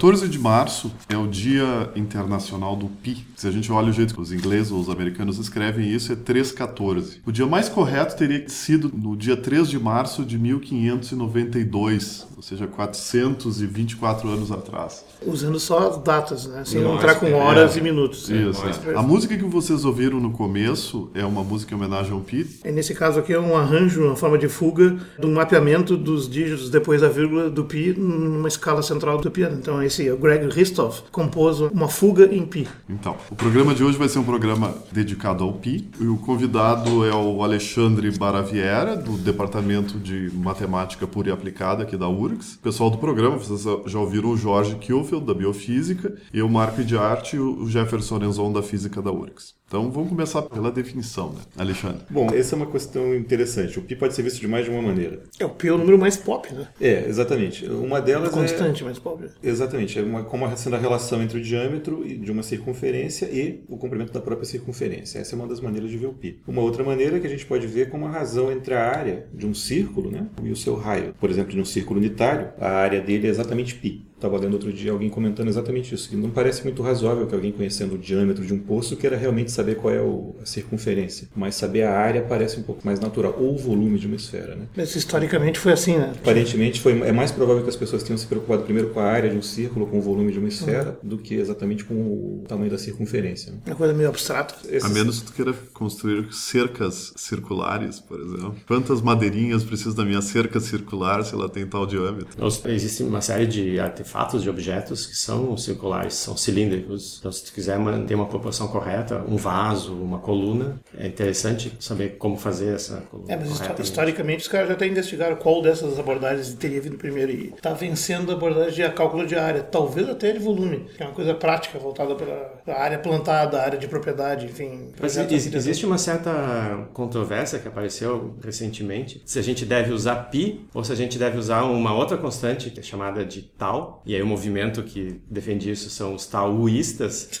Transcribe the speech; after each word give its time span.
14 0.00 0.28
de 0.28 0.38
março 0.38 0.90
é 1.10 1.16
o 1.18 1.26
Dia 1.26 1.90
Internacional 1.94 2.74
do 2.74 2.86
Pi. 2.86 3.26
Se 3.36 3.46
a 3.46 3.50
gente 3.50 3.70
olha 3.70 3.90
o 3.90 3.92
jeito 3.92 4.14
que 4.14 4.20
os 4.20 4.32
ingleses 4.32 4.72
ou 4.72 4.80
os 4.80 4.88
americanos 4.88 5.38
escrevem 5.38 5.90
isso, 5.90 6.10
é 6.10 6.16
314. 6.16 7.20
O 7.26 7.30
dia 7.30 7.46
mais 7.46 7.68
correto 7.68 8.16
teria 8.16 8.48
sido 8.48 8.90
no 8.94 9.14
dia 9.14 9.36
3 9.36 9.68
de 9.68 9.78
março 9.78 10.24
de 10.24 10.38
1592, 10.38 12.26
ou 12.34 12.42
seja, 12.42 12.66
424 12.66 14.26
anos 14.26 14.50
atrás. 14.50 15.04
Usando 15.26 15.60
só 15.60 15.90
datas, 15.98 16.46
né? 16.46 16.62
Sem 16.64 16.80
Não, 16.80 16.94
entrar 16.94 17.16
com 17.16 17.26
é. 17.26 17.34
horas 17.34 17.76
e 17.76 17.82
minutos. 17.82 18.30
Isso. 18.30 18.62
É. 18.88 18.94
A 18.94 19.02
música 19.02 19.36
que 19.36 19.44
vocês 19.44 19.84
ouviram 19.84 20.18
no 20.18 20.30
começo 20.30 21.10
é 21.14 21.26
uma 21.26 21.44
música 21.44 21.74
em 21.74 21.76
homenagem 21.76 22.12
ao 22.12 22.20
Pi. 22.20 22.46
E 22.64 22.72
Nesse 22.72 22.94
caso 22.94 23.20
aqui 23.20 23.34
é 23.34 23.38
um 23.38 23.54
arranjo, 23.54 24.02
uma 24.02 24.16
forma 24.16 24.38
de 24.38 24.48
fuga 24.48 24.96
do 25.18 25.28
mapeamento 25.28 25.94
dos 25.94 26.26
dígitos 26.26 26.70
depois 26.70 27.02
da 27.02 27.08
vírgula 27.10 27.50
do 27.50 27.64
pi 27.64 27.92
numa 27.92 28.48
escala 28.48 28.82
central 28.82 29.18
do 29.18 29.30
piano. 29.30 29.58
Então 29.58 29.82
esse 29.89 29.89
o 29.98 30.16
Greg 30.16 30.46
Ristoff 30.52 31.02
compôs 31.10 31.60
uma 31.60 31.88
fuga 31.88 32.32
em 32.32 32.46
pi. 32.46 32.68
Então, 32.88 33.16
o 33.30 33.34
programa 33.34 33.74
de 33.74 33.82
hoje 33.82 33.98
vai 33.98 34.08
ser 34.08 34.18
um 34.18 34.24
programa 34.24 34.74
dedicado 34.92 35.44
ao 35.44 35.52
Pi. 35.54 35.88
E 36.00 36.06
o 36.06 36.16
convidado 36.16 37.04
é 37.04 37.14
o 37.14 37.42
Alexandre 37.42 38.10
Baraviera, 38.10 38.96
do 38.96 39.18
Departamento 39.18 39.98
de 39.98 40.30
Matemática 40.34 41.06
Pura 41.06 41.30
e 41.30 41.32
Aplicada 41.32 41.82
aqui 41.82 41.96
da 41.96 42.08
URGS. 42.08 42.54
O 42.54 42.58
pessoal 42.58 42.90
do 42.90 42.98
programa, 42.98 43.36
vocês 43.36 43.64
já 43.86 43.98
ouviram 43.98 44.30
o 44.30 44.36
Jorge 44.36 44.76
Kielfeld, 44.76 45.26
da 45.26 45.34
Biofísica, 45.34 46.14
e 46.32 46.40
o 46.40 46.48
Marco 46.48 46.84
de 46.84 46.96
Arte 46.96 47.36
e 47.36 47.38
o 47.40 47.66
Jefferson 47.66 48.18
Enzon, 48.18 48.52
da 48.52 48.62
Física 48.62 49.02
da 49.02 49.10
URGS. 49.10 49.54
Então, 49.70 49.88
vamos 49.88 50.08
começar 50.08 50.42
pela 50.42 50.68
definição, 50.72 51.30
né, 51.32 51.42
Alexandre? 51.56 52.00
Bom, 52.10 52.26
essa 52.34 52.56
é 52.56 52.56
uma 52.56 52.66
questão 52.66 53.14
interessante. 53.14 53.78
O 53.78 53.82
pi 53.82 53.94
pode 53.94 54.14
ser 54.14 54.22
visto 54.22 54.40
de 54.40 54.48
mais 54.48 54.64
de 54.64 54.70
uma 54.72 54.82
maneira. 54.82 55.22
É 55.38 55.44
o 55.44 55.50
pi 55.50 55.68
é 55.68 55.72
o 55.72 55.78
número 55.78 55.96
mais 55.96 56.16
pop, 56.16 56.52
né? 56.52 56.66
É, 56.80 57.08
exatamente. 57.08 57.66
Uma 57.66 58.00
delas 58.00 58.30
Constante 58.30 58.82
mais 58.82 58.98
pop. 58.98 59.24
é... 59.24 59.48
Exatamente. 59.80 59.98
É 59.98 60.02
uma, 60.02 60.24
como 60.24 60.56
sendo 60.56 60.76
a 60.76 60.78
relação 60.78 61.22
entre 61.22 61.38
o 61.38 61.42
diâmetro 61.42 62.06
de 62.06 62.30
uma 62.30 62.42
circunferência 62.42 63.26
e 63.26 63.64
o 63.68 63.76
comprimento 63.76 64.12
da 64.12 64.20
própria 64.20 64.46
circunferência. 64.46 65.18
Essa 65.18 65.34
é 65.34 65.38
uma 65.38 65.46
das 65.46 65.60
maneiras 65.60 65.90
de 65.90 65.96
ver 65.96 66.06
o 66.06 66.12
pi. 66.12 66.40
Uma 66.46 66.62
outra 66.62 66.84
maneira 66.84 67.16
é 67.16 67.20
que 67.20 67.26
a 67.26 67.30
gente 67.30 67.46
pode 67.46 67.66
ver 67.66 67.90
como 67.90 68.06
a 68.06 68.10
razão 68.10 68.50
entre 68.50 68.74
a 68.74 68.88
área 68.88 69.26
de 69.32 69.46
um 69.46 69.54
círculo 69.54 70.10
né, 70.10 70.26
e 70.42 70.50
o 70.50 70.56
seu 70.56 70.74
raio. 70.74 71.14
Por 71.18 71.30
exemplo, 71.30 71.52
de 71.52 71.60
um 71.60 71.64
círculo 71.64 71.98
unitário, 71.98 72.50
a 72.58 72.70
área 72.70 73.00
dele 73.00 73.26
é 73.26 73.30
exatamente 73.30 73.74
pi. 73.74 74.09
Estava 74.20 74.36
lendo 74.36 74.52
outro 74.52 74.70
dia 74.70 74.92
alguém 74.92 75.08
comentando 75.08 75.48
exatamente 75.48 75.94
isso. 75.94 76.10
Que 76.10 76.14
não 76.14 76.28
parece 76.28 76.62
muito 76.62 76.82
razoável 76.82 77.26
que 77.26 77.34
alguém 77.34 77.50
conhecendo 77.52 77.94
o 77.94 77.98
diâmetro 77.98 78.44
de 78.44 78.52
um 78.52 78.58
poço 78.58 78.94
queira 78.94 79.16
realmente 79.16 79.50
saber 79.50 79.76
qual 79.76 79.94
é 79.94 80.00
o- 80.02 80.34
a 80.42 80.44
circunferência. 80.44 81.26
Mas 81.34 81.54
saber 81.54 81.84
a 81.84 81.98
área 81.98 82.20
parece 82.20 82.60
um 82.60 82.62
pouco 82.62 82.82
mais 82.84 83.00
natural. 83.00 83.34
Ou 83.38 83.54
o 83.54 83.58
volume 83.58 83.98
de 83.98 84.06
uma 84.06 84.16
esfera, 84.16 84.54
né? 84.56 84.66
Mas 84.76 84.94
historicamente 84.94 85.58
foi 85.58 85.72
assim, 85.72 85.96
né? 85.96 86.12
Aparentemente, 86.20 86.80
foi, 86.82 87.00
é 87.00 87.12
mais 87.12 87.30
provável 87.32 87.62
que 87.62 87.70
as 87.70 87.76
pessoas 87.76 88.02
tenham 88.02 88.18
se 88.18 88.26
preocupado 88.26 88.62
primeiro 88.64 88.90
com 88.90 89.00
a 89.00 89.04
área 89.04 89.30
de 89.30 89.36
um 89.38 89.42
círculo, 89.42 89.86
com 89.86 89.98
o 89.98 90.02
volume 90.02 90.30
de 90.32 90.38
uma 90.38 90.48
esfera, 90.48 90.98
do 91.02 91.16
que 91.16 91.34
exatamente 91.36 91.82
com 91.84 91.94
o 91.94 92.44
tamanho 92.46 92.70
da 92.70 92.76
circunferência. 92.76 93.52
né? 93.52 93.58
Uma 93.66 93.76
coisa 93.76 93.94
meio 93.94 94.08
abstrata. 94.10 94.54
Esses- 94.68 94.84
A 94.84 94.92
menos 94.92 95.20
que 95.20 95.26
tu 95.26 95.32
queira 95.32 95.54
construir 95.72 96.30
cercas 96.32 97.14
circulares, 97.16 97.98
por 98.00 98.20
exemplo. 98.20 98.54
Quantas 98.66 99.00
madeirinhas 99.00 99.64
precisa 99.64 99.94
da 99.94 100.04
minha 100.04 100.20
cerca 100.20 100.60
circular 100.60 101.24
se 101.24 101.32
ela 101.34 101.48
tem 101.48 101.66
tal 101.66 101.86
diâmetro? 101.86 102.28
Nós- 102.38 102.60
Existe 102.66 103.02
uma 103.02 103.20
série 103.20 103.46
de 103.46 103.78
artefatos, 103.80 104.09
de 104.42 104.50
objetos 104.50 105.06
que 105.06 105.16
são 105.16 105.56
circulares, 105.56 106.14
são 106.14 106.36
cilíndricos. 106.36 107.16
Então, 107.18 107.30
se 107.32 107.44
tu 107.44 107.52
quiser 107.52 107.78
manter 107.78 108.14
uma 108.14 108.26
proporção 108.26 108.68
correta, 108.68 109.24
um 109.28 109.36
vaso, 109.36 109.94
uma 109.94 110.18
coluna, 110.18 110.80
é 110.96 111.06
interessante 111.06 111.72
saber 111.80 112.16
como 112.18 112.36
fazer 112.36 112.74
essa 112.74 113.02
coluna 113.10 113.32
É, 113.32 113.36
mas 113.36 113.80
historicamente 113.80 114.42
os 114.42 114.48
caras 114.48 114.68
já 114.68 114.74
até 114.74 114.86
investigaram 114.86 115.36
qual 115.36 115.62
dessas 115.62 115.98
abordagens 115.98 116.54
teria 116.54 116.80
vindo 116.80 116.96
primeiro 116.96 117.30
e 117.32 117.52
tá 117.60 117.72
vencendo 117.72 118.30
a 118.30 118.34
abordagem 118.34 118.84
de 118.84 118.92
cálculo 118.94 119.26
de 119.26 119.36
área, 119.36 119.62
talvez 119.62 120.08
até 120.08 120.32
de 120.32 120.38
volume, 120.38 120.86
que 120.96 121.02
é 121.02 121.06
uma 121.06 121.14
coisa 121.14 121.34
prática 121.34 121.78
voltada 121.78 122.14
para 122.14 122.74
a 122.74 122.80
área 122.82 122.98
plantada, 122.98 123.58
a 123.58 123.62
área 123.64 123.78
de 123.78 123.86
propriedade, 123.88 124.46
enfim. 124.46 124.88
Mas 125.00 125.14
projeto 125.14 125.32
ex- 125.32 125.44
arquitetônico. 125.44 125.56
existe 125.56 125.86
uma 125.86 125.98
certa 125.98 126.88
controvérsia 126.92 127.58
que 127.58 127.68
apareceu 127.68 128.34
recentemente, 128.42 129.22
se 129.24 129.38
a 129.38 129.42
gente 129.42 129.64
deve 129.64 129.92
usar 129.92 130.16
pi 130.30 130.66
ou 130.74 130.82
se 130.84 130.92
a 130.92 130.94
gente 130.94 131.18
deve 131.18 131.38
usar 131.38 131.62
uma 131.62 131.94
outra 131.94 132.16
constante 132.16 132.70
que 132.70 132.80
é 132.80 132.82
chamada 132.82 133.24
de 133.24 133.42
tau, 133.42 133.99
e 134.04 134.14
aí 134.14 134.22
o 134.22 134.26
movimento 134.26 134.82
que 134.82 135.20
defende 135.30 135.70
isso 135.70 135.90
são 135.90 136.14
os 136.14 136.26
tauístas, 136.26 137.40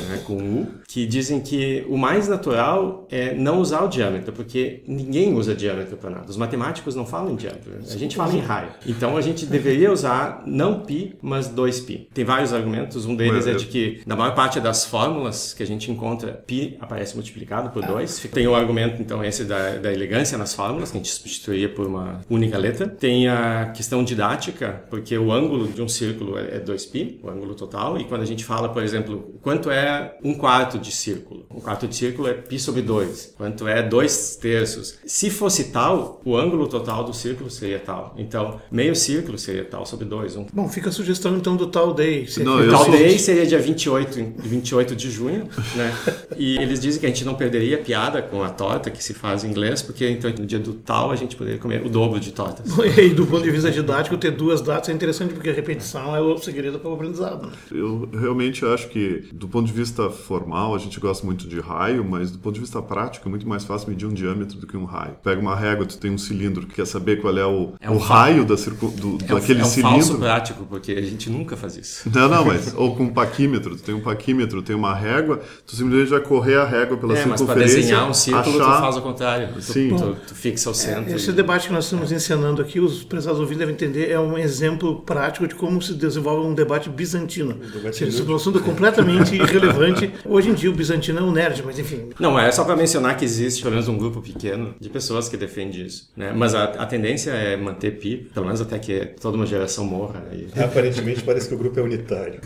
né, 0.00 0.20
com 0.24 0.36
U, 0.36 0.68
que 0.86 1.06
dizem 1.06 1.40
que 1.40 1.84
o 1.88 1.96
mais 1.96 2.28
natural 2.28 3.06
é 3.10 3.34
não 3.34 3.60
usar 3.60 3.82
o 3.82 3.88
diâmetro, 3.88 4.32
porque 4.32 4.82
ninguém 4.86 5.34
usa 5.34 5.54
diâmetro 5.54 5.96
para 5.96 6.10
nada. 6.10 6.26
Os 6.28 6.36
matemáticos 6.36 6.94
não 6.94 7.06
falam 7.06 7.32
em 7.32 7.36
diâmetro, 7.36 7.72
a 7.78 7.96
gente 7.96 8.16
fala 8.16 8.32
em 8.34 8.40
raio. 8.40 8.70
Então 8.86 9.16
a 9.16 9.20
gente 9.20 9.46
deveria 9.46 9.92
usar 9.92 10.42
não 10.46 10.80
pi, 10.80 11.16
mas 11.20 11.48
2pi. 11.48 12.08
Tem 12.12 12.24
vários 12.24 12.52
argumentos, 12.52 13.06
um 13.06 13.14
deles 13.14 13.46
é 13.46 13.54
de 13.54 13.66
que 13.66 14.00
na 14.06 14.16
maior 14.16 14.34
parte 14.34 14.60
das 14.60 14.84
fórmulas 14.84 15.54
que 15.54 15.62
a 15.62 15.66
gente 15.66 15.90
encontra, 15.90 16.32
pi 16.32 16.76
aparece 16.80 17.14
multiplicado 17.14 17.70
por 17.70 17.84
2. 17.84 18.20
Tem 18.32 18.46
o 18.46 18.54
argumento, 18.54 19.00
então, 19.00 19.24
esse 19.24 19.44
da, 19.44 19.76
da 19.76 19.92
elegância 19.92 20.38
nas 20.38 20.54
fórmulas, 20.54 20.90
que 20.90 20.96
a 20.96 21.00
gente 21.00 21.10
substituía 21.10 21.68
por 21.68 21.86
uma 21.86 22.20
única 22.30 22.56
letra. 22.58 22.86
Tem 22.88 23.28
a 23.28 23.72
questão 23.74 24.02
didática, 24.04 24.84
porque 24.90 25.16
o 25.16 25.32
ângulo 25.32 25.68
de 25.68 25.82
um 25.82 25.88
círculo 25.88 26.38
é 26.38 26.60
2pi, 26.60 27.18
o 27.22 27.28
ângulo 27.28 27.54
total, 27.54 27.98
e 27.98 28.04
quando 28.04 28.22
a 28.22 28.26
gente 28.26 28.44
fala, 28.44 28.68
por 28.68 28.82
exemplo, 28.82 29.34
quanto 29.42 29.70
é 29.70 29.81
um 30.22 30.34
quarto 30.34 30.78
de 30.78 30.90
círculo? 30.92 31.44
Um 31.50 31.60
quarto 31.60 31.86
de 31.88 31.94
círculo 31.96 32.28
é 32.28 32.34
pi 32.34 32.58
sobre 32.58 32.82
2. 32.82 33.34
Quanto 33.36 33.66
é 33.68 33.82
2 33.82 34.36
terços? 34.36 34.98
Se 35.06 35.30
fosse 35.30 35.64
tal, 35.64 36.20
o 36.24 36.36
ângulo 36.36 36.66
total 36.66 37.04
do 37.04 37.12
círculo 37.14 37.50
seria 37.50 37.78
tal. 37.78 38.14
Então, 38.16 38.60
meio 38.70 38.94
círculo 38.94 39.38
seria 39.38 39.64
tal 39.64 39.84
sobre 39.86 40.04
2. 40.04 40.36
Um 40.36 40.46
Bom, 40.52 40.68
fica 40.68 40.88
a 40.88 40.92
sugestão 40.92 41.36
então 41.36 41.56
do 41.56 41.66
tal 41.66 41.92
day. 41.94 42.26
Não, 42.38 42.60
eu 42.60 42.70
Tal 42.70 42.84
sou- 42.84 42.92
Day 42.92 43.18
seria 43.18 43.46
dia 43.46 43.58
28, 43.58 44.18
em- 44.20 44.32
28 44.38 44.94
de 44.96 45.10
junho, 45.10 45.48
né? 45.76 45.92
E 46.36 46.56
eles 46.58 46.80
dizem 46.80 47.00
que 47.00 47.06
a 47.06 47.08
gente 47.08 47.24
não 47.24 47.34
perderia 47.34 47.78
piada 47.78 48.20
com 48.22 48.42
a 48.42 48.50
torta 48.50 48.90
que 48.90 49.02
se 49.02 49.14
faz 49.14 49.44
em 49.44 49.48
inglês, 49.48 49.82
porque 49.82 50.08
então 50.08 50.30
no 50.30 50.46
dia 50.46 50.58
do 50.58 50.72
tal 50.74 51.10
a 51.10 51.16
gente 51.16 51.36
poderia 51.36 51.58
comer 51.58 51.84
o 51.84 51.88
dobro 51.88 52.18
de 52.20 52.32
tortas. 52.32 52.66
E 53.02 53.08
do 53.10 53.26
ponto 53.26 53.42
de 53.42 53.50
vista 53.50 53.70
didático, 53.70 54.16
ter 54.16 54.30
duas 54.30 54.60
datas 54.60 54.88
é 54.88 54.92
interessante 54.92 55.32
porque 55.34 55.48
a 55.50 55.52
repetição 55.52 56.14
é 56.14 56.20
o 56.20 56.38
segredo 56.38 56.78
para 56.78 56.90
o 56.90 56.94
aprendizado. 56.94 57.46
né? 57.46 57.52
Eu 57.70 58.08
realmente 58.12 58.64
acho 58.64 58.88
que, 58.88 59.24
do 59.32 59.48
ponto 59.48 59.66
de 59.66 59.71
vista 59.72 60.10
formal, 60.10 60.74
a 60.74 60.78
gente 60.78 60.98
gosta 61.00 61.24
muito 61.26 61.48
de 61.48 61.58
raio, 61.60 62.04
mas 62.04 62.30
do 62.30 62.38
ponto 62.38 62.54
de 62.54 62.60
vista 62.60 62.80
prático, 62.82 63.28
é 63.28 63.30
muito 63.30 63.48
mais 63.48 63.64
fácil 63.64 63.88
medir 63.90 64.06
um 64.06 64.12
diâmetro 64.12 64.58
do 64.58 64.66
que 64.66 64.76
um 64.76 64.84
raio. 64.84 65.14
Pega 65.22 65.40
uma 65.40 65.56
régua, 65.56 65.86
tu 65.86 65.98
tem 65.98 66.10
um 66.10 66.18
cilindro, 66.18 66.66
que 66.66 66.74
quer 66.74 66.86
saber 66.86 67.20
qual 67.20 67.36
é 67.36 67.44
o, 67.46 67.72
É 67.80 67.90
o 67.90 67.94
um 67.94 67.98
raio 67.98 68.44
da 68.44 68.56
circu, 68.56 68.88
do, 68.88 69.18
É 69.26 69.32
um, 69.32 69.36
daquele 69.36 69.60
é 69.60 69.64
um 69.64 69.66
falso 69.68 70.00
cilindro. 70.06 70.18
prático, 70.18 70.66
porque 70.68 70.92
a 70.92 71.02
gente 71.02 71.28
nunca 71.30 71.56
faz 71.56 71.76
isso. 71.76 72.08
Não, 72.12 72.28
não, 72.28 72.44
mas 72.44 72.74
ou 72.76 72.94
com 72.94 73.04
um 73.04 73.12
paquímetro, 73.12 73.74
tu 73.76 73.82
tem 73.82 73.94
um 73.94 74.00
paquímetro, 74.00 74.62
tem 74.62 74.76
uma 74.76 74.94
régua, 74.94 75.40
tu 75.66 75.74
simplesmente 75.74 76.10
vai 76.10 76.20
correr 76.20 76.56
a 76.56 76.64
régua 76.64 76.96
pela 76.96 77.12
É, 77.14 77.16
mas 77.16 77.26
para 77.26 77.36
circunferência. 77.38 77.76
desenhar 77.76 78.08
um 78.08 78.14
círculo 78.14 78.60
achar... 78.62 78.76
tu 78.76 78.80
faz 78.82 78.96
ao 78.96 79.02
contrário. 79.02 79.48
Tu, 79.54 79.62
Sim. 79.62 79.96
tu, 79.96 80.16
tu 80.28 80.34
fixa 80.34 80.70
o 80.70 80.74
centro. 80.74 81.14
Esse 81.14 81.30
e- 81.30 81.32
debate 81.32 81.68
que 81.68 81.72
nós 81.72 81.84
estamos 81.84 82.12
ensinando 82.12 82.60
aqui, 82.60 82.78
os 82.80 83.02
prezados 83.04 83.40
ouvintes 83.40 83.58
devem 83.58 83.74
entender, 83.74 84.10
é 84.10 84.18
um 84.20 84.36
exemplo 84.36 85.00
prático 85.02 85.46
de 85.46 85.54
como 85.54 85.80
se 85.80 85.94
desenvolve 85.94 86.46
um 86.46 86.54
debate 86.54 86.88
bizantino. 86.90 87.56
Seja, 87.92 88.12
sobre 88.12 88.32
um 88.32 88.36
assunto 88.36 88.60
completamente 88.60 89.34
irrelevante. 89.34 89.61
relevante. 89.62 90.12
Hoje 90.24 90.50
em 90.50 90.54
dia 90.54 90.70
o 90.70 90.74
bizantino 90.74 91.20
é 91.20 91.22
um 91.22 91.32
nerd, 91.32 91.62
mas 91.64 91.78
enfim. 91.78 92.10
Não, 92.18 92.38
é 92.38 92.50
só 92.50 92.64
para 92.64 92.76
mencionar 92.76 93.16
que 93.16 93.24
existe 93.24 93.62
pelo 93.62 93.74
menos 93.74 93.88
um 93.88 93.96
grupo 93.96 94.20
pequeno 94.20 94.74
de 94.80 94.88
pessoas 94.88 95.28
que 95.28 95.36
defende 95.36 95.84
isso. 95.84 96.10
Né? 96.16 96.32
Mas 96.34 96.54
a, 96.54 96.64
a 96.64 96.86
tendência 96.86 97.30
é 97.30 97.56
manter 97.56 97.92
pi, 97.98 98.28
pelo 98.32 98.46
menos 98.46 98.60
até 98.60 98.78
que 98.78 99.06
toda 99.20 99.36
uma 99.36 99.46
geração 99.46 99.84
morra. 99.84 100.24
E... 100.32 100.48
Aparentemente 100.60 101.22
parece 101.22 101.48
que 101.48 101.54
o 101.54 101.58
grupo 101.58 101.78
é 101.78 101.82
unitário. 101.82 102.40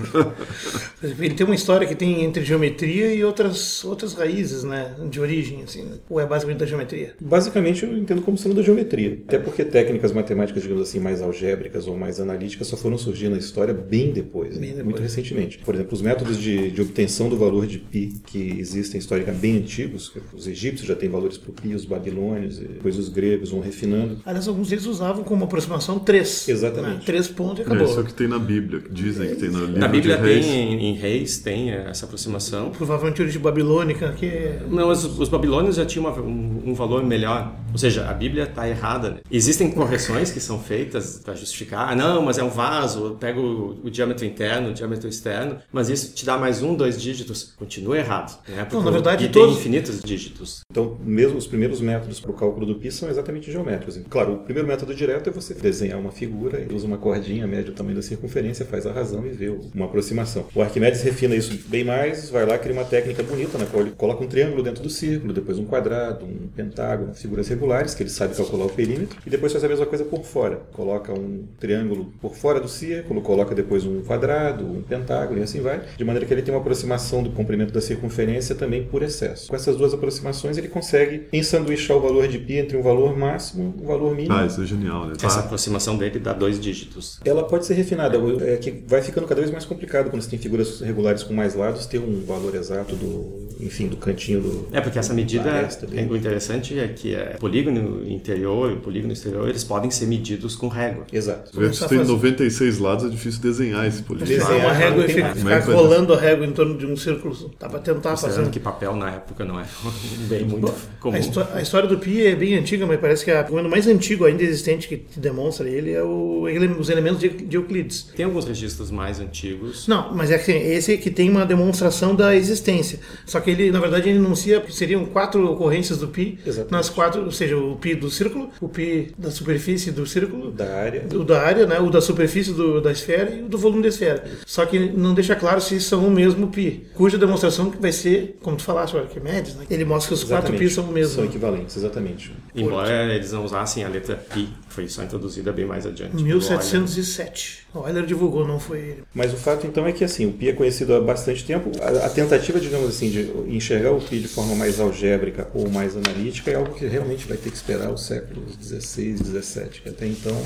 Ele 1.02 1.34
tem 1.34 1.46
uma 1.46 1.54
história 1.54 1.86
que 1.86 1.94
tem 1.94 2.24
entre 2.24 2.44
geometria 2.44 3.14
e 3.14 3.24
outras, 3.24 3.84
outras 3.84 4.14
raízes, 4.14 4.64
né? 4.64 4.94
De 5.10 5.20
origem, 5.20 5.62
assim. 5.62 5.84
Né? 5.84 5.96
Ou 6.08 6.20
é 6.20 6.26
basicamente 6.26 6.58
da 6.58 6.66
geometria? 6.66 7.14
Basicamente 7.20 7.84
eu 7.84 7.96
entendo 7.96 8.22
como 8.22 8.36
sendo 8.36 8.54
da 8.54 8.62
geometria. 8.62 9.18
Até 9.26 9.38
porque 9.38 9.64
técnicas 9.64 10.12
matemáticas, 10.12 10.62
digamos 10.62 10.88
assim, 10.88 11.00
mais 11.00 11.22
algébricas 11.22 11.86
ou 11.86 11.96
mais 11.96 12.20
analíticas 12.20 12.66
só 12.66 12.76
foram 12.76 12.98
surgir 12.98 13.28
na 13.28 13.38
história 13.38 13.74
bem 13.74 14.12
depois, 14.12 14.54
né? 14.54 14.60
Bem 14.60 14.68
depois. 14.70 14.84
muito 14.84 15.02
recentemente. 15.02 15.58
Por 15.58 15.74
exemplo, 15.74 15.94
os 15.94 16.02
métodos 16.02 16.38
de, 16.38 16.70
de 16.70 16.80
obtenção 16.80 17.05
do 17.28 17.36
valor 17.36 17.66
de 17.66 17.78
pi 17.78 18.14
que 18.26 18.56
existem 18.58 18.98
historicamente 18.98 19.40
bem 19.40 19.56
antigos, 19.58 20.12
os 20.32 20.46
egípcios 20.46 20.86
já 20.88 20.94
têm 20.94 21.08
valores 21.08 21.36
para 21.38 21.50
o 21.50 21.52
pi, 21.54 21.74
os 21.74 21.84
babilônios, 21.84 22.58
e 22.58 22.64
depois 22.64 22.98
os 22.98 23.08
gregos 23.08 23.50
vão 23.50 23.60
refinando. 23.60 24.18
Aliás, 24.24 24.46
alguns 24.48 24.68
deles 24.68 24.86
usavam 24.86 25.24
como 25.24 25.44
aproximação 25.44 25.98
3. 25.98 26.48
Exatamente. 26.48 26.94
Né? 26.98 27.02
3 27.04 27.28
pontos 27.28 27.58
e 27.58 27.62
É, 27.62 27.64
acabou. 27.66 27.84
isso 27.86 27.98
é 27.98 28.02
o 28.02 28.04
que 28.06 28.14
tem 28.14 28.28
na 28.28 28.38
Bíblia. 28.38 28.82
Dizem 28.90 29.28
que 29.28 29.36
tem 29.36 29.50
no 29.50 29.64
livro 29.64 29.78
Na 29.80 29.88
Bíblia 29.88 30.16
de 30.16 30.22
Reis. 30.22 30.46
tem, 30.46 30.72
em, 30.74 30.86
em 30.90 30.94
Reis, 30.94 31.38
tem 31.38 31.70
essa 31.70 32.04
aproximação. 32.06 32.70
Provavelmente 32.70 33.20
origem 33.22 33.40
babilônica, 33.40 34.12
que 34.12 34.26
é... 34.26 34.62
Não, 34.68 34.90
os, 34.90 35.04
os 35.18 35.28
babilônios 35.28 35.76
já 35.76 35.84
tinham 35.84 36.06
uma- 36.08 36.20
um, 36.20 36.62
um 36.66 36.74
valor 36.74 37.04
melhor. 37.04 37.54
Ou 37.76 37.78
seja, 37.78 38.08
a 38.08 38.14
Bíblia 38.14 38.44
está 38.44 38.66
errada. 38.66 39.10
né? 39.10 39.16
Existem 39.30 39.70
correções 39.70 40.32
que 40.32 40.40
são 40.40 40.58
feitas 40.58 41.20
para 41.22 41.34
justificar. 41.34 41.90
Ah, 41.90 41.94
não, 41.94 42.22
mas 42.22 42.38
é 42.38 42.42
um 42.42 42.48
vaso. 42.48 43.18
Pega 43.20 43.38
o, 43.38 43.78
o 43.84 43.90
diâmetro 43.90 44.24
interno, 44.24 44.70
o 44.70 44.72
diâmetro 44.72 45.06
externo. 45.06 45.58
Mas 45.70 45.90
isso 45.90 46.14
te 46.14 46.24
dá 46.24 46.38
mais 46.38 46.62
um, 46.62 46.74
dois 46.74 46.98
dígitos. 46.98 47.52
Continua 47.54 47.98
errado. 47.98 48.34
Né? 48.48 48.64
Porque 48.64 48.82
na 48.82 48.90
verdade, 48.90 49.24
o 49.26 49.28
pi 49.28 49.32
tem 49.34 49.42
todos- 49.42 49.58
infinitos 49.58 50.00
dígitos. 50.02 50.60
Então, 50.70 50.96
mesmo 51.04 51.36
os 51.36 51.46
primeiros 51.46 51.78
métodos 51.82 52.18
para 52.18 52.30
o 52.30 52.34
cálculo 52.34 52.64
do 52.64 52.76
pi 52.76 52.90
são 52.90 53.10
exatamente 53.10 53.52
geométricos. 53.52 54.00
Claro, 54.08 54.32
o 54.32 54.38
primeiro 54.38 54.66
método 54.66 54.94
direto 54.94 55.28
é 55.28 55.30
você 55.30 55.52
desenhar 55.52 55.98
uma 55.98 56.10
figura, 56.12 56.64
e 56.66 56.72
usa 56.74 56.86
uma 56.86 56.96
cordinha, 56.96 57.46
mede 57.46 57.68
o 57.72 57.74
tamanho 57.74 57.96
da 57.96 58.02
circunferência, 58.02 58.64
faz 58.64 58.86
a 58.86 58.92
razão 58.92 59.26
e 59.26 59.30
vê 59.30 59.54
uma 59.74 59.84
aproximação. 59.84 60.46
O 60.54 60.62
Arquimedes 60.62 61.02
refina 61.02 61.34
isso 61.36 61.52
bem 61.68 61.84
mais, 61.84 62.30
vai 62.30 62.46
lá 62.46 62.56
cria 62.56 62.72
uma 62.72 62.84
técnica 62.86 63.22
bonita 63.22 63.58
na 63.58 63.66
qual 63.66 63.82
ele 63.82 63.92
coloca 63.94 64.24
um 64.24 64.26
triângulo 64.26 64.62
dentro 64.62 64.82
do 64.82 64.88
círculo, 64.88 65.34
depois 65.34 65.58
um 65.58 65.66
quadrado, 65.66 66.24
um 66.24 66.48
pentágono, 66.56 67.12
figuras 67.14 67.46
regulares, 67.48 67.65
que 67.94 68.02
ele 68.02 68.10
sabe 68.10 68.34
calcular 68.34 68.66
o 68.66 68.70
perímetro, 68.70 69.18
e 69.26 69.30
depois 69.30 69.52
faz 69.52 69.64
a 69.64 69.68
mesma 69.68 69.86
coisa 69.86 70.04
por 70.04 70.24
fora. 70.24 70.60
Coloca 70.72 71.12
um 71.12 71.44
triângulo 71.58 72.12
por 72.20 72.34
fora 72.34 72.60
do 72.60 72.68
círculo, 72.68 73.20
coloca 73.20 73.54
depois 73.54 73.84
um 73.84 74.02
quadrado, 74.02 74.64
um 74.64 74.82
pentágono 74.82 75.40
e 75.40 75.42
assim 75.42 75.60
vai, 75.60 75.82
de 75.96 76.04
maneira 76.04 76.26
que 76.26 76.32
ele 76.32 76.42
tem 76.42 76.54
uma 76.54 76.60
aproximação 76.60 77.22
do 77.22 77.30
comprimento 77.30 77.72
da 77.72 77.80
circunferência 77.80 78.54
também 78.54 78.84
por 78.84 79.02
excesso. 79.02 79.48
Com 79.48 79.56
essas 79.56 79.76
duas 79.76 79.92
aproximações 79.92 80.56
ele 80.56 80.68
consegue 80.68 81.26
ensanduichar 81.32 81.96
o 81.96 82.00
valor 82.00 82.28
de 82.28 82.38
pi 82.38 82.54
entre 82.54 82.76
um 82.76 82.82
valor 82.82 83.16
máximo 83.16 83.74
e 83.78 83.82
um 83.82 83.86
valor 83.86 84.14
mínimo. 84.14 84.34
Ah, 84.34 84.46
isso 84.46 84.62
é 84.62 84.66
genial, 84.66 85.06
né? 85.06 85.14
Essa 85.22 85.40
aproximação 85.40 85.96
dele 85.96 86.18
dá 86.18 86.32
dois 86.32 86.60
dígitos. 86.60 87.20
Ela 87.24 87.44
pode 87.44 87.66
ser 87.66 87.74
refinada, 87.74 88.18
é 88.44 88.56
que 88.56 88.70
vai 88.86 89.02
ficando 89.02 89.26
cada 89.26 89.40
vez 89.40 89.50
mais 89.50 89.64
complicado 89.64 90.10
quando 90.10 90.22
você 90.22 90.30
tem 90.30 90.38
figuras 90.38 90.80
regulares 90.80 91.22
com 91.22 91.34
mais 91.34 91.54
lados 91.54 91.86
ter 91.86 91.98
um 91.98 92.24
valor 92.24 92.54
exato 92.54 92.94
do, 92.94 93.48
enfim, 93.60 93.88
do 93.88 93.96
cantinho 93.96 94.40
do. 94.40 94.68
É, 94.72 94.80
porque 94.80 94.98
essa 94.98 95.14
medida, 95.14 95.48
é, 95.48 96.02
o 96.04 96.16
interessante 96.16 96.78
é 96.78 96.88
que 96.88 97.14
é, 97.14 97.36
polígono 97.46 98.02
interior 98.08 98.72
e 98.72 98.76
polígono 98.76 99.12
exterior, 99.12 99.48
eles 99.48 99.62
podem 99.62 99.90
ser 99.90 100.06
medidos 100.06 100.56
com 100.56 100.66
régua. 100.68 101.04
Exato. 101.12 101.50
Se 101.50 101.56
você 101.68 101.88
tem 101.88 102.04
96 102.04 102.78
lados, 102.78 103.04
é 103.04 103.08
difícil 103.08 103.40
desenhar 103.40 103.86
esse 103.86 104.02
polígono. 104.02 104.28
Desenhar, 104.30 104.56
uma 104.66 104.72
régua 104.72 105.02
e 105.02 105.04
é 105.04 105.08
ficar 105.08 105.32
que 105.34 105.38
vai 105.42 105.60
rolando 105.60 106.12
a 106.12 106.18
régua 106.20 106.44
em 106.46 106.52
torno 106.52 106.76
de 106.76 106.86
um 106.86 106.96
círculo. 106.96 107.36
Dá 107.58 107.68
pra 107.68 107.78
tentar 107.78 108.16
fazer. 108.16 108.48
que 108.50 108.58
papel 108.60 108.96
na 108.96 109.10
época 109.12 109.44
não 109.44 109.60
é 109.60 109.64
bem 110.28 110.44
muito 110.44 110.72
comum. 111.00 111.14
A, 111.16 111.18
histó- 111.20 111.48
a 111.54 111.62
história 111.62 111.88
do 111.88 111.98
Pi 111.98 112.26
é 112.26 112.34
bem 112.34 112.56
antiga, 112.56 112.84
mas 112.86 112.98
parece 113.00 113.24
que 113.24 113.30
a- 113.30 113.40
o 113.40 113.42
documento 113.44 113.68
mais 113.70 113.86
antigo 113.86 114.24
ainda 114.24 114.42
existente 114.42 114.88
que 114.88 115.04
demonstra 115.16 115.68
ele 115.68 115.92
é 115.92 116.02
o, 116.02 116.46
os 116.78 116.88
elementos 116.90 117.20
de, 117.20 117.28
de 117.28 117.56
Euclides. 117.56 118.08
Tem 118.16 118.24
alguns 118.26 118.44
registros 118.44 118.90
mais 118.90 119.20
antigos. 119.20 119.86
Não, 119.86 120.14
mas 120.14 120.30
é 120.30 120.38
que 120.38 120.50
assim, 120.50 120.60
esse 120.62 120.96
que 120.98 121.10
tem 121.10 121.30
uma 121.30 121.46
demonstração 121.46 122.14
da 122.14 122.34
existência. 122.34 122.98
Só 123.24 123.40
que 123.40 123.50
ele, 123.50 123.70
na 123.70 123.80
verdade, 123.80 124.08
ele 124.08 124.18
enuncia 124.18 124.60
que 124.60 124.74
seriam 124.74 125.04
quatro 125.06 125.48
ocorrências 125.50 125.98
do 125.98 126.08
Pi 126.08 126.38
Exatamente. 126.44 126.72
nas 126.72 126.88
quatro, 126.88 127.30
seja, 127.36 127.56
o 127.56 127.76
Pi 127.76 127.94
do 127.94 128.10
círculo, 128.10 128.50
o 128.60 128.68
Pi 128.68 129.12
da 129.16 129.30
superfície 129.30 129.90
do 129.90 130.06
círculo, 130.06 130.50
Da 130.50 130.74
área. 130.74 131.04
o 131.14 131.24
da 131.24 131.42
área, 131.42 131.66
né, 131.66 131.78
o 131.78 131.90
da 131.90 132.00
superfície 132.00 132.52
do- 132.52 132.80
da 132.80 132.90
esfera 132.92 133.30
e 133.34 133.42
o 133.42 133.48
do 133.48 133.56
volume 133.58 133.82
da 133.82 133.88
esfera. 133.88 134.24
Só 134.44 134.64
que 134.66 134.78
não 134.78 135.14
deixa 135.14 135.34
claro 135.36 135.60
se 135.60 135.80
são 135.80 136.06
o 136.06 136.10
mesmo 136.10 136.48
pi, 136.48 136.86
cuja 136.94 137.16
demonstração 137.18 137.70
que 137.70 137.80
vai 137.80 137.92
ser, 137.92 138.36
como 138.42 138.56
tu 138.56 138.62
falaste, 138.64 138.94
o 138.94 138.98
Arquimedes, 138.98 139.54
né? 139.56 139.64
ele 139.70 139.84
mostra 139.84 140.08
que 140.08 140.14
os 140.14 140.20
quatro 140.24 140.46
Exatamente. 140.48 140.58
pis 140.64 140.72
são 140.74 140.84
o 140.84 140.92
mesmo. 140.92 141.14
São 141.14 141.24
equivalentes, 141.24 141.76
exatamente. 141.76 142.32
Embora 142.54 143.14
eles 143.14 143.32
não 143.32 143.44
usassem 143.44 143.84
a 143.84 143.88
letra 143.88 144.16
pi, 144.16 144.48
foi 144.76 144.88
só 144.88 145.02
introduzida 145.02 145.50
bem 145.52 145.64
mais 145.64 145.86
adiante. 145.86 146.12
pelo 146.12 146.22
1707. 146.22 147.66
O 147.72 147.88
Euler 147.88 148.04
divulgou, 148.04 148.46
não 148.46 148.60
foi 148.60 148.78
ele. 148.78 149.04
Mas 149.14 149.32
o 149.32 149.36
fato 149.36 149.66
então 149.66 149.86
é 149.86 149.92
que 149.92 150.04
assim, 150.04 150.26
o 150.26 150.32
pi 150.32 150.50
é 150.50 150.52
conhecido 150.52 150.94
há 150.94 151.00
bastante 151.00 151.46
tempo. 151.46 151.70
A, 151.80 152.06
a 152.06 152.10
tentativa, 152.10 152.60
digamos 152.60 152.86
assim, 152.90 153.08
de 153.08 153.22
enxergar 153.48 153.92
o 153.92 154.00
pi 154.00 154.18
de 154.18 154.28
forma 154.28 154.54
mais 154.54 154.78
algébrica 154.78 155.48
ou 155.54 155.70
mais 155.70 155.96
analítica 155.96 156.50
é 156.50 156.56
algo 156.56 156.74
que 156.74 156.86
realmente 156.86 157.26
vai 157.26 157.38
ter 157.38 157.50
que 157.50 157.56
esperar 157.56 157.90
os 157.90 158.04
séculos 158.04 158.54
16, 158.56 159.20
17, 159.22 159.80
que 159.80 159.88
até 159.88 160.06
então 160.06 160.36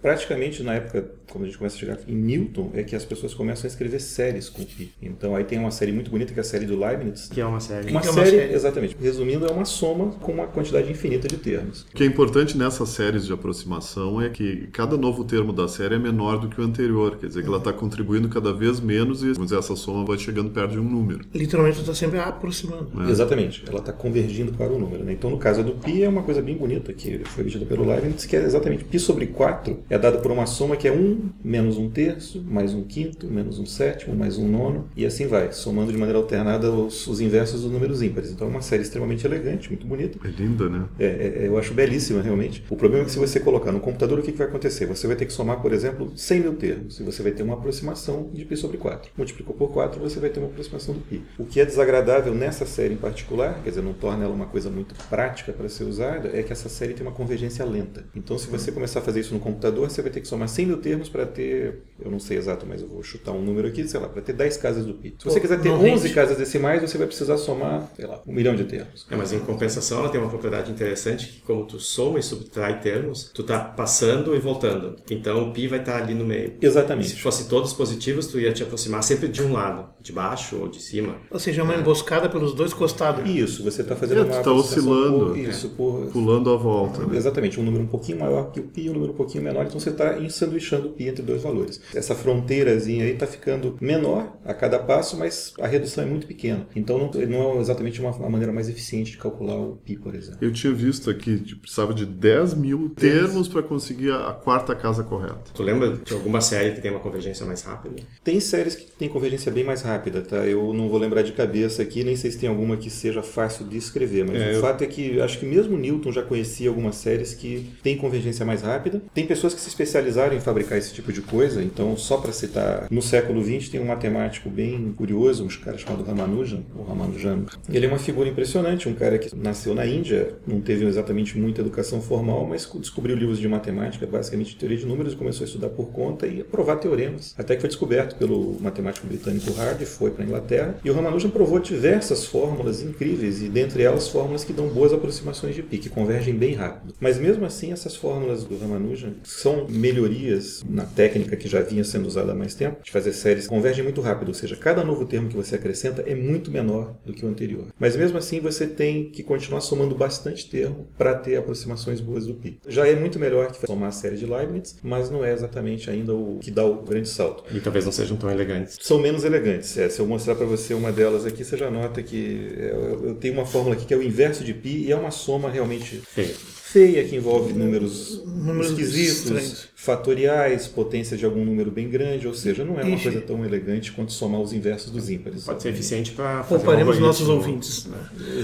praticamente 0.00 0.62
na 0.62 0.74
época, 0.74 1.04
quando 1.30 1.44
a 1.44 1.46
gente 1.46 1.58
começa 1.58 1.76
a 1.76 1.78
chegar 1.78 1.98
em 2.06 2.14
Newton, 2.14 2.70
é 2.74 2.82
que 2.82 2.96
as 2.96 3.04
pessoas 3.04 3.34
começam 3.34 3.64
a 3.64 3.68
escrever 3.68 4.00
séries 4.00 4.48
com 4.48 4.64
pi. 4.64 4.92
Então 5.02 5.34
aí 5.34 5.44
tem 5.44 5.58
uma 5.58 5.70
série 5.70 5.92
muito 5.92 6.10
bonita 6.10 6.32
que 6.32 6.38
é 6.38 6.42
a 6.42 6.44
série 6.44 6.66
do 6.66 6.78
Leibniz. 6.78 7.28
Que 7.28 7.40
é 7.40 7.46
uma 7.46 7.60
série. 7.60 7.90
Uma 7.90 8.00
Que 8.00 8.08
é 8.08 8.10
uma 8.10 8.24
série, 8.24 8.36
série. 8.36 8.54
exatamente. 8.54 8.96
Resumindo, 9.00 9.46
é 9.46 9.50
uma 9.50 9.64
soma 9.64 10.10
com 10.20 10.32
uma 10.32 10.46
quantidade 10.46 10.90
infinita 10.90 11.28
de 11.28 11.36
termos. 11.36 11.82
O 11.82 11.96
que 11.96 12.02
é 12.02 12.06
importante 12.06 12.56
nessas 12.56 12.88
séries 12.90 13.26
de 13.26 13.32
aproximação 13.32 14.20
é 14.20 14.28
que 14.28 14.68
cada 14.72 14.96
novo 14.96 15.24
termo 15.24 15.52
da 15.52 15.68
série 15.68 15.94
é 15.94 15.98
menor 15.98 16.38
do 16.38 16.48
que 16.48 16.60
o 16.60 16.64
anterior. 16.64 17.16
Quer 17.16 17.28
dizer, 17.28 17.42
que 17.42 17.48
ela 17.48 17.58
está 17.58 17.72
contribuindo 17.72 18.28
cada 18.28 18.52
vez 18.52 18.80
menos 18.80 19.22
e 19.22 19.32
vamos 19.32 19.48
dizer, 19.48 19.58
essa 19.58 19.76
soma 19.76 20.04
vai 20.04 20.18
chegando 20.18 20.50
perto 20.50 20.72
de 20.72 20.78
um 20.78 20.84
número. 20.84 21.24
Literalmente 21.34 21.80
está 21.80 21.94
sempre 21.94 22.18
aproximando. 22.18 22.90
É. 23.06 23.10
Exatamente, 23.10 23.64
ela 23.68 23.78
está 23.78 23.92
convergindo 23.92 24.52
para 24.52 24.72
o 24.72 24.78
número. 24.78 25.04
Né? 25.04 25.12
Então, 25.12 25.30
no 25.30 25.38
caso 25.38 25.62
do 25.62 25.72
pi, 25.72 26.02
é 26.02 26.08
uma 26.08 26.22
coisa 26.22 26.40
bem 26.40 26.56
bonita 26.56 26.92
que 26.92 27.18
foi 27.24 27.44
obtida 27.44 27.66
pelo 27.66 27.86
Leibniz, 27.86 28.24
que 28.24 28.36
é 28.36 28.44
exatamente 28.44 28.84
pi 28.84 28.98
sobre 28.98 29.26
4 29.26 29.78
é 29.90 29.98
dado 29.98 30.18
por 30.20 30.30
uma 30.30 30.46
soma 30.46 30.76
que 30.76 30.86
é 30.86 30.92
1 30.92 31.17
menos 31.42 31.76
um 31.76 31.88
terço, 31.88 32.44
mais 32.46 32.74
um 32.74 32.82
quinto, 32.82 33.26
menos 33.26 33.58
um 33.58 33.66
sétimo, 33.66 34.14
mais 34.14 34.38
um 34.38 34.48
nono, 34.48 34.88
e 34.96 35.04
assim 35.06 35.26
vai, 35.26 35.52
somando 35.52 35.92
de 35.92 35.98
maneira 35.98 36.18
alternada 36.18 36.70
os, 36.70 37.06
os 37.06 37.20
inversos 37.20 37.62
dos 37.62 37.70
números 37.70 38.02
ímpares. 38.02 38.30
Então, 38.30 38.46
é 38.46 38.50
uma 38.50 38.62
série 38.62 38.82
extremamente 38.82 39.26
elegante, 39.26 39.68
muito 39.68 39.86
bonita. 39.86 40.18
É 40.26 40.30
linda, 40.30 40.68
né? 40.68 40.84
É, 40.98 41.06
é, 41.06 41.46
eu 41.46 41.58
acho 41.58 41.74
belíssima, 41.74 42.22
realmente. 42.22 42.64
O 42.68 42.76
problema 42.76 43.02
é 43.02 43.06
que 43.06 43.12
se 43.12 43.18
você 43.18 43.40
colocar 43.40 43.72
no 43.72 43.80
computador, 43.80 44.18
o 44.18 44.22
que, 44.22 44.32
que 44.32 44.38
vai 44.38 44.46
acontecer? 44.46 44.86
Você 44.86 45.06
vai 45.06 45.16
ter 45.16 45.26
que 45.26 45.32
somar, 45.32 45.60
por 45.60 45.72
exemplo, 45.72 46.12
100 46.16 46.40
mil 46.40 46.54
termos, 46.54 47.00
e 47.00 47.02
você 47.02 47.22
vai 47.22 47.32
ter 47.32 47.42
uma 47.42 47.54
aproximação 47.54 48.30
de 48.32 48.44
pi 48.44 48.56
sobre 48.56 48.76
4. 48.76 49.10
Multiplicou 49.16 49.54
por 49.54 49.72
4, 49.72 50.00
você 50.00 50.20
vai 50.20 50.30
ter 50.30 50.40
uma 50.40 50.48
aproximação 50.48 50.94
do 50.94 51.00
pi. 51.00 51.22
O 51.38 51.44
que 51.44 51.60
é 51.60 51.64
desagradável 51.64 52.34
nessa 52.34 52.66
série 52.66 52.94
em 52.94 52.98
particular, 52.98 53.62
quer 53.62 53.70
dizer, 53.70 53.82
não 53.82 53.92
torna 53.92 54.24
ela 54.24 54.34
uma 54.34 54.46
coisa 54.46 54.70
muito 54.70 54.94
prática 55.08 55.52
para 55.52 55.68
ser 55.68 55.84
usada, 55.84 56.30
é 56.32 56.42
que 56.42 56.52
essa 56.52 56.68
série 56.68 56.94
tem 56.94 57.06
uma 57.06 57.12
convergência 57.12 57.64
lenta. 57.64 58.04
Então, 58.14 58.38
se 58.38 58.48
você 58.48 58.72
começar 58.72 59.00
a 59.00 59.02
fazer 59.02 59.20
isso 59.20 59.34
no 59.34 59.40
computador, 59.40 59.90
você 59.90 60.02
vai 60.02 60.10
ter 60.10 60.20
que 60.20 60.28
somar 60.28 60.48
100 60.48 60.66
mil 60.66 60.76
termos 60.78 61.07
para 61.08 61.24
ter, 61.26 61.82
eu 62.00 62.10
não 62.10 62.18
sei 62.18 62.36
exato, 62.38 62.66
mas 62.68 62.82
eu 62.82 62.88
vou 62.88 63.02
chutar 63.02 63.32
um 63.32 63.42
número 63.42 63.66
aqui, 63.68 63.86
sei 63.88 63.98
lá, 64.00 64.08
para 64.08 64.22
ter 64.22 64.32
10 64.32 64.56
casas 64.58 64.84
do 64.86 64.94
pi. 64.94 65.14
Se 65.18 65.24
você 65.24 65.40
quiser 65.40 65.60
ter 65.60 65.68
não 65.68 65.78
11 65.80 65.86
rende. 66.04 66.14
casas 66.14 66.36
decimais, 66.38 66.80
você 66.82 66.98
vai 66.98 67.06
precisar 67.06 67.36
somar, 67.38 67.88
sei 67.96 68.06
lá, 68.06 68.20
um 68.26 68.32
milhão 68.32 68.54
de 68.54 68.64
termos. 68.64 69.06
É, 69.10 69.16
mas 69.16 69.32
em 69.32 69.38
compensação 69.40 70.00
ela 70.00 70.08
tem 70.08 70.20
uma 70.20 70.30
propriedade 70.30 70.70
interessante 70.70 71.26
que 71.28 71.40
como 71.42 71.64
tu 71.64 71.78
soma 71.80 72.18
e 72.18 72.22
subtrai 72.22 72.80
termos, 72.80 73.30
tu 73.34 73.42
tá 73.42 73.58
passando 73.58 74.34
e 74.34 74.38
voltando. 74.38 74.96
Então 75.10 75.48
o 75.48 75.52
pi 75.52 75.66
vai 75.68 75.80
estar 75.80 75.96
ali 76.02 76.14
no 76.14 76.24
meio. 76.24 76.54
Exatamente. 76.60 77.08
Se 77.10 77.16
fosse 77.20 77.48
todos 77.48 77.72
positivos, 77.72 78.26
tu 78.26 78.38
ia 78.38 78.52
te 78.52 78.62
aproximar 78.62 79.02
sempre 79.02 79.28
de 79.28 79.42
um 79.42 79.52
lado, 79.52 79.86
de 80.00 80.12
baixo 80.12 80.56
ou 80.60 80.68
de 80.68 80.80
cima. 80.82 81.16
Ou 81.30 81.38
seja, 81.38 81.60
é 81.60 81.64
uma 81.64 81.74
emboscada 81.76 82.28
pelos 82.28 82.54
dois 82.54 82.72
costados. 82.74 83.28
Isso, 83.28 83.62
você 83.64 83.82
está 83.82 83.96
fazendo 83.96 84.18
É, 84.18 84.24
uma 84.24 84.32
tá 84.34 84.40
aproximação 84.40 84.92
oscilando. 84.92 85.26
por- 85.30 85.38
isso, 85.38 85.68
por... 85.70 86.06
Pulando 86.12 86.50
a 86.50 86.56
volta. 86.56 87.04
Né? 87.06 87.16
Exatamente, 87.16 87.58
um 87.60 87.62
número 87.62 87.82
um 87.84 87.86
pouquinho 87.86 88.18
maior 88.18 88.50
que 88.50 88.60
o 88.60 88.64
pi 88.64 88.82
e 88.86 88.90
um 88.90 88.94
número 88.94 89.12
um 89.12 89.16
pouquinho 89.16 89.42
menor, 89.44 89.64
então 89.66 89.78
você 89.78 89.90
está 89.90 90.18
ensanduichando 90.18 90.94
pi 90.98 91.08
entre 91.08 91.22
dois 91.22 91.42
valores. 91.42 91.80
Essa 91.94 92.14
fronteirazinha 92.14 93.04
aí 93.04 93.12
está 93.12 93.26
ficando 93.26 93.76
menor 93.80 94.36
a 94.44 94.52
cada 94.54 94.78
passo, 94.78 95.16
mas 95.16 95.54
a 95.60 95.66
redução 95.66 96.04
é 96.04 96.06
muito 96.06 96.26
pequena. 96.26 96.66
Então 96.76 96.98
não, 96.98 97.10
não 97.26 97.58
é 97.58 97.60
exatamente 97.60 98.00
uma, 98.00 98.10
a 98.10 98.28
maneira 98.30 98.52
mais 98.52 98.68
eficiente 98.68 99.12
de 99.12 99.16
calcular 99.18 99.56
o 99.56 99.76
pi, 99.76 99.96
por 99.96 100.14
exemplo. 100.14 100.38
Eu 100.40 100.52
tinha 100.52 100.72
visto 100.72 101.10
aqui 101.10 101.38
que 101.38 101.54
precisava 101.56 101.94
de 101.94 102.04
10 102.04 102.54
mil 102.54 102.90
termos 102.96 103.48
para 103.48 103.62
conseguir 103.62 104.10
a 104.12 104.28
a 104.28 104.32
quarta 104.34 104.74
casa 104.74 105.02
correta. 105.02 105.38
Tu 105.54 105.62
lembra 105.62 105.96
de 105.96 106.12
alguma 106.12 106.40
série 106.40 106.72
que 106.74 106.80
tem 106.82 106.90
uma 106.90 107.00
convergência 107.00 107.46
mais 107.46 107.62
rápida? 107.62 107.96
Tem 108.22 108.38
séries 108.40 108.74
que 108.74 108.84
têm 108.92 109.08
convergência 109.08 109.50
bem 109.50 109.64
mais 109.64 109.80
rápida, 109.82 110.20
tá? 110.20 110.36
Eu 110.46 110.72
não 110.74 110.88
vou 110.88 110.98
lembrar 110.98 111.22
de 111.22 111.32
cabeça 111.32 111.80
aqui, 111.82 112.04
nem 112.04 112.14
sei 112.16 112.30
se 112.30 112.38
tem 112.38 112.48
alguma 112.48 112.76
que 112.76 112.90
seja 112.90 113.22
fácil 113.22 113.66
de 113.66 113.76
escrever, 113.78 114.26
mas 114.26 114.36
É, 114.40 114.48
o 114.50 114.52
eu- 114.54 114.60
fato 114.60 114.82
é 114.84 114.86
que 114.86 115.20
acho 115.20 115.38
que 115.38 115.46
mesmo 115.46 115.76
Newton 115.78 116.12
já 116.12 116.22
conhecia 116.22 116.68
algumas 116.68 116.96
séries 116.96 117.32
que 117.34 117.70
têm 117.82 117.96
convergência 117.96 118.44
mais 118.44 118.60
rápida. 118.62 119.02
Tem 119.14 119.26
pessoas 119.26 119.54
que 119.54 119.60
se 119.60 119.68
especializaram 119.68 120.36
em 120.36 120.40
fabricar 120.40 120.76
esse 120.76 120.87
tipo 120.94 121.12
de 121.12 121.20
coisa, 121.20 121.62
então 121.62 121.96
só 121.96 122.18
para 122.18 122.32
citar, 122.32 122.86
no 122.90 123.02
século 123.02 123.42
XX 123.42 123.68
tem 123.68 123.80
um 123.80 123.86
matemático 123.86 124.48
bem 124.48 124.92
curioso, 124.96 125.44
um 125.44 125.48
cara 125.48 125.78
chamado 125.78 126.04
Ramanujan, 126.04 126.62
ou 126.76 126.84
Ramanujan. 126.84 127.44
Ele 127.68 127.86
é 127.86 127.88
uma 127.88 127.98
figura 127.98 128.28
impressionante, 128.28 128.88
um 128.88 128.94
cara 128.94 129.18
que 129.18 129.34
nasceu 129.34 129.74
na 129.74 129.86
Índia, 129.86 130.34
não 130.46 130.60
teve 130.60 130.84
exatamente 130.84 131.38
muita 131.38 131.60
educação 131.60 132.00
formal, 132.00 132.46
mas 132.46 132.68
descobriu 132.80 133.16
livros 133.16 133.38
de 133.38 133.48
matemática, 133.48 134.06
basicamente 134.06 134.56
teoria 134.56 134.78
de 134.78 134.86
números, 134.86 135.14
começou 135.14 135.44
a 135.44 135.46
estudar 135.46 135.68
por 135.70 135.88
conta 135.88 136.26
e 136.26 136.40
a 136.40 136.44
provar 136.44 136.76
teoremas. 136.76 137.34
Até 137.38 137.54
que 137.54 137.60
foi 137.60 137.68
descoberto 137.68 138.16
pelo 138.16 138.56
matemático 138.60 139.06
britânico 139.06 139.52
Hardy, 139.58 139.86
foi 139.86 140.10
para 140.10 140.24
a 140.24 140.26
Inglaterra, 140.26 140.76
e 140.84 140.90
o 140.90 140.94
Ramanujan 140.94 141.30
provou 141.30 141.58
diversas 141.58 142.26
fórmulas 142.26 142.82
incríveis, 142.82 143.42
e 143.42 143.48
dentre 143.48 143.82
elas 143.82 144.08
fórmulas 144.08 144.44
que 144.44 144.52
dão 144.52 144.68
boas 144.68 144.92
aproximações 144.92 145.54
de 145.54 145.62
pi, 145.62 145.78
que 145.78 145.88
convergem 145.88 146.34
bem 146.34 146.54
rápido. 146.54 146.94
Mas 147.00 147.18
mesmo 147.18 147.44
assim, 147.44 147.72
essas 147.72 147.96
fórmulas 147.96 148.44
do 148.44 148.58
Ramanujan 148.58 149.12
são 149.24 149.66
melhorias 149.68 150.64
na 150.78 150.84
técnica 150.84 151.36
que 151.36 151.48
já 151.48 151.60
vinha 151.60 151.82
sendo 151.82 152.06
usada 152.06 152.32
há 152.32 152.34
mais 152.34 152.54
tempo, 152.54 152.82
de 152.82 152.90
fazer 152.90 153.12
séries 153.12 153.44
que 153.44 153.48
convergem 153.48 153.82
muito 153.82 154.00
rápido, 154.00 154.28
ou 154.28 154.34
seja, 154.34 154.56
cada 154.56 154.84
novo 154.84 155.04
termo 155.04 155.28
que 155.28 155.36
você 155.36 155.56
acrescenta 155.56 156.02
é 156.06 156.14
muito 156.14 156.50
menor 156.50 156.96
do 157.04 157.12
que 157.12 157.24
o 157.24 157.28
anterior. 157.28 157.66
Mas 157.78 157.96
mesmo 157.96 158.16
assim, 158.16 158.40
você 158.40 158.66
tem 158.66 159.10
que 159.10 159.22
continuar 159.22 159.60
somando 159.60 159.94
bastante 159.94 160.48
termo 160.48 160.88
para 160.96 161.14
ter 161.14 161.36
aproximações 161.36 162.00
boas 162.00 162.26
do 162.26 162.34
pi. 162.34 162.60
Já 162.66 162.86
é 162.86 162.94
muito 162.94 163.18
melhor 163.18 163.50
que 163.50 163.66
somar 163.66 163.88
a 163.88 163.92
série 163.92 164.16
de 164.16 164.24
Leibniz, 164.26 164.76
mas 164.82 165.10
não 165.10 165.24
é 165.24 165.32
exatamente 165.32 165.90
ainda 165.90 166.14
o 166.14 166.38
que 166.40 166.50
dá 166.50 166.64
o 166.64 166.82
grande 166.82 167.08
salto. 167.08 167.44
E 167.54 167.60
talvez 167.60 167.84
não 167.84 167.92
sejam 167.92 168.16
tão 168.16 168.30
elegantes. 168.30 168.76
São 168.80 168.98
menos 169.00 169.24
elegantes. 169.24 169.76
É, 169.76 169.88
se 169.88 169.98
eu 170.00 170.06
mostrar 170.06 170.36
para 170.36 170.46
você 170.46 170.74
uma 170.74 170.92
delas 170.92 171.26
aqui, 171.26 171.44
você 171.44 171.56
já 171.56 171.70
nota 171.70 172.02
que 172.02 172.52
eu, 172.56 173.08
eu 173.08 173.14
tenho 173.16 173.34
uma 173.34 173.44
fórmula 173.46 173.74
aqui 173.74 173.84
que 173.84 173.94
é 173.94 173.96
o 173.96 174.02
inverso 174.02 174.44
de 174.44 174.54
pi 174.54 174.84
e 174.86 174.92
é 174.92 174.96
uma 174.96 175.10
soma 175.10 175.50
realmente 175.50 176.00
Feio. 176.06 176.34
feia 176.34 177.02
que 177.04 177.16
envolve 177.16 177.52
números, 177.52 178.22
Números 178.24 178.70
esquisitos, 178.70 179.24
estranhos. 179.24 179.68
Fatoriais, 179.80 180.66
potência 180.66 181.16
de 181.16 181.24
algum 181.24 181.44
número 181.44 181.70
bem 181.70 181.88
grande, 181.88 182.26
ou 182.26 182.34
seja, 182.34 182.64
não 182.64 182.80
é 182.80 182.82
uma 182.82 182.96
Ixi. 182.96 183.04
coisa 183.04 183.20
tão 183.20 183.44
elegante 183.44 183.92
quanto 183.92 184.10
somar 184.10 184.40
os 184.40 184.52
inversos 184.52 184.90
dos 184.90 185.08
ímpares. 185.08 185.44
Pode 185.44 185.62
ser 185.62 185.68
eficiente 185.68 186.10
para 186.10 186.42
fazer 186.42 186.64
Pouparemos 186.64 186.96
um 186.96 187.00
nossos 187.00 187.28
ouvintes. 187.28 187.86
né? 187.86 187.96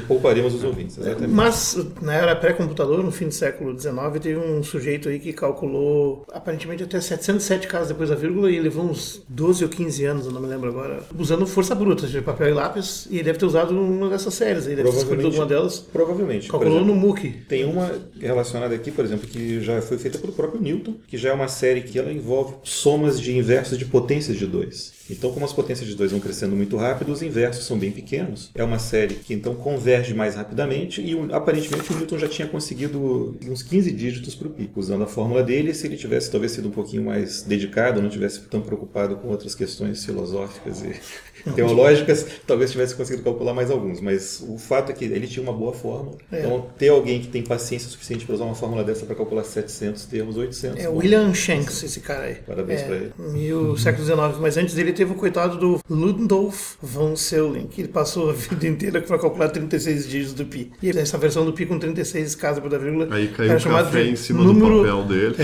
Pouparemos 0.06 0.54
os 0.54 0.62
ouvintes, 0.62 0.96
exatamente. 0.96 1.32
Mas 1.32 1.76
na 2.00 2.14
era 2.14 2.36
pré-computador, 2.36 3.02
no 3.02 3.10
fim 3.10 3.26
do 3.26 3.34
século 3.34 3.76
XIX, 3.76 3.94
teve 4.22 4.38
um 4.38 4.62
sujeito 4.62 5.08
aí 5.08 5.18
que 5.18 5.32
calculou 5.32 6.24
aparentemente 6.32 6.84
até 6.84 7.00
707 7.00 7.66
casas 7.66 7.88
depois 7.88 8.10
da 8.10 8.14
vírgula 8.14 8.48
e 8.48 8.60
levou 8.60 8.84
uns 8.84 9.20
12 9.28 9.64
ou 9.64 9.70
15 9.70 10.04
anos, 10.04 10.26
eu 10.26 10.32
não 10.32 10.40
me 10.40 10.46
lembro 10.46 10.68
agora, 10.68 11.02
usando 11.18 11.44
força 11.48 11.74
bruta, 11.74 12.06
de 12.06 12.22
papel 12.22 12.50
e 12.50 12.52
lápis, 12.52 13.08
e 13.10 13.16
ele 13.16 13.24
deve 13.24 13.40
ter 13.40 13.46
usado 13.46 13.76
uma 13.76 14.08
dessas 14.08 14.34
séries 14.34 14.68
aí, 14.68 14.76
deve 14.76 14.88
ter 14.88 14.98
escolhido 14.98 15.26
alguma 15.26 15.46
delas. 15.46 15.80
Provavelmente. 15.80 16.48
Calculou 16.48 16.76
exemplo, 16.76 16.94
no 16.94 17.00
MOOC. 17.00 17.28
Tem 17.48 17.64
uma 17.64 17.90
relacionada 18.20 18.72
aqui, 18.72 18.92
por 18.92 19.04
exemplo, 19.04 19.26
que 19.26 19.60
já 19.60 19.82
foi 19.82 19.98
feita 19.98 20.16
pelo 20.16 20.32
próprio 20.32 20.62
Newton, 20.62 20.94
que 21.08 21.18
já 21.23 21.23
é 21.28 21.32
uma 21.32 21.48
série 21.48 21.82
que 21.82 21.98
ela 21.98 22.12
envolve 22.12 22.54
somas 22.62 23.20
de 23.20 23.36
inversos 23.36 23.78
de 23.78 23.84
potências 23.84 24.38
de 24.38 24.46
2. 24.46 24.92
Então, 25.10 25.32
como 25.32 25.44
as 25.44 25.52
potências 25.52 25.88
de 25.88 25.94
2 25.94 26.12
vão 26.12 26.20
crescendo 26.20 26.56
muito 26.56 26.76
rápido, 26.76 27.12
os 27.12 27.22
inversos 27.22 27.64
são 27.66 27.78
bem 27.78 27.90
pequenos. 27.90 28.50
É 28.54 28.64
uma 28.64 28.78
série 28.78 29.14
que 29.16 29.34
então 29.34 29.54
converge 29.54 30.14
mais 30.14 30.34
rapidamente 30.34 31.00
e 31.00 31.14
aparentemente 31.32 31.92
o 31.92 31.96
Newton 31.96 32.18
já 32.18 32.28
tinha 32.28 32.48
conseguido 32.48 33.36
uns 33.46 33.62
15 33.62 33.90
dígitos 33.92 34.34
para 34.34 34.48
o 34.48 34.50
pi. 34.50 34.70
Usando 34.74 35.04
a 35.04 35.06
fórmula 35.06 35.42
dele, 35.42 35.74
se 35.74 35.86
ele 35.86 35.96
tivesse 35.96 36.30
talvez 36.30 36.52
sido 36.52 36.68
um 36.68 36.70
pouquinho 36.70 37.04
mais 37.04 37.42
dedicado, 37.42 38.00
não 38.00 38.08
tivesse 38.08 38.40
tão 38.42 38.60
preocupado 38.60 39.16
com 39.16 39.28
outras 39.28 39.54
questões 39.54 40.04
filosóficas 40.04 40.82
e 40.82 41.50
teológicas, 41.52 42.26
talvez 42.46 42.70
tivesse 42.70 42.94
conseguido 42.94 43.22
calcular 43.22 43.52
mais 43.52 43.70
alguns. 43.70 44.00
Mas 44.00 44.42
o 44.46 44.56
fato 44.58 44.90
é 44.90 44.94
que 44.94 45.04
ele 45.04 45.26
tinha 45.26 45.42
uma 45.42 45.52
boa 45.52 45.72
fórmula. 45.72 46.16
É. 46.32 46.40
Então, 46.40 46.66
ter 46.78 46.88
alguém 46.88 47.20
que 47.20 47.28
tem 47.28 47.42
paciência 47.42 47.88
suficiente 47.88 48.24
para 48.24 48.34
usar 48.34 48.44
uma 48.44 48.54
fórmula 48.54 48.82
dessa 48.82 49.04
para 49.04 49.14
calcular 49.14 49.44
700 49.44 50.06
termos, 50.06 50.36
800. 50.36 50.78
É 50.78 50.88
bom, 50.88 50.96
William 50.96 51.34
Shanks, 51.34 51.82
esse 51.82 52.00
cara 52.00 52.24
aí. 52.24 52.36
Parabéns 52.36 52.80
é, 52.80 52.84
pra 52.84 52.96
ele. 52.96 53.12
Mil, 53.18 53.76
século 53.76 54.04
XIX. 54.04 54.38
Mas 54.40 54.56
antes 54.56 54.74
dele 54.74 54.93
teve 54.94 55.12
o 55.12 55.14
coitado 55.14 55.58
do 55.58 55.80
Ludendorff 55.90 56.76
von 56.82 57.16
Seuling, 57.16 57.66
que 57.66 57.80
ele 57.82 57.88
passou 57.88 58.30
a 58.30 58.32
vida 58.32 58.66
inteira 58.66 59.00
para 59.02 59.18
calcular 59.18 59.48
36 59.48 60.08
dígitos 60.08 60.34
do 60.34 60.46
pi. 60.46 60.72
E 60.82 60.90
essa 60.90 61.18
versão 61.18 61.44
do 61.44 61.52
pi 61.52 61.66
com 61.66 61.78
36 61.78 62.34
casas 62.34 62.60
por 62.62 62.70
da 62.70 62.78
vírgula 62.78 63.08
Aí 63.14 63.28
caiu 63.28 63.50
era 63.50 63.58
o 63.58 63.60
chamado 63.60 63.86
café 63.86 64.04
de 64.04 64.10
em 64.10 64.16
cima 64.16 64.42
número... 64.44 64.76
do 64.78 64.80
papel 64.80 65.04
dele. 65.04 65.36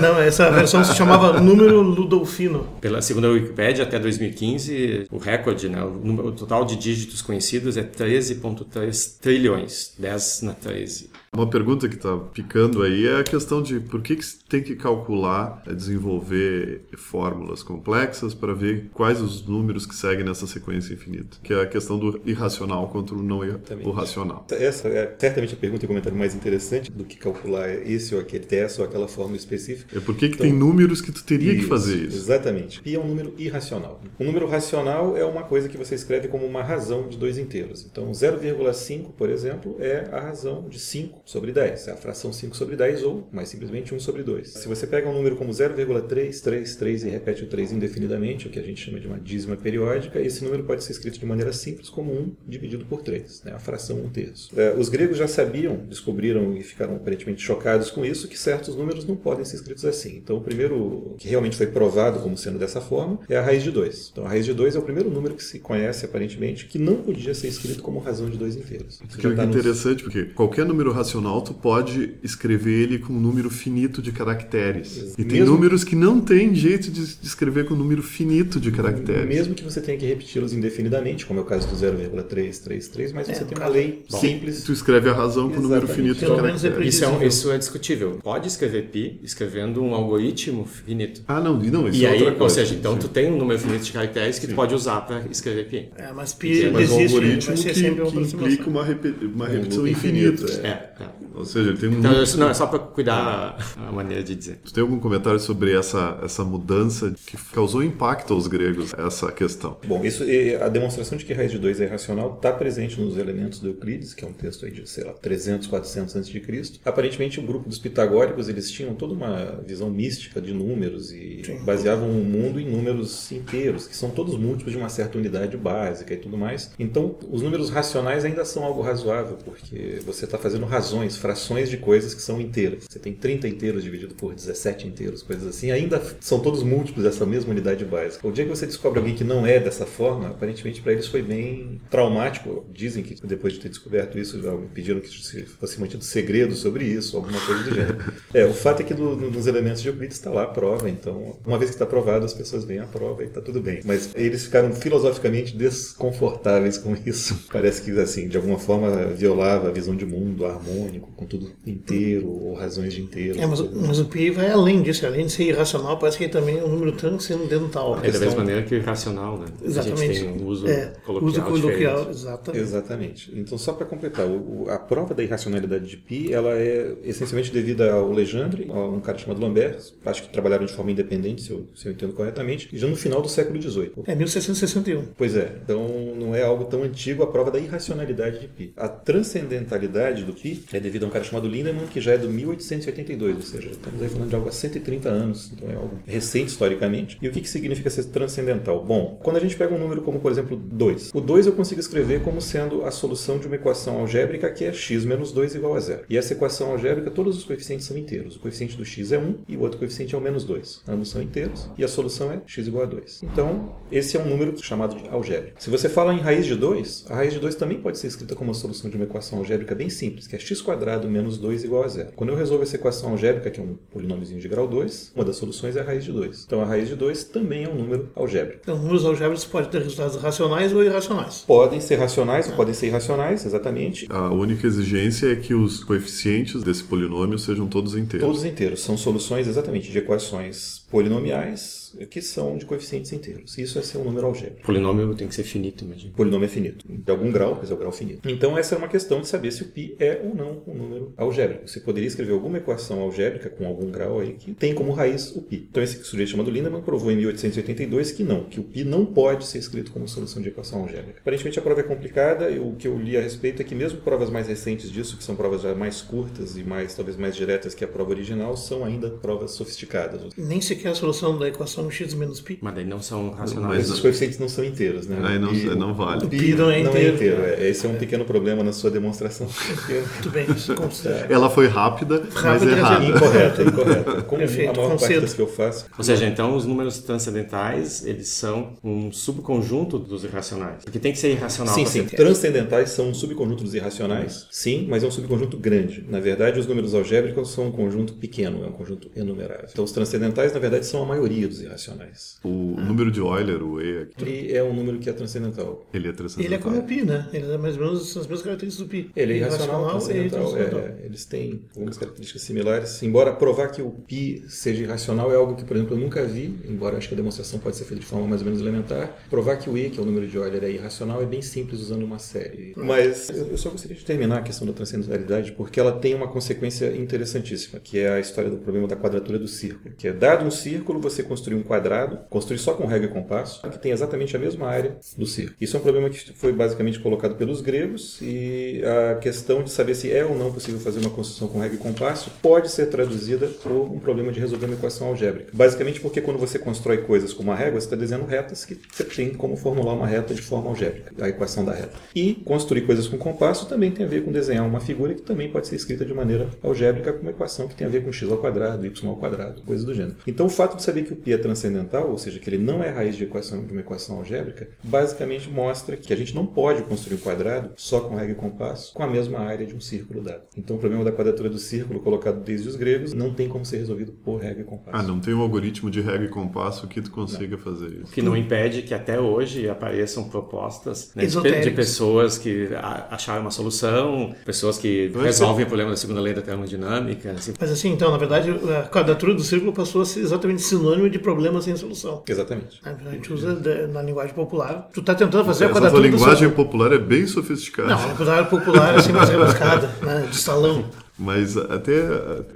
Não, 0.00 0.20
essa 0.20 0.50
versão 0.50 0.82
se 0.82 0.94
chamava 0.96 1.40
número 1.40 1.80
Ludolfino. 1.82 2.66
Pela 2.80 3.00
segunda 3.00 3.28
Wikipedia, 3.28 3.84
até 3.84 3.98
2015, 3.98 5.06
o 5.10 5.18
recorde, 5.18 5.68
né, 5.68 5.82
o, 5.84 5.90
número- 5.90 6.28
o 6.28 6.32
total 6.32 6.64
de 6.64 6.74
dígitos 6.76 7.22
conhecidos 7.22 7.76
é 7.76 7.82
13,3 7.82 9.18
trilhões, 9.20 9.92
10 9.98 10.42
na 10.42 10.52
13. 10.54 11.10
Uma 11.32 11.46
pergunta 11.48 11.88
que 11.88 11.96
está 11.96 12.16
picando 12.16 12.82
aí 12.82 13.06
é 13.06 13.20
a 13.20 13.22
questão 13.22 13.62
de 13.62 13.80
por 13.80 14.02
que, 14.02 14.16
que 14.16 14.24
tem 14.48 14.62
que 14.62 14.74
calcular, 14.74 15.62
é, 15.66 15.74
desenvolver 15.74 16.82
fórmulas 16.96 17.62
complexas 17.62 18.34
para 18.34 18.54
ver 18.54 18.88
quais 18.92 19.20
os 19.20 19.46
números 19.46 19.86
que 19.86 19.94
seguem 19.94 20.24
nessa 20.24 20.46
sequência 20.46 20.94
infinita, 20.94 21.36
que 21.42 21.52
é 21.52 21.62
a 21.62 21.66
questão 21.66 21.98
do 21.98 22.20
irracional 22.24 22.88
contra 22.88 23.14
o 23.14 23.22
não 23.22 23.38
o 23.84 23.90
racional. 23.90 24.46
Essa 24.50 24.88
é 24.88 25.14
certamente 25.18 25.54
a 25.54 25.56
pergunta 25.56 25.84
e 25.84 25.88
comentário 25.88 26.18
mais 26.18 26.34
interessante 26.34 26.90
do 26.90 27.04
que 27.04 27.16
calcular 27.16 27.70
esse 27.70 28.14
ou 28.14 28.20
aquele 28.20 28.44
teste 28.44 28.80
ou 28.80 28.86
aquela 28.86 29.06
fórmula 29.06 29.36
específica. 29.36 29.96
É 29.96 30.00
por 30.00 30.16
que, 30.16 30.28
que 30.28 30.34
Então, 30.34 30.46
tem 30.46 30.52
números 30.52 31.00
que 31.00 31.12
tu 31.12 31.22
teria 31.22 31.52
que 31.52 31.60
Isso, 31.60 31.68
fazer 31.68 31.96
isso? 31.96 32.16
Exatamente. 32.16 32.80
Pi 32.80 32.94
é 32.94 32.98
um 32.98 33.06
número 33.06 33.34
irracional. 33.38 34.00
Um 34.18 34.24
número 34.24 34.46
racional 34.46 35.16
é 35.16 35.24
uma 35.24 35.42
coisa 35.42 35.68
que 35.68 35.76
você 35.76 35.94
escreve 35.94 36.28
como 36.28 36.44
uma 36.46 36.62
razão 36.62 37.08
de 37.08 37.16
dois 37.16 37.38
inteiros. 37.38 37.86
Então, 37.90 38.10
0,5, 38.10 39.12
por 39.16 39.30
exemplo, 39.30 39.76
é 39.78 40.08
a 40.10 40.20
razão 40.20 40.68
de 40.68 40.78
5 40.78 41.18
sobre 41.28 41.52
10. 41.52 41.88
É 41.88 41.90
a 41.92 41.96
fração 41.96 42.32
5 42.32 42.56
sobre 42.56 42.74
10 42.74 43.02
ou, 43.02 43.28
mais 43.30 43.50
simplesmente, 43.50 43.94
1 43.94 44.00
sobre 44.00 44.22
2. 44.22 44.48
Se 44.48 44.66
você 44.66 44.86
pega 44.86 45.06
um 45.10 45.12
número 45.12 45.36
como 45.36 45.52
0,333 45.52 47.04
e 47.04 47.08
repete 47.10 47.44
o 47.44 47.46
3 47.46 47.72
indefinidamente, 47.72 48.46
o 48.46 48.50
que 48.50 48.58
a 48.58 48.62
gente 48.62 48.82
chama 48.82 48.98
de 48.98 49.06
uma 49.06 49.20
dízima 49.20 49.54
periódica, 49.54 50.18
esse 50.20 50.42
número 50.42 50.64
pode 50.64 50.82
ser 50.82 50.92
escrito 50.92 51.18
de 51.20 51.26
maneira 51.26 51.52
simples 51.52 51.90
como 51.90 52.12
1 52.14 52.32
dividido 52.46 52.86
por 52.86 53.02
3, 53.02 53.42
né? 53.44 53.52
a 53.52 53.58
fração 53.58 53.98
1 53.98 54.08
terço. 54.08 54.58
É, 54.58 54.74
os 54.74 54.88
gregos 54.88 55.18
já 55.18 55.28
sabiam, 55.28 55.76
descobriram 55.86 56.56
e 56.56 56.62
ficaram 56.62 56.96
aparentemente 56.96 57.42
chocados 57.42 57.90
com 57.90 58.06
isso, 58.06 58.26
que 58.26 58.38
certos 58.38 58.74
números 58.74 59.04
não 59.06 59.14
podem 59.14 59.44
ser 59.44 59.56
escritos 59.56 59.84
assim. 59.84 60.16
Então, 60.16 60.38
o 60.38 60.40
primeiro 60.40 61.14
que 61.18 61.28
realmente 61.28 61.56
foi 61.56 61.66
provado 61.66 62.20
como 62.20 62.38
sendo 62.38 62.58
dessa 62.58 62.80
forma 62.80 63.20
é 63.28 63.36
a 63.36 63.42
raiz 63.42 63.62
de 63.62 63.70
2. 63.70 64.08
Então, 64.12 64.24
a 64.24 64.28
raiz 64.30 64.46
de 64.46 64.54
2 64.54 64.76
é 64.76 64.78
o 64.78 64.82
primeiro 64.82 65.10
número 65.10 65.34
que 65.34 65.44
se 65.44 65.58
conhece 65.58 66.06
aparentemente 66.06 66.64
que 66.64 66.78
não 66.78 66.96
podia 67.02 67.34
ser 67.34 67.48
escrito 67.48 67.82
como 67.82 67.98
razão 67.98 68.30
de 68.30 68.38
dois 68.38 68.56
inteiros. 68.56 68.94
Isso 69.06 69.16
Que 69.18 69.22
já 69.22 69.32
é 69.32 69.34
tá 69.36 69.44
nos- 69.44 69.54
interessante, 69.54 70.02
porque 70.02 70.24
qualquer 70.26 70.64
número 70.64 70.90
racional 70.90 71.17
tu 71.40 71.52
pode 71.54 72.14
escrever 72.22 72.82
ele 72.82 72.98
com 72.98 73.12
um 73.12 73.20
número 73.20 73.50
finito 73.50 74.00
de 74.00 74.12
caracteres. 74.12 75.14
E 75.18 75.24
tem 75.24 75.40
Mesmo- 75.40 75.54
números 75.54 75.84
que 75.84 75.94
não 75.96 76.20
tem 76.20 76.54
jeito 76.54 76.90
de 76.90 76.98
de 77.18 77.26
escrever 77.26 77.64
com 77.66 77.74
um 77.74 77.76
número 77.76 78.02
finito 78.02 78.60
de 78.60 78.70
caracteres. 78.70 79.26
Mesmo 79.28 79.54
que 79.54 79.62
você 79.64 79.80
tenha 79.80 79.96
que 79.98 80.04
repeti-los 80.06 80.52
indefinidamente, 80.52 81.24
como 81.26 81.40
é 81.40 81.42
o 81.42 81.46
caso 81.46 81.66
do 81.68 81.74
0,333, 81.76 83.12
mas 83.12 83.28
É, 83.28 83.34
você 83.34 83.44
tem 83.44 83.56
uma 83.58 83.68
lei 83.68 84.04
simples. 84.08 84.62
Tu 84.62 84.72
escreve 84.72 85.08
a 85.08 85.12
razão 85.12 85.48
com 85.50 85.58
um 85.58 85.62
número 85.62 85.86
finito 85.88 86.14
de 86.14 86.20
Pelo 86.20 86.34
é 86.34 86.36
caracteres. 86.42 86.94
Isso 86.94 87.04
é, 87.04 87.08
um- 87.08 87.10
Previsível. 87.16 87.28
isso 87.28 87.50
é 87.52 87.58
discutível. 87.58 88.18
Pode 88.22 88.48
escrever 88.48 88.88
pi 88.90 89.20
escrevendo 89.22 89.82
um 89.82 89.94
algoritmo 89.94 90.64
finito. 90.66 91.22
Ah, 91.26 91.40
não, 91.40 91.56
não, 91.58 91.88
isso 91.88 92.00
E 92.00 92.04
é 92.06 92.10
aí, 92.10 92.18
outra 92.18 92.32
ou 92.32 92.38
coisa. 92.38 92.54
seja, 92.56 92.74
então 92.74 92.96
tu 92.96 93.08
tem 93.08 93.30
um 93.32 93.36
número 93.38 93.58
finito 93.58 93.82
de 93.84 93.92
caracteres 93.92 94.38
que 94.38 94.46
tu 94.48 94.54
pode 94.54 94.74
usar 94.74 95.00
para 95.02 95.24
escrever 95.30 95.66
pi. 95.68 95.88
É, 95.96 96.12
mas 96.12 96.32
pi 96.34 96.48
Mas 96.64 96.72
Mas 96.72 96.90
um 96.90 97.00
existe, 97.00 97.14
algoritmo 97.16 97.46
vai 97.46 97.56
ser 97.56 97.68
que, 97.72 97.78
sempre 97.80 98.02
uma 98.02 98.10
que 98.10 98.18
implica 98.34 98.70
uma, 98.70 98.84
repe- 98.84 99.14
uma 99.34 99.46
repetição 99.48 99.86
infinita. 99.86 100.42
infinito, 100.44 100.66
É, 100.66 100.68
É. 100.68 101.07
Ou 101.34 101.44
seja, 101.44 101.70
ele 101.70 101.78
tem 101.78 101.88
um. 101.88 101.98
Então, 101.98 102.12
não, 102.36 102.50
é 102.50 102.54
só 102.54 102.66
para 102.66 102.78
cuidar 102.78 103.56
a 103.76 103.92
maneira 103.92 104.22
de 104.22 104.34
dizer. 104.34 104.58
Tu 104.64 104.72
tem 104.72 104.82
algum 104.82 104.98
comentário 104.98 105.38
sobre 105.38 105.76
essa, 105.76 106.18
essa 106.22 106.44
mudança 106.44 107.14
que 107.26 107.36
causou 107.52 107.82
impacto 107.82 108.34
aos 108.34 108.46
gregos, 108.46 108.92
essa 108.94 109.30
questão? 109.32 109.76
Bom, 109.86 110.04
isso, 110.04 110.24
a 110.62 110.68
demonstração 110.68 111.16
de 111.16 111.24
que 111.24 111.32
raiz 111.32 111.50
de 111.50 111.58
2 111.58 111.80
é 111.80 111.84
irracional 111.84 112.34
está 112.34 112.52
presente 112.52 113.00
nos 113.00 113.16
elementos 113.16 113.60
do 113.60 113.68
Euclides, 113.68 114.14
que 114.14 114.24
é 114.24 114.28
um 114.28 114.32
texto 114.32 114.64
aí 114.64 114.72
de, 114.72 114.88
sei 114.88 115.04
lá, 115.04 115.12
300, 115.12 115.66
400 115.66 116.16
a.C. 116.16 116.42
Aparentemente, 116.84 117.38
o 117.40 117.42
grupo 117.42 117.68
dos 117.68 117.78
pitagóricos, 117.78 118.48
eles 118.48 118.70
tinham 118.70 118.94
toda 118.94 119.12
uma 119.12 119.60
visão 119.66 119.90
mística 119.90 120.40
de 120.40 120.52
números 120.52 121.12
e 121.12 121.42
baseavam 121.64 122.10
o 122.10 122.24
mundo 122.24 122.60
em 122.60 122.68
números 122.70 123.30
inteiros, 123.32 123.86
que 123.86 123.96
são 123.96 124.10
todos 124.10 124.36
múltiplos 124.36 124.72
de 124.72 124.78
uma 124.78 124.88
certa 124.88 125.18
unidade 125.18 125.56
básica 125.56 126.14
e 126.14 126.16
tudo 126.16 126.36
mais. 126.36 126.72
Então, 126.78 127.16
os 127.30 127.42
números 127.42 127.70
racionais 127.70 128.24
ainda 128.24 128.44
são 128.44 128.64
algo 128.64 128.82
razoável, 128.82 129.36
porque 129.44 130.00
você 130.04 130.24
está 130.24 130.38
fazendo 130.38 130.66
razões, 130.66 130.87
frações 131.16 131.70
de 131.70 131.76
coisas 131.76 132.14
que 132.14 132.22
são 132.22 132.40
inteiras. 132.40 132.84
Você 132.88 132.98
tem 132.98 133.12
30 133.12 133.48
inteiros 133.48 133.82
dividido 133.82 134.14
por 134.14 134.34
17 134.34 134.86
inteiros, 134.86 135.22
coisas 135.22 135.46
assim, 135.46 135.70
ainda 135.70 136.02
são 136.20 136.40
todos 136.40 136.62
múltiplos 136.62 137.04
dessa 137.04 137.26
mesma 137.26 137.50
unidade 137.50 137.84
básica. 137.84 138.26
O 138.26 138.32
dia 138.32 138.44
que 138.44 138.50
você 138.50 138.66
descobre 138.66 138.98
alguém 138.98 139.14
que 139.14 139.24
não 139.24 139.46
é 139.46 139.58
dessa 139.58 139.86
forma, 139.86 140.28
aparentemente 140.28 140.80
para 140.80 140.92
eles 140.92 141.06
foi 141.06 141.22
bem 141.22 141.80
traumático. 141.90 142.66
Dizem 142.72 143.02
que 143.02 143.14
depois 143.26 143.54
de 143.54 143.60
ter 143.60 143.68
descoberto 143.68 144.18
isso, 144.18 144.40
já 144.40 144.56
pediram 144.72 145.00
que 145.00 145.08
se 145.08 145.42
fosse 145.44 145.80
mantido 145.80 146.04
segredo 146.04 146.54
sobre 146.54 146.84
isso, 146.84 147.16
alguma 147.16 147.40
coisa 147.40 147.62
do 147.64 147.74
gênero. 147.74 147.98
É, 148.34 148.44
o 148.44 148.52
fato 148.52 148.82
é 148.82 148.84
que 148.84 148.94
no, 148.94 149.16
nos 149.16 149.46
elementos 149.46 149.80
de 149.80 149.88
Euclides 149.88 150.16
está 150.16 150.30
lá 150.30 150.42
a 150.42 150.46
prova, 150.46 150.88
então 150.88 151.38
uma 151.46 151.58
vez 151.58 151.70
que 151.70 151.76
está 151.76 151.86
provado, 151.86 152.26
as 152.26 152.34
pessoas 152.34 152.64
veem 152.64 152.80
a 152.80 152.86
prova 152.86 153.22
e 153.22 153.26
está 153.26 153.40
tudo 153.40 153.60
bem. 153.60 153.80
Mas 153.84 154.10
eles 154.14 154.44
ficaram 154.44 154.72
filosoficamente 154.72 155.56
desconfortáveis 155.56 156.76
com 156.78 156.94
isso. 157.06 157.44
Parece 157.50 157.82
que, 157.82 157.98
assim, 157.98 158.28
de 158.28 158.36
alguma 158.36 158.58
forma 158.58 159.06
violava 159.06 159.68
a 159.68 159.72
visão 159.72 159.96
de 159.96 160.04
mundo 160.04 160.44
harmônico, 160.78 161.10
com 161.16 161.26
tudo 161.26 161.50
inteiro, 161.66 162.28
ou 162.28 162.54
razões 162.54 162.92
de 162.94 163.02
inteiro. 163.02 163.40
É, 163.40 163.46
mas, 163.46 163.60
mas 163.60 163.98
o 163.98 164.04
pi 164.06 164.30
vai 164.30 164.50
além 164.50 164.82
disso, 164.82 165.06
além 165.06 165.26
de 165.26 165.32
ser 165.32 165.44
irracional, 165.44 165.98
parece 165.98 166.18
que 166.18 166.24
ele 166.24 166.32
também 166.32 166.58
é 166.58 166.64
um 166.64 166.68
número 166.68 166.92
transcendental. 166.92 167.98
É 168.02 168.10
da 168.10 168.18
mesma 168.18 168.36
maneira 168.36 168.62
que 168.62 168.74
o 168.74 168.78
irracional, 168.78 169.38
né? 169.38 169.46
Exatamente. 169.62 170.02
A 170.02 170.12
gente 170.14 170.24
tem 170.24 170.42
um 170.42 170.46
uso 170.46 170.66
é, 170.68 170.92
coloquial, 171.04 171.30
uso 171.30 171.42
coloquial 171.62 172.10
exatamente. 172.10 172.62
Exatamente. 172.62 173.32
Então, 173.34 173.58
só 173.58 173.72
para 173.72 173.86
completar, 173.86 174.26
o- 174.26 174.64
o- 174.64 174.70
a 174.70 174.78
prova 174.78 175.14
da 175.14 175.22
irracionalidade 175.22 175.86
de 175.86 175.96
Pi, 175.96 176.32
ela 176.32 176.50
é 176.54 176.94
essencialmente 177.04 177.52
devida 177.52 177.92
ao 177.92 178.10
Legendre, 178.12 178.66
a 178.70 178.78
um 178.88 179.00
cara 179.00 179.18
chamado 179.18 179.40
Lambert, 179.40 179.78
acho 180.04 180.22
que 180.22 180.28
trabalharam 180.32 180.64
de 180.66 180.72
forma 180.72 180.90
independente, 180.90 181.42
se 181.42 181.50
eu, 181.50 181.66
se 181.74 181.86
eu 181.86 181.92
entendo 181.92 182.12
corretamente, 182.12 182.68
e 182.72 182.78
já 182.78 182.86
no 182.86 182.96
final 182.96 183.20
do 183.22 183.28
século 183.28 183.60
XVIII. 183.60 183.92
É 184.06 184.14
1661. 184.14 185.04
Pois 185.16 185.34
é, 185.36 185.52
então 185.62 185.86
não 186.16 186.34
é 186.34 186.42
algo 186.42 186.64
tão 186.64 186.82
antigo 186.82 187.22
a 187.22 187.26
prova 187.26 187.50
da 187.50 187.58
irracionalidade 187.58 188.40
de 188.40 188.48
Pi. 188.48 188.72
A 188.76 188.88
transcendentalidade 188.88 190.24
do 190.24 190.32
Pi 190.32 190.64
é 190.76 190.80
devido 190.80 191.04
a 191.04 191.06
um 191.06 191.10
cara 191.10 191.24
chamado 191.24 191.48
Lindemann, 191.48 191.86
que 191.86 192.00
já 192.00 192.12
é 192.12 192.18
do 192.18 192.28
1882, 192.28 193.36
ou 193.36 193.42
seja, 193.42 193.70
estamos 193.70 194.02
aí 194.02 194.08
falando 194.08 194.28
de 194.28 194.34
algo 194.34 194.48
há 194.48 194.52
130 194.52 195.08
anos, 195.08 195.50
então 195.52 195.70
é 195.70 195.74
algo 195.74 195.98
recente 196.06 196.48
historicamente. 196.48 197.18
E 197.20 197.28
o 197.28 197.32
que, 197.32 197.40
que 197.40 197.48
significa 197.48 197.90
ser 197.90 198.04
transcendental? 198.04 198.84
Bom, 198.84 199.18
quando 199.22 199.36
a 199.36 199.40
gente 199.40 199.56
pega 199.56 199.74
um 199.74 199.78
número 199.78 200.02
como, 200.02 200.20
por 200.20 200.30
exemplo, 200.30 200.56
2, 200.56 201.10
o 201.14 201.20
2 201.20 201.46
eu 201.46 201.52
consigo 201.52 201.80
escrever 201.80 202.22
como 202.22 202.40
sendo 202.40 202.84
a 202.84 202.90
solução 202.90 203.38
de 203.38 203.46
uma 203.46 203.56
equação 203.56 203.98
algébrica 203.98 204.50
que 204.50 204.64
é 204.64 204.72
x 204.72 205.04
menos 205.04 205.32
2 205.32 205.54
igual 205.54 205.74
a 205.74 205.80
zero. 205.80 206.04
E 206.08 206.16
essa 206.16 206.32
equação 206.32 206.70
algébrica, 206.70 207.10
todos 207.10 207.36
os 207.36 207.44
coeficientes 207.44 207.86
são 207.86 207.96
inteiros. 207.96 208.36
O 208.36 208.40
coeficiente 208.40 208.76
do 208.76 208.84
x 208.84 209.12
é 209.12 209.18
1 209.18 209.34
e 209.48 209.56
o 209.56 209.60
outro 209.60 209.78
coeficiente 209.78 210.14
é 210.14 210.18
o 210.18 210.20
menos 210.20 210.44
2. 210.44 210.82
Ambos 210.88 211.10
são 211.10 211.22
inteiros 211.22 211.68
e 211.76 211.84
a 211.84 211.88
solução 211.88 212.30
é 212.30 212.40
x 212.46 212.66
igual 212.66 212.84
a 212.84 212.86
2. 212.86 213.22
Então, 213.22 213.76
esse 213.90 214.16
é 214.16 214.20
um 214.20 214.28
número 214.28 214.56
chamado 214.62 214.96
de 214.96 215.08
algébrico. 215.08 215.62
Se 215.62 215.70
você 215.70 215.88
fala 215.88 216.12
em 216.12 216.20
raiz 216.20 216.46
de 216.46 216.54
2, 216.54 217.06
a 217.08 217.14
raiz 217.14 217.32
de 217.32 217.40
2 217.40 217.54
também 217.54 217.80
pode 217.80 217.98
ser 217.98 218.08
escrita 218.08 218.34
como 218.34 218.50
a 218.50 218.54
solução 218.54 218.90
de 218.90 218.96
uma 218.96 219.04
equação 219.04 219.38
algébrica 219.38 219.74
bem 219.74 219.88
simples, 219.88 220.26
que 220.26 220.36
é 220.36 220.38
x 220.38 220.57
quadrado 220.60 221.08
menos 221.08 221.38
2 221.38 221.64
igual 221.64 221.84
a 221.84 221.88
zero. 221.88 222.10
Quando 222.14 222.30
eu 222.30 222.36
resolvo 222.36 222.62
essa 222.62 222.76
equação 222.76 223.10
algébrica, 223.10 223.50
que 223.50 223.60
é 223.60 223.62
um 223.62 223.76
polinômiozinho 223.90 224.40
de 224.40 224.48
grau 224.48 224.66
2, 224.66 225.12
uma 225.14 225.24
das 225.24 225.36
soluções 225.36 225.76
é 225.76 225.80
a 225.80 225.84
raiz 225.84 226.04
de 226.04 226.12
2. 226.12 226.44
Então, 226.46 226.60
a 226.60 226.64
raiz 226.64 226.88
de 226.88 226.96
2 226.96 227.24
também 227.24 227.64
é 227.64 227.68
um 227.68 227.74
número 227.74 228.10
algébrico. 228.14 228.60
Então, 228.62 228.76
números 228.78 229.04
algébricos 229.04 229.44
podem 229.44 229.70
ter 229.70 229.82
resultados 229.82 230.16
racionais 230.16 230.72
ou 230.72 230.82
irracionais. 230.82 231.44
Podem 231.46 231.80
ser 231.80 231.96
racionais 231.96 232.48
ou 232.48 232.54
podem 232.54 232.74
ser 232.74 232.86
irracionais, 232.86 233.44
exatamente. 233.44 234.06
A 234.10 234.32
única 234.32 234.66
exigência 234.66 235.32
é 235.32 235.36
que 235.36 235.54
os 235.54 235.82
coeficientes 235.82 236.62
desse 236.62 236.84
polinômio 236.84 237.38
sejam 237.38 237.66
todos 237.66 237.94
inteiros. 237.94 238.26
Todos 238.26 238.44
inteiros. 238.44 238.80
São 238.80 238.96
soluções 238.96 239.46
exatamente 239.46 239.90
de 239.90 239.98
equações 239.98 240.77
polinomiais 240.89 241.95
que 242.09 242.21
são 242.21 242.57
de 242.57 242.65
coeficientes 242.65 243.11
inteiros. 243.13 243.57
Isso 243.57 243.77
é 243.77 243.81
ser 243.81 243.97
um 243.97 244.03
número 244.03 244.27
algébrico. 244.27 244.61
O 244.61 244.65
polinômio 244.65 245.13
tem 245.15 245.27
que 245.27 245.35
ser 245.35 245.43
finito, 245.43 245.83
imagina. 245.83 246.11
O 246.11 246.15
polinômio 246.15 246.45
é 246.45 246.49
finito, 246.49 246.85
de 246.87 247.11
algum 247.11 247.31
grau, 247.31 247.57
mas 247.59 247.69
é 247.71 247.73
o 247.73 247.77
grau 247.77 247.91
finito. 247.91 248.27
Então 248.29 248.57
essa 248.57 248.75
é 248.75 248.77
uma 248.77 248.87
questão 248.87 249.21
de 249.21 249.27
saber 249.27 249.51
se 249.51 249.63
o 249.63 249.67
π 249.67 249.95
é 249.99 250.21
ou 250.23 250.35
não 250.35 250.63
um 250.67 250.73
número 250.73 251.13
algébrico. 251.17 251.67
Você 251.67 251.79
poderia 251.79 252.07
escrever 252.07 252.33
alguma 252.33 252.57
equação 252.57 252.99
algébrica 252.99 253.49
com 253.49 253.67
algum 253.67 253.89
grau 253.91 254.19
aí 254.19 254.33
que 254.33 254.53
tem 254.53 254.73
como 254.73 254.91
raiz 254.91 255.35
o 255.35 255.41
π. 255.41 255.67
Então 255.69 255.83
esse 255.83 256.03
sujeito 256.03 256.31
chamado 256.31 256.49
Lindemann 256.49 256.81
provou 256.81 257.11
em 257.11 257.15
1882 257.17 258.11
que 258.11 258.23
não, 258.23 258.45
que 258.45 258.59
o 258.59 258.63
π 258.63 258.83
não 258.83 259.05
pode 259.05 259.45
ser 259.45 259.59
escrito 259.59 259.91
como 259.91 260.07
solução 260.07 260.41
de 260.41 260.49
equação 260.49 260.81
algébrica. 260.81 261.19
Aparentemente 261.19 261.59
a 261.59 261.61
prova 261.61 261.81
é 261.81 261.83
complicada 261.83 262.49
e 262.49 262.59
o 262.59 262.73
que 262.73 262.87
eu 262.87 262.97
li 262.97 263.17
a 263.17 263.21
respeito 263.21 263.61
é 263.61 263.65
que 263.65 263.75
mesmo 263.75 264.01
provas 264.01 264.29
mais 264.29 264.47
recentes 264.47 264.91
disso, 264.91 265.17
que 265.17 265.23
são 265.23 265.35
provas 265.35 265.61
já 265.61 265.75
mais 265.75 266.01
curtas 266.01 266.57
e 266.57 266.63
mais 266.63 266.95
talvez 266.95 267.17
mais 267.17 267.35
diretas 267.35 267.73
que 267.73 267.83
a 267.83 267.87
prova 267.87 268.11
original, 268.11 268.55
são 268.57 268.83
ainda 268.83 269.09
provas 269.09 269.51
sofisticadas. 269.51 270.21
Nem 270.37 270.61
sequer 270.78 270.90
a 270.90 270.94
solução 270.94 271.38
da 271.38 271.48
equação 271.48 271.90
x 271.90 272.14
menos 272.14 272.40
pi. 272.40 272.58
Mas 272.62 272.74
daí 272.74 272.84
não 272.84 273.00
são 273.02 273.24
Mas 273.30 273.38
racionais. 273.38 273.90
os 273.90 274.00
coeficientes 274.00 274.38
não 274.38 274.48
são 274.48 274.64
inteiros, 274.64 275.06
né? 275.06 275.18
Aí 275.22 275.38
não- 275.38 275.50
pi- 275.52 275.64
não 275.76 275.94
vale. 275.94 276.24
O 276.24 276.28
pi 276.28 276.38
pi 276.38 276.54
não 276.54 276.70
é 276.70 276.80
inteiro. 276.80 277.42
é. 277.42 277.68
Esse 277.68 277.86
é 277.86 277.88
um 277.88 277.94
pequeno 277.96 278.24
problema 278.24 278.62
na 278.62 278.72
sua 278.72 278.90
demonstração. 278.90 279.46
Muito 279.88 280.30
bem, 280.30 280.46
isso 280.50 280.74
considera. 280.74 281.26
Ela 281.32 281.50
foi 281.50 281.66
rápida, 281.66 282.22
mas 282.32 282.42
Rápida, 282.42 282.72
errada. 282.72 283.04
incorreta, 283.04 283.62
incorreta. 283.62 284.22
Como 284.28 284.38
Perfeito, 284.38 284.70
a 284.70 284.82
maior 284.84 284.98
parte 284.98 285.20
das 285.20 285.34
que 285.34 285.40
eu 285.42 285.48
faço. 285.48 285.86
Ou 285.96 286.04
seja, 286.04 286.26
então 286.26 286.54
os 286.56 286.64
números 286.64 286.98
transcendentais, 286.98 288.04
eles 288.06 288.28
são 288.28 288.74
um 288.82 289.10
subconjunto 289.12 289.98
dos 289.98 290.24
irracionais. 290.24 290.84
Porque 290.84 290.98
tem 290.98 291.12
que 291.12 291.18
ser 291.18 291.30
irracional. 291.32 291.74
Sim, 291.74 291.84
sim. 291.86 292.06
ser- 292.08 292.16
Transcendentais 292.16 292.90
são 292.90 293.08
um 293.10 293.14
subconjunto 293.14 293.64
dos 293.64 293.74
irracionais, 293.74 294.46
sim, 294.50 294.86
mas 294.88 295.02
é 295.02 295.06
um 295.06 295.10
subconjunto 295.10 295.56
grande. 295.56 296.04
Na 296.08 296.20
verdade, 296.20 296.58
os 296.60 296.66
números 296.66 296.94
algébricos 296.94 297.50
são 297.52 297.68
um 297.68 297.72
conjunto 297.72 298.14
pequeno, 298.14 298.64
é 298.64 298.68
um 298.68 298.72
conjunto 298.72 299.10
enumerável. 299.16 299.66
Então, 299.70 299.84
os 299.84 299.92
transcendentais, 299.92 300.52
na 300.52 300.58
verdade, 300.58 300.67
são 300.82 301.02
a 301.02 301.06
maioria 301.06 301.46
dos 301.46 301.60
irracionais. 301.60 302.38
O 302.42 302.76
número 302.80 303.10
de 303.10 303.20
Euler, 303.20 303.62
o 303.62 303.80
E, 303.80 304.02
aqui, 304.02 304.24
Ele 304.24 304.56
é 304.56 304.62
um 304.62 304.72
número 304.72 304.98
que 304.98 305.10
é 305.10 305.12
transcendental. 305.12 305.86
ele 305.92 306.08
é 306.08 306.12
transcendental. 306.12 306.44
Ele 306.44 306.54
é 306.54 306.58
como 306.58 306.78
o 306.78 306.82
pi, 306.82 307.04
né? 307.04 307.28
Ele 307.32 307.52
é 307.52 307.58
mais 307.58 307.76
ou 307.76 307.84
menos 307.84 308.16
as 308.16 308.26
mesmas 308.26 308.42
características 308.42 308.86
do 308.86 308.90
pi. 308.90 309.10
Ele 309.14 309.32
é 309.34 309.36
irracional, 309.36 309.86
e 309.86 309.90
transcendental. 309.90 310.40
transcendental. 310.40 310.80
É, 310.80 311.06
eles 311.06 311.24
têm 311.24 311.62
algumas 311.74 311.98
características 311.98 312.42
similares. 312.42 313.02
Embora 313.02 313.32
provar 313.32 313.68
que 313.68 313.82
o 313.82 313.90
π 313.90 314.44
seja 314.48 314.82
irracional 314.82 315.32
é 315.32 315.36
algo 315.36 315.56
que, 315.56 315.64
por 315.64 315.76
exemplo, 315.76 315.96
eu 315.96 316.00
nunca 316.00 316.24
vi, 316.24 316.58
embora 316.68 316.96
acho 316.96 317.08
que 317.08 317.14
a 317.14 317.16
demonstração 317.16 317.58
pode 317.58 317.76
ser 317.76 317.84
feita 317.84 318.00
de 318.00 318.06
forma 318.06 318.26
mais 318.26 318.40
ou 318.40 318.46
menos 318.46 318.60
elementar. 318.60 319.18
Provar 319.28 319.56
que 319.56 319.68
o 319.68 319.76
e, 319.76 319.90
que 319.90 319.98
é 319.98 320.02
o 320.02 320.06
número 320.06 320.26
de 320.26 320.36
Euler, 320.36 320.64
é 320.64 320.70
irracional 320.70 321.22
é 321.22 321.26
bem 321.26 321.42
simples 321.42 321.80
usando 321.80 322.02
uma 322.02 322.18
série. 322.18 322.72
Mas 322.76 323.28
eu 323.30 323.58
eu 323.58 323.62
só 323.62 323.70
gostaria 323.70 323.96
de 323.96 324.04
terminar 324.04 324.38
a 324.38 324.42
questão 324.42 324.66
da 324.66 324.72
transcendentalidade 324.72 325.52
porque 325.52 325.80
ela 325.80 325.92
tem 325.92 326.14
uma 326.14 326.28
consequência 326.28 326.94
interessantíssima, 326.96 327.80
que 327.80 327.98
é 327.98 328.10
a 328.10 328.20
história 328.20 328.48
do 328.48 328.58
problema 328.58 328.86
da 328.86 328.96
quadratura 328.96 329.38
do 329.38 329.48
círculo. 329.48 329.94
Que 329.96 330.08
é, 330.08 330.12
dado 330.12 330.46
um 330.46 330.50
círculo, 330.58 331.00
você 331.00 331.22
construir 331.22 331.56
um 331.56 331.62
quadrado, 331.62 332.18
construir 332.30 332.58
só 332.58 332.74
com 332.74 332.86
regra 332.86 333.08
e 333.08 333.12
compasso, 333.12 333.62
que 333.62 333.78
tem 333.78 333.92
exatamente 333.92 334.36
a 334.36 334.38
mesma 334.38 334.68
área 334.68 334.96
do 335.16 335.26
círculo. 335.26 335.56
Isso 335.60 335.76
é 335.76 335.80
um 335.80 335.82
problema 335.82 336.10
que 336.10 336.32
foi 336.32 336.52
basicamente 336.52 336.98
colocado 336.98 337.34
pelos 337.36 337.60
gregos 337.60 338.18
e 338.20 338.82
a 338.84 339.16
questão 339.16 339.62
de 339.62 339.70
saber 339.70 339.94
se 339.94 340.10
é 340.10 340.24
ou 340.24 340.36
não 340.36 340.52
possível 340.52 340.80
fazer 340.80 341.00
uma 341.00 341.10
construção 341.10 341.48
com 341.48 341.58
regra 341.58 341.76
e 341.76 341.78
compasso 341.78 342.30
pode 342.42 342.70
ser 342.70 342.86
traduzida 342.86 343.46
por 343.46 343.72
um 343.72 343.98
problema 343.98 344.32
de 344.32 344.40
resolver 344.40 344.66
uma 344.66 344.74
equação 344.74 345.08
algébrica. 345.08 345.50
Basicamente 345.52 346.00
porque 346.00 346.20
quando 346.20 346.38
você 346.38 346.58
constrói 346.58 346.98
coisas 346.98 347.32
com 347.32 347.42
uma 347.42 347.54
régua, 347.54 347.80
você 347.80 347.86
está 347.86 347.96
desenhando 347.96 348.26
retas 348.26 348.64
que 348.64 348.78
você 348.90 349.04
tem 349.04 349.30
como 349.34 349.56
formular 349.56 349.94
uma 349.94 350.06
reta 350.06 350.34
de 350.34 350.42
forma 350.42 350.68
algébrica, 350.68 351.12
a 351.20 351.28
equação 351.28 351.64
da 351.64 351.72
reta. 351.72 351.92
E 352.14 352.34
construir 352.44 352.82
coisas 352.82 353.06
com 353.06 353.18
compasso 353.18 353.66
também 353.66 353.90
tem 353.90 354.04
a 354.04 354.08
ver 354.08 354.24
com 354.24 354.32
desenhar 354.32 354.66
uma 354.66 354.80
figura 354.80 355.14
que 355.14 355.22
também 355.22 355.50
pode 355.50 355.66
ser 355.66 355.76
escrita 355.76 356.04
de 356.04 356.14
maneira 356.14 356.48
algébrica 356.62 357.12
com 357.12 357.22
uma 357.22 357.30
equação 357.30 357.68
que 357.68 357.74
tem 357.74 357.86
a 357.86 357.90
ver 357.90 358.04
com 358.04 358.12
x 358.12 358.30
ao 358.30 358.38
quadrado, 358.38 358.86
y 358.86 359.08
ao 359.08 359.16
quadrado, 359.16 359.62
coisas 359.62 359.84
do 359.84 359.94
gênero. 359.94 360.16
Então 360.26 360.47
o 360.48 360.50
fato 360.50 360.76
de 360.76 360.82
saber 360.82 361.04
que 361.04 361.12
o 361.12 361.16
π 361.16 361.32
é 361.32 361.38
transcendental, 361.38 362.10
ou 362.10 362.18
seja, 362.18 362.38
que 362.38 362.48
ele 362.48 362.58
não 362.58 362.82
é 362.82 362.88
raiz 362.90 363.16
de 363.16 363.24
equação 363.24 363.64
de 363.64 363.72
uma 363.72 363.80
equação 363.80 364.16
algébrica, 364.18 364.68
basicamente 364.82 365.48
mostra 365.50 365.96
que 365.96 366.12
a 366.12 366.16
gente 366.16 366.34
não 366.34 366.46
pode 366.46 366.82
construir 366.82 367.16
um 367.16 367.20
quadrado 367.20 367.70
só 367.76 368.00
com 368.00 368.14
regra 368.16 368.32
e 368.32 368.34
compasso 368.34 368.92
com 368.94 369.02
a 369.02 369.06
mesma 369.06 369.38
área 369.40 369.66
de 369.66 369.74
um 369.74 369.80
círculo 369.80 370.20
dado. 370.22 370.42
Então 370.56 370.76
o 370.76 370.78
problema 370.78 371.04
da 371.04 371.12
quadratura 371.12 371.48
do 371.48 371.58
círculo 371.58 372.00
colocado 372.00 372.42
desde 372.42 372.68
os 372.68 372.76
gregos 372.76 373.12
não 373.12 373.32
tem 373.32 373.48
como 373.48 373.64
ser 373.64 373.78
resolvido 373.78 374.12
por 374.12 374.40
regra 374.40 374.62
e 374.62 374.64
compasso. 374.64 374.96
Ah, 374.96 375.02
não 375.02 375.20
tem 375.20 375.34
um 375.34 375.40
algoritmo 375.40 375.90
de 375.90 376.00
regra 376.00 376.24
e 376.24 376.28
compasso 376.28 376.86
que 376.88 377.00
tu 377.00 377.10
consiga 377.10 377.56
fazer 377.58 377.86
O 377.86 378.02
isso. 378.04 378.12
que 378.12 378.22
não 378.22 378.36
impede 378.36 378.82
que 378.82 378.94
até 378.94 379.20
hoje 379.20 379.68
apareçam 379.68 380.28
propostas 380.28 381.12
né, 381.14 381.24
de, 381.26 381.70
pessoas 381.70 382.38
que 382.38 382.68
a- 382.74 383.08
acharam 383.10 383.42
uma 383.42 383.50
solução, 383.50 384.34
pessoas 384.44 384.78
que 384.78 385.10
Mas 385.14 385.24
resolvem 385.24 385.64
o 385.64 385.68
problema 385.68 385.90
da 385.90 385.96
segunda 385.96 386.20
lei 386.20 386.34
da 386.34 386.42
termodinâmica. 386.42 387.32
Assim. 387.32 387.52
Mas 387.60 387.70
assim, 387.70 387.92
então, 387.92 388.10
na 388.10 388.16
verdade, 388.18 388.50
a 388.50 388.82
quadratura 388.88 389.34
do 389.34 389.42
círculo 389.42 389.72
passou 389.72 390.02
a 390.02 390.04
ser 390.04 390.20
exatamente 390.38 390.62
sinônimo 390.62 391.10
de 391.10 391.18
problema 391.18 391.60
sem 391.60 391.76
solução. 391.76 392.22
Exatamente. 392.28 392.80
A 392.84 393.10
gente 393.10 393.32
usa 393.32 393.54
de- 393.54 393.86
na 393.88 394.02
linguagem 394.02 394.34
popular. 394.34 394.88
Tu 394.94 395.02
tá 395.02 395.14
tentando 395.14 395.44
fazer 395.44 395.66
a 395.66 395.68
quadratura 395.70 396.02
do 396.02 396.08
linguagem 396.08 396.50
popular 396.50 396.92
é 396.92 396.98
bem 396.98 397.26
sofisticada. 397.26 397.88
Não, 397.88 397.98
a 397.98 398.14
linguagem 398.14 398.44
popular 398.46 398.94
é 398.94 398.98
assim 398.98 399.12
mais 399.12 399.28
rebuscada, 399.28 399.90
né? 400.02 400.26
De 400.30 400.36
salão. 400.36 400.84
Mas 401.18 401.56
até 401.56 402.00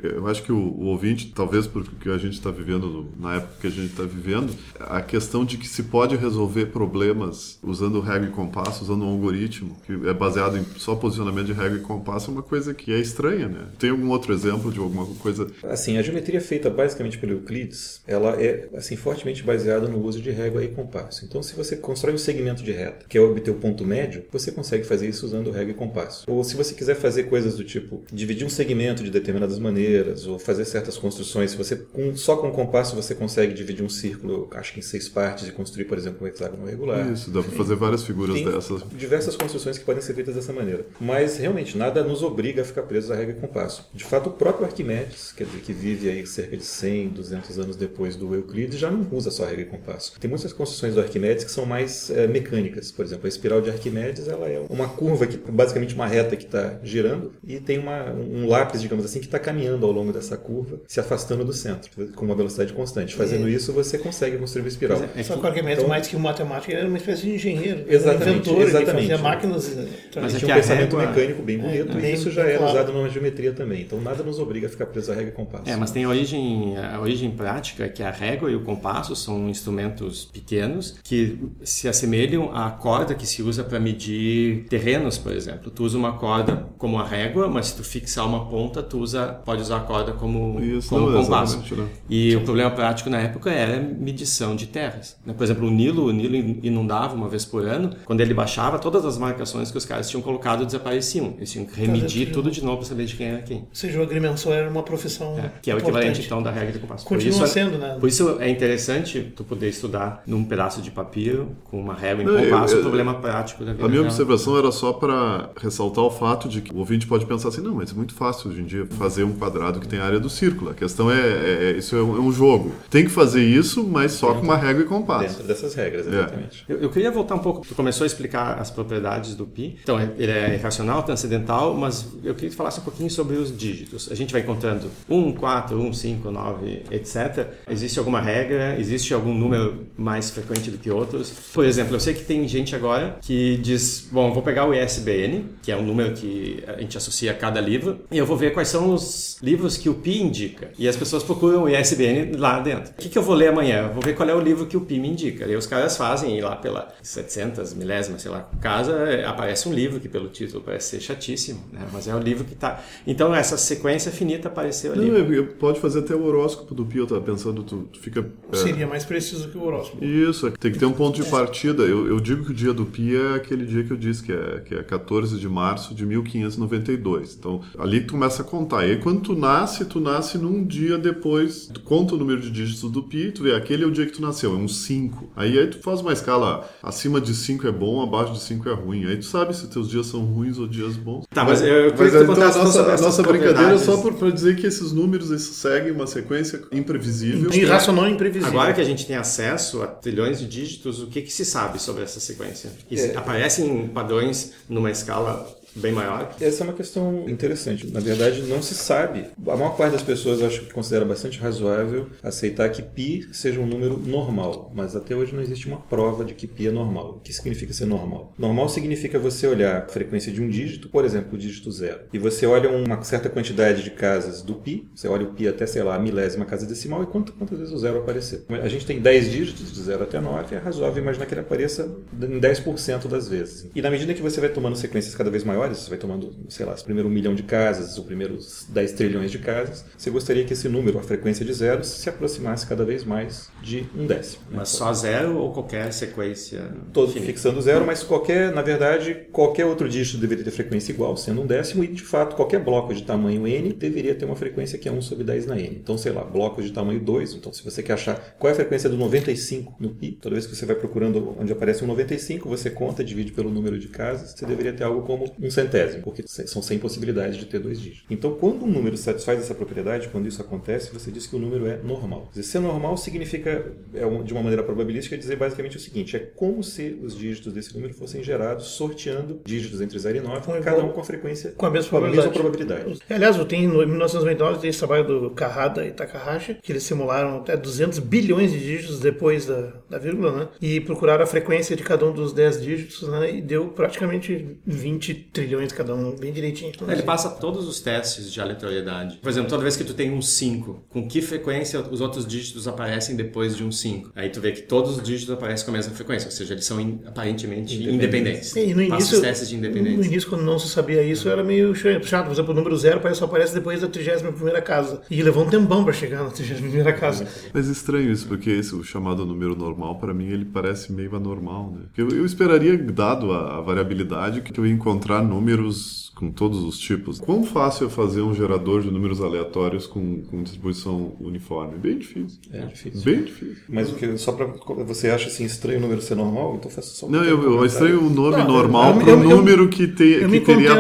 eu 0.03 0.27
acho 0.27 0.43
que 0.43 0.53
o, 0.53 0.57
o 0.57 0.85
ouvinte, 0.87 1.33
talvez 1.35 1.67
porque 1.67 2.09
a 2.09 2.19
gente 2.19 2.35
está 2.35 2.51
vivendo 2.51 3.09
na 3.19 3.37
época 3.37 3.55
que 3.61 3.67
a 3.67 3.71
gente 3.71 3.91
está 3.91 4.05
vivendo, 4.05 4.55
a 4.79 5.01
questão 5.01 5.45
de 5.45 5.57
que 5.57 5.69
se 5.69 5.85
pode 5.85 6.17
resolver 6.17 6.67
problemas 6.67 7.59
usando 7.63 8.01
regra 8.01 8.29
e 8.29 8.33
compasso, 8.33 8.85
usando 8.85 9.05
um 9.05 9.09
algoritmo 9.09 9.77
que 9.85 9.93
é 10.09 10.15
baseado 10.15 10.57
em 10.57 10.65
só 10.77 10.95
posicionamento 10.95 11.47
de 11.47 11.53
regra 11.53 11.79
e 11.79 11.83
compasso, 11.83 12.31
é 12.31 12.35
uma 12.35 12.43
coisa 12.43 12.73
que 12.73 12.93
é 12.93 12.99
estranha, 12.99 13.49
né? 13.49 13.67
Tem 13.79 13.91
algum 13.91 14.09
outro 14.11 14.33
exemplo 14.33 14.71
de 14.71 14.79
alguma 14.79 15.07
coisa? 15.17 15.51
Assim, 15.65 15.99
a 15.99 16.03
geometria 16.03 16.41
feita 16.41 16.71
basicamente 16.71 17.19
pelo 17.19 17.33
Euclides, 17.33 18.01
ela 18.07 18.41
é 18.41 18.69
assim 18.75 18.97
fortemente 18.97 19.43
baseada 19.43 19.89
no 19.89 20.05
uso 20.05 20.21
de 20.21 20.31
régua 20.31 20.63
e 20.63 20.69
compasso. 20.69 21.25
Então, 21.25 21.43
se 21.43 21.55
você 21.55 21.77
constrói 21.77 22.15
um 22.15 22.19
segmento 22.19 22.63
de 22.63 22.73
reta, 22.73 23.07
que 23.09 23.19
é 23.19 23.21
obter 23.21 23.51
o 23.51 23.55
ponto 23.55 23.85
médio, 23.85 24.25
você 24.31 24.53
consegue 24.53 24.85
fazer 24.85 25.09
isso 25.09 25.27
usando 25.27 25.51
régua 25.51 25.73
e 25.73 25.75
compasso. 25.75 26.25
Ou 26.31 26.45
se 26.45 26.57
você 26.57 26.75
quiser 26.75 26.95
fazer 26.95 27.25
coisas 27.25 27.57
do 27.57 27.65
tipo 27.65 28.03
dividir 28.13 28.47
um 28.47 28.51
segmento 28.53 29.03
de 29.03 29.11
determinadas 29.11 29.59
maneiras, 29.59 30.27
ou 30.27 30.39
fazer 30.39 30.65
certas 30.65 30.97
construções. 30.97 31.53
Se 31.53 31.57
você 31.57 31.77
com, 31.77 32.15
só 32.17 32.37
com 32.37 32.49
o 32.49 32.53
compasso 32.53 32.95
você 32.95 33.15
consegue 33.15 33.53
dividir 33.53 33.85
um 33.85 33.89
círculo, 33.89 34.49
acho 34.53 34.73
que 34.73 34.81
em 34.81 34.83
seis 34.83 35.09
partes, 35.09 35.49
e 35.49 35.53
construir, 35.53 35.85
por 35.85 35.99
exemplo, 35.99 36.25
um 36.25 36.29
hexágono 36.29 36.67
regular. 36.67 37.11
Isso, 37.11 37.31
dá 37.31 37.43
para 37.43 37.53
fazer 37.53 37.75
várias 37.75 38.03
figuras 38.05 38.35
Tem 38.35 38.45
dessas. 38.45 38.83
diversas 38.93 39.37
construções 39.37 39.79
que 39.79 39.85
podem 39.85 40.03
ser 40.03 40.15
feitas 40.15 40.35
dessa 40.35 40.53
maneira. 40.53 40.87
Mas 41.01 41.37
realmente 41.37 41.77
nada 41.77 42.03
nos 42.03 42.23
obriga 42.23 42.63
a 42.63 42.65
ficar 42.65 42.83
presos 42.83 43.11
à 43.11 43.15
regra 43.15 43.37
e 43.37 43.41
compasso. 43.41 43.89
De 43.95 44.05
fato, 44.05 44.29
o 44.29 44.33
próprio 44.33 44.67
Arquimedes, 44.67 45.33
quer 45.33 45.45
dizer, 45.45 45.61
que 45.61 45.73
vive 45.73 46.09
aí 46.09 46.27
cerca 46.27 46.57
de 46.57 46.65
100, 46.65 47.09
200 47.11 47.59
anos 47.59 47.77
depois 47.77 48.17
do 48.17 48.35
Euclides, 48.35 48.79
já 48.79 48.91
não 48.91 49.07
usa 49.11 49.31
só 49.31 49.45
regra 49.45 49.63
e 49.63 49.67
compasso. 49.67 50.19
Tem 50.19 50.29
muitas 50.29 50.53
construções 50.53 50.95
do 50.95 51.01
Arquimedes 51.01 51.45
que 51.45 51.51
são 51.51 51.67
mais 51.67 52.11
é, 52.11 52.27
mecânicas. 52.27 52.91
Por 52.91 53.05
exemplo, 53.05 53.27
a 53.27 53.29
espiral 53.29 53.61
de 53.61 53.71
Arquimedes 53.71 54.29
ela 54.29 54.49
é 54.49 54.65
uma 54.69 54.89
curva 54.89 55.27
que 55.27 55.37
basicamente 55.37 55.95
uma 55.95 56.07
reta 56.07 56.37
que 56.37 56.45
está 56.45 56.79
girando 56.83 57.33
e 57.47 57.61
tem 57.61 57.79
uma, 57.79 58.11
um 58.13 58.42
lápis, 58.47 58.81
digamos 58.81 59.05
assim, 59.05 59.19
que 59.21 59.27
está 59.27 59.39
caminhando 59.39 59.85
ao 59.87 59.93
longo 59.93 60.13
dessa 60.13 60.37
curva, 60.37 60.81
se 60.87 61.01
afastando 61.01 61.45
do 61.45 61.53
centro, 61.53 61.91
com 62.15 62.25
uma 62.25 62.35
velocidade 62.35 62.73
constante. 62.73 63.15
Fazendo 63.15 63.49
isso, 63.49 63.73
você 63.73 63.99
consegue 63.99 64.37
construir 64.39 64.63
uma 64.63 64.69
espiral. 64.69 65.03
É 65.17 65.23
Só 65.23 65.37
que 65.37 65.45
o 65.45 65.47
Arquimedes, 65.47 65.79
Então- 65.79 65.89
mais 65.89 66.07
que 66.07 66.17
um 66.17 66.21
matemático, 66.21 66.71
ele 66.73 66.81
era 66.81 66.89
uma 66.89 66.97
espécie 66.99 67.23
de 67.23 67.35
engenheiro. 67.35 67.85
Exatamente, 67.89 68.31
inventor, 68.31 68.55
ele 68.55 68.65
exatamente. 68.65 69.09
fazia 69.09 69.19
máquinas. 69.19 69.67
Mas 69.67 69.77
Ele 69.77 70.37
é 70.37 70.39
tinha 70.39 70.49
um 70.49 70.53
a 70.53 70.55
pensamento 70.57 70.97
régua- 70.97 71.13
mecânico 71.15 71.43
bem 71.43 71.59
bonito 71.59 71.93
É, 71.93 71.99
e 71.99 72.01
bem 72.01 72.15
isso 72.15 72.31
já 72.31 72.43
era 72.43 72.59
claro. 72.59 72.73
usado 72.73 72.93
numa 72.93 73.09
geometria 73.09 73.53
também. 73.53 73.83
Então 73.83 74.01
nada 74.01 74.23
nos 74.23 74.39
obriga 74.39 74.67
a 74.67 74.71
ficar 74.71 74.87
preso 74.87 75.11
à 75.13 75.15
regra 75.15 75.31
e 75.31 75.35
compasso. 75.35 75.69
É, 75.69 75.77
mas 75.77 75.91
tem 75.91 76.05
a 76.05 76.09
origem, 76.09 76.77
a 76.79 77.01
origem 77.01 77.31
prática 77.31 77.89
que 77.89 78.03
a 78.03 78.11
régua 78.11 78.51
e 78.51 78.55
o 78.55 78.61
compasso 78.61 79.15
são 79.17 79.49
instrumentos 79.49 80.27
pequenos 80.33 80.97
que 81.03 81.39
se 81.63 81.89
assemelham 81.89 82.55
à 82.55 82.71
corda 82.71 83.15
que 83.15 83.27
se 83.27 83.43
usa 83.43 83.63
para 83.65 83.79
medir 83.81 84.65
terrenos, 84.69 85.19
por 85.19 85.33
exemplo. 85.33 85.71
Tu 85.71 85.83
usa 85.85 85.97
uma 85.99 86.19
corda 86.19 86.67
como 86.79 86.99
a 86.99 87.07
régua, 87.07 87.49
mas 87.49 87.69
se 87.69 87.77
tu 87.77 87.85
fixar 87.85 88.27
uma 88.27 88.32
ponta, 88.41 88.83
tu 88.83 88.99
usa, 88.99 89.27
pode 89.45 89.63
usar 89.63 89.79
a 89.79 89.81
corda 89.81 90.13
como, 90.13 90.61
Isso, 90.61 90.89
como 90.89 91.11
não, 91.11 91.23
compasso. 91.23 91.59
né? 91.77 91.87
E 92.09 92.35
o 92.37 92.41
problema 92.43 92.71
prático 92.71 93.09
na 93.11 93.19
época 93.21 93.51
era 93.51 93.81
medição 93.81 94.55
de 94.57 94.67
terras. 94.67 95.17
né? 95.25 95.33
Por 95.33 95.45
exemplo, 95.45 95.67
o 95.67 95.71
Nilo, 95.71 96.07
o 96.07 96.13
Nilo 96.13 96.35
inundava 96.63 97.15
uma 97.15 97.29
vez 97.29 97.45
por 97.45 97.65
ano. 97.67 97.91
Quando 98.05 98.21
ele 98.21 98.35
baixava, 98.35 98.79
todas 98.79 99.05
as 99.05 99.17
marcações 99.19 99.71
que 99.71 99.79
os 99.79 99.85
caras 99.85 100.09
tinham 100.11 100.23
colocado 100.23 100.65
desapareciam. 100.67 101.35
Eles 101.37 101.51
tinham 101.51 101.67
que 101.67 101.79
remedir 101.81 102.33
tudo 102.33 102.51
de 102.51 102.63
novo 102.65 102.79
para 102.79 102.87
saber 102.87 103.05
de 103.07 103.15
quem 103.17 103.27
era 103.29 103.43
quem. 103.43 103.59
Ou 103.59 103.67
seja, 103.73 103.99
o 103.99 104.03
agrimensor 104.03 104.53
era 104.53 104.69
uma 104.69 104.83
profissão. 104.83 105.39
É, 105.39 105.51
que 105.61 105.71
é 105.71 105.75
o 105.75 105.79
importante. 105.79 105.99
equivalente 106.03 106.27
então 106.27 106.43
da 106.43 106.51
regra 106.51 106.73
de 106.73 106.79
compasso. 106.79 107.05
Por 107.07 107.17
Continua 107.17 107.45
isso, 107.45 107.53
sendo, 107.53 107.79
né? 107.79 107.97
Por 108.01 108.09
isso 108.09 108.37
é 108.41 108.49
interessante 108.49 109.33
tu 109.35 109.45
poder 109.45 109.69
estudar 109.69 110.23
num 110.27 110.45
pedaço 110.45 110.81
de 110.81 110.91
papiro 110.91 111.51
com 111.65 111.81
uma 111.81 111.95
régua 111.95 112.23
em 112.23 112.27
Não, 112.27 112.37
compasso 112.45 112.75
eu- 112.75 112.79
o 112.79 112.83
problema 112.83 113.15
prático 113.15 113.65
da 113.65 113.73
vida 113.73 113.85
A 113.85 113.89
minha 113.89 114.01
real. 114.01 114.11
observação 114.11 114.57
era 114.59 114.71
só 114.73 114.93
para 114.93 115.51
ressaltar 115.61 116.05
o 116.05 116.11
fato 116.11 116.49
de 116.49 116.61
que 116.61 116.73
o 116.75 116.79
ouvinte 116.79 117.07
pode 117.07 117.27
pensar 117.27 117.49
assim, 117.49 117.61
não, 117.61 117.75
mas 117.75 117.91
é 117.91 117.95
muito 117.95 118.15
fácil 118.15 118.22
hoje 118.31 118.61
em 118.61 118.65
dia 118.65 118.87
fazer 118.99 119.25
um 119.25 119.33
quadrado 119.33 119.81
que 119.81 119.89
tem 119.89 119.99
a 119.99 120.05
área 120.05 120.21
do 120.21 120.31
círculo. 120.31 120.71
A 120.71 120.75
questão 120.75 121.11
é, 121.11 121.19
é- 121.21 121.59
é- 121.65 121.79
isso 121.79 121.97
é 121.97 122.03
um, 122.03 122.17
é 122.17 122.21
um 122.21 122.33
jogo. 122.33 122.73
Tem 122.91 123.05
que 123.05 123.11
fazer 123.11 123.43
isso, 123.43 123.85
mas 123.85 124.13
só 124.13 124.35
com 124.35 124.41
uma 124.43 124.57
régua 124.57 124.83
e 124.83 124.87
compasso. 124.87 125.29
Dentro 125.29 125.43
dessas 125.45 125.75
regras, 125.75 126.07
exatamente. 126.07 126.65
Eu, 126.69 126.79
eu 126.79 126.91
queria 126.91 127.11
voltar 127.11 127.35
um 127.35 127.39
pouco. 127.41 127.67
Tu 127.67 127.75
começou 127.75 128.05
a 128.05 128.07
explicar 128.07 128.59
as 128.59 128.71
propriedades 128.71 129.35
do 129.35 129.47
pi. 129.47 129.77
Então, 129.83 130.01
ele 130.01 130.31
é 130.31 130.55
irracional, 130.55 131.03
transcendental, 131.03 131.75
mas 131.75 132.07
eu 132.23 132.35
queria 132.35 132.51
que 132.51 132.55
tu 132.55 132.59
falasse 132.59 132.81
um 132.81 132.85
pouquinho 132.85 133.11
sobre 133.11 133.37
os 133.37 133.57
dígitos. 133.57 134.09
A 134.11 134.15
gente 134.15 134.33
vai 134.33 134.43
encontrando 134.43 134.89
1, 135.09 135.33
4, 135.33 135.79
1, 135.81 135.93
5, 135.93 136.31
9, 136.31 136.83
etc. 136.91 137.47
Existe 137.69 137.99
alguma 137.99 138.21
regra? 138.21 138.79
Existe 138.79 139.13
algum 139.15 139.35
número 139.35 139.87
mais 139.97 140.31
frequente 140.31 140.71
do 140.71 140.79
que 140.79 140.91
outros? 140.91 141.31
Por 141.53 141.65
exemplo, 141.65 141.95
eu 141.95 142.01
sei 142.01 142.15
que 142.15 142.25
tem 142.25 142.47
gente 142.49 142.75
agora 142.75 143.19
que 143.21 143.57
diz: 143.59 144.09
bom, 144.11 144.33
vou 144.33 144.43
pegar 144.43 144.67
o 144.67 144.75
ISBN, 144.75 145.45
que 145.63 145.71
é 145.73 145.77
um 145.77 145.83
número 145.85 146.13
que 146.15 146.63
a 146.67 146.81
gente 146.81 146.97
associa 146.97 147.31
a 147.33 147.35
cada 147.35 147.61
livro, 147.61 148.01
eu 148.19 148.27
vou 148.27 148.37
ver 148.37 148.53
quais 148.53 148.69
são 148.69 148.95
os 148.95 149.39
livros 149.43 149.77
que 149.77 149.89
o 149.89 149.95
pi 149.95 150.21
indica. 150.21 150.71
E 150.79 150.89
as 150.89 150.97
pessoas 150.97 151.23
procuram 151.23 151.65
o 151.65 151.69
ISBN 151.69 152.37
lá 152.37 152.61
dentro. 152.61 152.93
O 152.93 152.95
que, 152.95 153.09
que 153.09 153.19
eu 153.19 153.23
vou 153.23 153.35
ler 153.35 153.49
amanhã? 153.49 153.87
Eu 153.87 153.93
vou 153.93 154.03
ver 154.03 154.15
qual 154.15 154.29
é 154.29 154.35
o 154.35 154.41
livro 154.41 154.67
que 154.67 154.77
o 154.77 154.81
pi 154.81 154.99
me 154.99 155.09
indica. 155.09 155.47
E 155.47 155.57
os 155.57 155.67
caras 155.67 155.97
fazem, 155.97 156.37
ir 156.37 156.43
lá 156.43 156.57
pela 156.57 156.89
700 157.03 157.75
milésimas, 157.75 158.23
sei 158.23 158.31
lá, 158.31 158.49
casa, 158.61 158.93
é, 158.93 159.25
aparece 159.25 159.69
um 159.69 159.73
livro 159.73 160.01
que 160.01 160.09
pelo 160.09 160.29
título 160.29 160.63
parece 160.65 160.91
ser 160.91 161.01
chatíssimo, 161.01 161.63
né? 161.73 161.87
mas 161.93 162.07
é 162.09 162.15
o 162.15 162.19
livro 162.19 162.45
que 162.45 162.55
está. 162.55 162.83
Então 163.07 163.35
essa 163.35 163.57
sequência 163.57 164.13
finita 164.13 164.49
apareceu 164.49 164.93
ali. 164.93 165.11
Não, 165.11 165.47
pode 165.59 165.81
fazer 165.81 166.01
até 166.01 166.15
o 166.15 166.25
horóscopo 166.25 166.75
do 166.75 166.85
Pi, 166.85 166.99
eu 166.99 167.07
tava 167.07 167.21
pensando, 167.21 167.63
tu, 167.63 167.89
tu 167.93 168.01
fica... 168.01 168.27
é, 168.53 168.57
Seria 168.57 168.87
mais 168.87 169.05
preciso 169.05 169.49
que 169.49 169.59
o 169.59 169.65
horóscopo. 169.65 170.05
Isso, 170.05 170.51
tem 170.53 170.73
que 170.73 170.79
ter 170.79 170.87
um 170.87 170.93
ponto 170.93 171.21
de 171.23 171.29
partida. 171.29 171.83
Eu, 171.83 172.07
eu 172.07 172.21
digo 172.21 172.45
que 172.45 172.51
o 172.51 172.55
dia 172.55 172.73
do 172.73 172.87
Pi 172.87 173.17
é 173.17 173.35
aquele 173.37 173.65
dia 173.65 173.85
que 173.85 173.91
eu 173.91 173.97
disse, 173.97 174.23
que 174.23 174.33
é, 174.33 174.61
que 174.61 174.75
é 174.75 174.83
14 174.83 175.39
de 175.39 175.49
março 175.49 175.95
de 175.95 176.05
1592. 176.05 177.37
Então, 177.39 177.61
ali 177.79 177.92
que 178.01 178.07
tu 178.07 178.13
começa 178.13 178.43
a 178.43 178.45
contar. 178.45 178.87
E 178.87 178.93
aí, 178.93 178.97
quando 178.99 179.21
tu 179.21 179.35
nasce, 179.37 179.85
tu 179.85 180.01
nasce 180.01 180.39
num 180.39 180.65
dia 180.65 180.97
depois, 180.99 181.67
tu 181.73 181.81
conta 181.81 182.15
o 182.15 182.19
número 182.19 182.41
de 182.41 182.51
dígitos 182.51 182.91
do 182.91 183.03
Pi, 183.03 183.33
tu 183.33 183.43
vê, 183.43 183.55
aquele 183.55 183.85
é 183.85 183.87
o 183.87 183.91
dia 183.91 184.07
que 184.07 184.13
tu 184.13 184.23
nasceu, 184.23 184.53
é 184.53 184.57
um 184.57 184.69
5. 184.69 185.31
Aí, 185.37 185.59
aí 185.59 185.67
tu 185.67 185.79
faz 185.79 186.01
uma 186.01 186.13
escala, 186.13 186.69
acima 186.83 187.21
de 187.21 187.35
5 187.35 187.67
é 187.67 187.73
bom, 187.73 188.03
abaixo 188.03 188.33
de 188.33 188.41
5 188.41 188.69
é 188.69 188.75
ruim. 188.75 189.05
Aí 189.07 189.17
tu 189.17 189.25
sabe 189.27 189.55
se 189.57 189.67
teus 189.69 189.89
dias 189.91 190.07
são 190.07 190.21
ruins 190.25 190.59
ou 190.59 190.67
dias 190.67 190.97
bons. 190.97 191.25
Tá, 191.33 191.45
mas 191.45 191.61
eu- 191.61 191.67
eu 191.69 191.93
queria 191.93 192.05
mas 192.05 192.13
que 192.13 192.19
tu 192.19 192.33
então, 192.33 192.35
a 192.35 192.65
nossa, 192.65 192.83
a 192.95 192.97
nossa 193.01 193.23
brincadeira 193.23 193.73
é 193.75 193.79
só 193.79 193.97
para 193.97 194.31
dizer 194.31 194.57
que 194.57 194.67
esses 194.67 194.93
números 194.93 195.31
eles 195.31 195.43
seguem 195.43 195.93
uma 195.93 196.07
sequência 196.07 196.63
imprevisível. 196.73 197.53
Irracional 197.53 198.09
e 198.09 198.13
imprevisível. 198.13 198.49
Agora 198.49 198.73
que 198.73 198.81
a 198.81 198.85
gente 198.85 199.07
tem 199.07 199.17
acesso 199.17 199.83
a 199.83 199.87
trilhões 199.87 200.39
de 200.39 200.47
dígitos, 200.47 201.01
o 201.03 201.07
que, 201.07 201.23
que 201.23 201.33
se 201.33 201.45
sabe 201.45 201.81
sobre 201.81 202.03
essa 202.03 202.21
sequência? 202.21 202.71
Ex- 202.91 203.17
Aparecem 203.17 203.89
padrões 203.89 204.53
numa 204.69 204.91
escala 204.91 205.47
bem 205.75 205.93
maior. 205.93 206.35
Essa 206.41 206.63
é 206.63 206.65
uma 206.65 206.73
questão 206.73 207.29
interessante. 207.29 207.87
Na 207.89 208.01
verdade, 208.01 208.43
não 208.43 208.63
se 208.63 208.75
sabe. 208.75 209.27
A 209.47 209.57
maior 209.57 209.77
parte 209.77 209.93
das 209.93 210.03
pessoas 210.03 210.43
acho 210.43 210.63
que 210.63 210.73
considera 210.73 211.05
bastante 211.05 211.39
razoável 211.39 212.09
aceitar 212.23 212.69
que 212.71 212.83
pi 212.83 213.29
seja 213.33 213.61
um 213.61 213.67
número 213.67 213.99
normal, 213.99 214.71
mas 214.75 214.95
até 214.97 215.15
hoje 215.15 215.35
não 215.35 215.43
existe 215.43 215.67
uma 215.67 215.79
prova 215.79 216.25
de 216.25 216.35
que 216.35 216.47
pi 216.47 216.69
é 216.69 216.71
normal. 216.71 217.17
O 217.17 217.21
que 217.21 217.33
significa 217.33 217.73
ser 217.73 217.87
normal? 217.87 218.33
Normal 218.39 218.69
significa 218.69 219.19
você 219.19 219.47
olhar 219.47 219.83
a 219.83 219.89
frequência 219.89 220.33
de 220.33 220.41
um 220.41 220.49
dígito, 220.49 220.89
por 220.89 221.05
exemplo, 221.05 221.35
o 221.35 221.39
dígito 221.39 221.71
zero, 221.71 222.01
e 222.13 222.19
você 222.19 222.47
olha 222.47 222.71
uma 222.71 223.03
certa 223.03 223.29
quantidade 223.29 223.83
de 223.83 223.91
casas 223.91 224.43
do 224.43 224.55
pi, 224.55 224.89
você 224.95 225.09
olha 225.09 225.25
o 225.25 225.33
pi 225.33 225.49
até, 225.49 225.67
sei 225.67 225.83
lá, 225.83 225.97
a 225.97 225.99
milésima 225.99 226.45
casa 226.45 226.67
decimal 226.67 227.03
e 227.03 227.07
quanto, 227.07 227.33
quantas 227.33 227.59
vezes 227.59 227.73
o 227.73 227.79
zero 227.79 227.99
aparecer. 227.99 228.45
A 228.63 228.69
gente 228.69 228.87
tem 228.87 229.01
10 229.01 229.31
dígitos, 229.31 229.73
de 229.73 229.81
0 229.83 230.05
até 230.05 230.21
9, 230.21 230.55
é 230.55 230.59
razoável 230.59 231.03
imaginar 231.03 231.27
que 231.27 231.35
ele 231.35 231.41
apareça 231.41 231.91
em 232.13 232.41
10% 232.41 233.09
das 233.09 233.29
vezes. 233.29 233.69
E 233.75 233.83
na 233.83 233.91
medida 233.91 234.15
que 234.15 234.23
você 234.23 234.41
vai 234.41 234.49
tomando 234.49 234.77
sequências 234.77 235.15
cada 235.15 235.31
vez 235.31 235.45
maiores, 235.45 235.62
você 235.69 235.91
vai 235.91 235.99
tomando, 235.99 236.35
sei 236.49 236.67
lá, 236.67 236.75
o 236.75 236.85
primeiro 236.85 237.09
um 237.09 237.13
milhão 237.13 237.35
de 237.35 237.43
casas, 237.43 237.97
os 237.97 238.05
primeiros 238.05 238.67
10 238.69 238.93
trilhões 238.93 239.31
de 239.31 239.39
casas, 239.39 239.85
você 239.97 240.11
gostaria 240.11 240.45
que 240.45 240.53
esse 240.53 240.69
número, 240.69 240.99
a 240.99 241.03
frequência 241.03 241.45
de 241.45 241.53
zeros, 241.53 241.89
se 241.89 242.09
aproximasse 242.09 242.67
cada 242.67 242.85
vez 242.85 243.05
mais 243.05 243.51
de 243.63 243.87
um 243.97 244.07
décimo. 244.07 244.43
Mas 244.51 244.69
só 244.71 244.93
zero 244.93 245.37
ou 245.37 245.53
qualquer 245.53 245.93
sequência? 245.93 246.73
Todo 246.93 247.13
fixando 247.13 247.61
zero, 247.61 247.87
mas 247.87 248.03
qualquer, 248.03 248.53
na 248.53 248.63
verdade, 248.63 249.27
qualquer 249.33 249.67
outro 249.67 249.89
dígito 249.89 250.19
deveria 250.19 250.45
ter 250.45 250.51
frequência 250.51 250.93
igual, 250.93 251.17
sendo 251.17 251.43
um 251.43 251.47
décimo, 251.47 251.85
e 251.85 251.89
de 251.89 252.03
fato, 252.03 252.37
qualquer 252.37 252.61
bloco 252.61 252.95
de 252.95 253.03
tamanho 253.03 253.47
n 253.47 253.73
deveria 253.73 254.15
ter 254.15 254.25
uma 254.25 254.37
frequência 254.37 254.79
que 254.79 254.89
é 254.89 254.93
1 254.93 255.03
sobre 255.03 255.25
10 255.25 255.47
na 255.47 255.59
n. 255.59 255.79
Então, 255.83 255.97
sei 255.97 256.13
lá, 256.13 256.25
blocos 256.25 256.65
de 256.65 256.73
tamanho 256.73 257.01
2. 257.01 257.35
Então, 257.35 257.53
se 257.53 257.63
você 257.65 257.83
quer 257.83 257.95
achar 257.95 258.37
qual 258.39 258.49
é 258.49 258.53
a 258.53 258.57
frequência 258.57 258.89
do 258.89 258.97
95 258.97 259.75
no 259.79 259.91
pi, 259.91 260.13
toda 260.13 260.35
vez 260.35 260.47
que 260.47 260.55
você 260.55 260.67
vai 260.67 260.77
procurando 260.77 261.37
onde 261.39 261.53
aparece 261.53 261.85
um 261.85 261.87
95, 261.87 262.49
você 262.49 262.71
conta, 262.71 263.05
divide 263.05 263.33
pelo 263.33 263.51
número 263.51 263.79
de 263.79 263.89
casas, 263.89 264.33
você 264.33 264.47
deveria 264.47 264.73
ter 264.73 264.85
algo 264.85 265.03
como 265.03 265.33
um 265.41 265.51
centésimo, 265.53 266.03
porque 266.03 266.25
são 266.27 266.61
100 266.63 266.79
possibilidades 266.79 267.37
de 267.37 267.47
ter 267.47 267.59
dois 267.59 267.81
dígitos. 267.81 268.05
Então, 268.11 268.35
quando 268.35 268.65
um 268.65 268.69
número 268.69 268.97
satisfaz 268.97 269.39
essa 269.39 269.55
propriedade, 269.55 270.09
quando 270.09 270.27
isso 270.27 270.41
acontece, 270.41 270.93
você 270.93 271.11
diz 271.11 271.27
que 271.27 271.37
o 271.37 271.39
número 271.39 271.67
é 271.67 271.79
normal. 271.83 272.29
Dizer, 272.31 272.43
ser 272.45 272.59
normal 272.61 272.97
significa, 272.97 273.73
é 273.95 274.23
de 274.23 274.33
uma 274.33 274.43
maneira 274.43 274.63
probabilística, 274.63 275.17
dizer 275.17 275.37
basicamente 275.37 275.77
o 275.77 275.81
seguinte: 275.81 276.17
é 276.17 276.21
como 276.21 276.63
se 276.63 276.99
os 277.03 277.17
dígitos 277.17 277.53
desse 277.53 277.75
número 277.75 277.95
fossem 277.95 278.23
gerados 278.23 278.67
sorteando 278.69 279.41
dígitos 279.45 279.81
entre 279.81 279.99
0 279.99 280.19
e 280.19 280.21
9, 280.21 280.47
Com 280.47 280.61
cada 280.61 280.83
um 280.85 280.89
com 280.91 281.01
a 281.01 281.05
frequência 281.05 281.53
Com 281.53 281.67
a 281.67 281.71
mesma 281.71 281.91
com 281.91 281.97
a 281.97 282.01
probabilidade. 282.01 282.29
mesma 282.29 282.43
probabilidade. 282.43 283.03
Aliás, 283.11 283.37
eu 283.37 283.45
tenho, 283.45 283.83
em 283.83 283.87
1999 283.87 284.61
tem 284.61 284.71
esse 284.71 284.79
trabalho 284.79 285.05
do 285.07 285.31
Kahada 285.31 285.87
e 285.87 285.91
Takahashi, 285.91 286.57
que 286.63 286.73
eles 286.73 286.83
simularam 286.83 287.39
até 287.39 287.57
200 287.57 287.99
bilhões 287.99 288.53
de 288.53 288.59
dígitos 288.59 289.01
depois 289.01 289.47
da, 289.47 289.73
da 289.89 289.99
vírgula, 289.99 290.33
né? 290.33 290.49
E 290.61 290.81
procuraram 290.81 291.23
a 291.25 291.27
frequência 291.27 291.77
de 291.77 291.83
cada 291.83 292.07
um 292.07 292.13
dos 292.13 292.33
10 292.33 292.63
dígitos, 292.63 293.09
né? 293.09 293.37
E 293.37 293.43
deu 293.43 293.69
praticamente 293.69 294.57
20 294.67 295.15
trilhões 295.15 295.42
cada 295.75 295.95
um, 295.95 296.17
bem 296.17 296.33
direitinho. 296.33 296.73
Ele 296.83 296.93
assim, 296.93 297.03
passa 297.03 297.31
todos 297.31 297.67
os 297.69 297.81
testes 297.81 298.33
de 298.33 298.41
aleatoriedade. 298.41 299.19
Por 299.23 299.29
exemplo, 299.29 299.49
toda 299.51 299.63
vez 299.63 299.77
que 299.77 299.85
tu 299.85 299.95
tem 299.95 300.11
um 300.13 300.23
5, 300.23 300.85
com 300.89 301.07
que 301.09 301.21
frequência 301.23 301.81
os 301.81 302.01
outros 302.01 302.27
dígitos 302.27 302.67
aparecem 302.69 303.17
depois 303.17 303.57
de 303.57 303.65
um 303.65 303.73
5? 303.73 304.11
Aí 304.15 304.29
tu 304.31 304.41
vê 304.41 304.53
que 304.53 304.63
todos 304.63 304.97
os 304.99 305.03
dígitos 305.03 305.33
aparecem 305.35 305.65
com 305.65 305.71
a 305.73 305.75
mesma 305.75 305.93
frequência, 305.95 306.27
ou 306.27 306.33
seja, 306.33 306.55
eles 306.55 306.65
são 306.65 306.81
in- 306.81 307.01
aparentemente 307.07 307.83
independentes. 307.83 308.55
E 308.57 308.75
no 308.75 308.89
Passa 308.89 308.95
início, 308.97 309.17
os 309.17 309.23
testes 309.23 309.49
de 309.49 309.57
no 309.57 309.67
independência. 309.67 310.07
início, 310.07 310.29
quando 310.29 310.43
não 310.43 310.59
se 310.59 310.69
sabia 310.69 311.03
isso, 311.03 311.29
era 311.29 311.43
meio 311.43 311.75
chato. 311.75 312.27
Por 312.27 312.33
exemplo, 312.33 312.53
o 312.53 312.55
número 312.55 312.77
zero 312.77 313.01
parece, 313.01 313.21
só 313.21 313.25
aparece 313.27 313.55
depois 313.55 313.81
da 313.81 313.89
31ª 313.89 314.63
casa. 314.63 315.03
E 315.11 315.23
levou 315.23 315.45
um 315.45 315.49
tempão 315.51 315.85
para 315.85 315.93
chegar 315.93 316.23
na 316.25 316.31
31ª 316.31 316.93
casa. 316.99 317.27
Mas 317.53 317.69
estranho 317.69 318.11
isso, 318.11 318.27
porque 318.27 318.51
esse, 318.51 318.75
o 318.75 318.83
chamado 318.83 319.25
número 319.25 319.55
normal, 319.57 319.97
para 319.99 320.13
mim, 320.15 320.29
ele 320.29 320.45
parece 320.45 320.93
meio 320.93 321.15
anormal, 321.17 321.71
né? 321.73 321.81
Eu, 321.97 322.09
eu 322.11 322.25
esperaria, 322.25 322.77
dado 322.79 323.33
a, 323.33 323.59
a 323.59 323.61
variabilidade, 323.61 324.41
que 324.43 324.59
eu 324.59 324.67
ia 324.67 324.73
encontrar 324.73 325.23
números 325.33 326.13
com 326.15 326.31
todos 326.31 326.63
os 326.63 326.79
tipos. 326.79 327.19
Quão 327.19 327.43
fácil 327.43 327.87
é 327.87 327.91
fazer 327.91 328.21
um 328.21 328.35
gerador 328.35 328.83
de 328.83 328.91
números 328.91 329.21
aleatórios 329.21 329.87
com, 329.87 330.23
com 330.23 330.43
distribuição 330.43 331.15
uniforme? 331.21 331.79
Bem 331.79 331.99
difícil. 331.99 332.39
É 332.53 332.67
difícil. 332.67 333.03
Bem 333.03 333.25
difícil. 333.25 333.57
Mas 333.69 333.91
o 333.91 333.95
que 333.95 334.17
só 334.19 334.31
para 334.33 334.47
você 334.85 335.09
acha 335.09 335.29
assim 335.29 335.45
estranho 335.45 335.79
o 335.79 335.83
número 335.83 336.01
ser 336.03 336.15
normal, 336.15 336.57
então 336.59 336.71
faça 336.71 336.89
só 336.91 337.07
um 337.07 337.11
Não, 337.11 337.25
eu, 337.25 337.43
eu 337.43 337.65
estranho 337.65 338.01
o 338.07 338.11
nome 338.11 338.37
Não, 338.37 338.47
normal 338.47 338.95
para 338.99 339.11
eu- 339.11 339.17
um 339.19 339.31
eu- 339.31 339.37
número 339.39 339.69
que, 339.69 339.89
te, 339.89 340.27
que 340.29 340.41
teria 340.41 340.75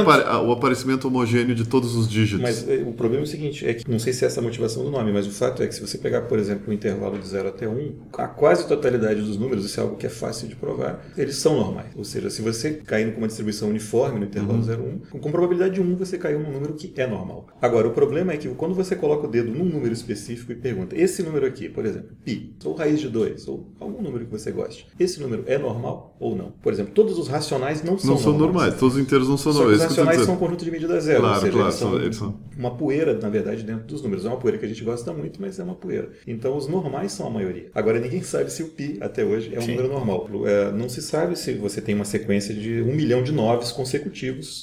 o 0.45 0.53
aparecimento 0.53 1.09
homogêneo 1.09 1.55
de 1.55 1.65
todos 1.67 1.97
os 1.97 2.07
dígitos. 2.09 2.43
Mas 2.43 2.69
eh, 2.69 2.85
o 2.87 2.93
problema 2.93 3.23
é 3.25 3.27
o 3.27 3.29
seguinte, 3.29 3.67
é 3.67 3.75
que 3.75 3.91
não 3.91 3.99
sei 3.99 4.13
se 4.13 4.25
é 4.25 4.29
essa 4.29 4.41
a 4.41 4.43
motivação 4.43 4.85
do 4.85 4.91
nome, 4.91 5.13
mas 5.13 5.27
o 5.27 5.31
fato 5.31 5.63
é 5.63 5.67
que 5.67 5.75
se 5.75 5.81
você 5.81 5.97
pegar, 5.99 6.23
por 6.23 6.39
exemplo, 6.39 6.65
o 6.71 6.73
intervalo 6.73 7.19
de 7.19 7.27
0 7.27 7.49
até 7.49 7.67
1, 7.69 7.93
a 8.19 8.27
quase 8.29 8.69
totalidade 8.69 9.21
dos 9.23 9.37
números, 9.39 9.65
isso 9.65 9.81
é 9.81 9.83
algo 9.83 9.97
que 9.97 10.07
é 10.07 10.11
fácil 10.11 10.47
de 10.47 10.55
provar, 10.55 11.05
eles 11.17 11.37
são 11.37 11.57
normais. 11.57 11.89
Ou 11.97 12.05
seja, 12.05 12.29
se 12.31 12.43
você 12.43 12.73
cair 12.85 13.13
com 13.13 13.19
uma 13.19 13.27
distribuição 13.27 13.69
uniforme 13.71 14.19
no 14.21 14.27
intervalo 14.27 14.42
0 14.63 14.83
1, 15.15 15.19
com 15.21 15.31
probabilidade 15.31 15.75
de 15.75 15.81
1 15.81 15.97
você 15.97 16.19
caiu 16.19 16.41
num 16.41 16.51
número 16.53 16.75
que 16.75 16.93
é 17.01 17.07
normal. 17.07 17.47
Agora, 17.61 17.89
o 17.89 17.93
problema 17.93 18.33
é 18.33 18.37
que 18.37 18.49
quando 18.49 18.75
você 18.75 18.95
coloca 18.97 19.27
o 19.27 19.31
dedo 19.31 19.51
num 19.51 19.65
número 19.65 19.93
específico 19.93 20.53
e 20.53 20.55
pergunta, 20.55 20.97
esse 20.97 21.23
número 21.23 21.47
aqui, 21.47 21.69
por 21.69 21.85
exemplo, 21.87 22.11
pi, 22.25 22.55
ou 22.65 22.75
raiz 22.75 23.01
de 23.01 23.09
2, 23.09 23.49
ou 23.49 23.73
algum 23.81 24.03
número 24.03 24.25
que 24.25 24.31
você 24.31 24.51
goste, 24.51 24.87
esse 24.99 25.21
número 25.21 25.45
é 25.47 25.59
normal 25.59 26.17
ou 26.19 26.35
não? 26.37 26.53
Por 26.63 26.73
exemplo, 26.73 26.93
todos 26.93 27.19
os 27.19 27.29
racionais 27.29 27.83
não 27.83 27.99
são 27.99 28.11
não 28.11 28.19
são 28.19 28.33
normais. 28.33 28.53
normais, 28.55 28.81
todos 28.81 28.97
os 28.97 29.01
inteiros 29.03 29.29
não 29.29 29.37
são 29.37 29.53
normais. 29.53 29.77
os 29.79 29.83
é 29.83 29.87
tô 29.87 29.91
racionais 29.91 30.21
são 30.23 30.35
um 30.35 30.39
conjunto 30.39 30.65
de 30.65 30.71
medida 30.71 31.01
zero. 31.01 31.21
Claro, 31.21 31.35
ou 31.35 31.41
seja, 31.41 31.53
claro, 31.53 31.67
eles 31.69 31.79
são, 31.79 31.97
eles 32.01 32.17
são- 32.17 32.41
uma 32.57 32.77
poeira, 32.77 33.19
na 33.19 33.29
verdade, 33.29 33.63
dentro 33.63 33.85
dos 33.87 34.03
números. 34.03 34.25
É 34.25 34.29
uma 34.29 34.37
poeira 34.37 34.59
que 34.59 34.65
a 34.65 34.69
gente 34.69 34.85
gosta 34.85 35.13
muito, 35.13 35.41
mas 35.41 35.59
é 35.59 35.63
uma 35.65 35.75
poeira. 35.75 36.11
Então, 36.27 36.57
os 36.57 36.69
normais 36.69 37.13
são 37.13 37.27
a 37.27 37.31
maioria. 37.31 37.71
Agora, 37.75 37.99
ninguém 37.99 38.23
sabe 38.23 38.53
se 38.53 38.63
o 38.63 38.69
pi, 38.69 38.99
até 39.01 39.25
hoje, 39.25 39.53
é 39.55 39.59
um 39.59 39.67
número 39.67 39.89
normal. 39.89 40.29
É, 40.47 40.71
não 40.73 40.89
se 40.89 41.03
sabe 41.03 41.37
se 41.39 41.53
você 41.55 41.81
tem 41.81 41.95
uma 41.95 42.05
sequência 42.05 42.55
de 42.55 42.83
um 42.83 42.95
milhão 42.95 43.23
de 43.23 43.33
noves 43.33 43.73
consecutivos 43.73 44.13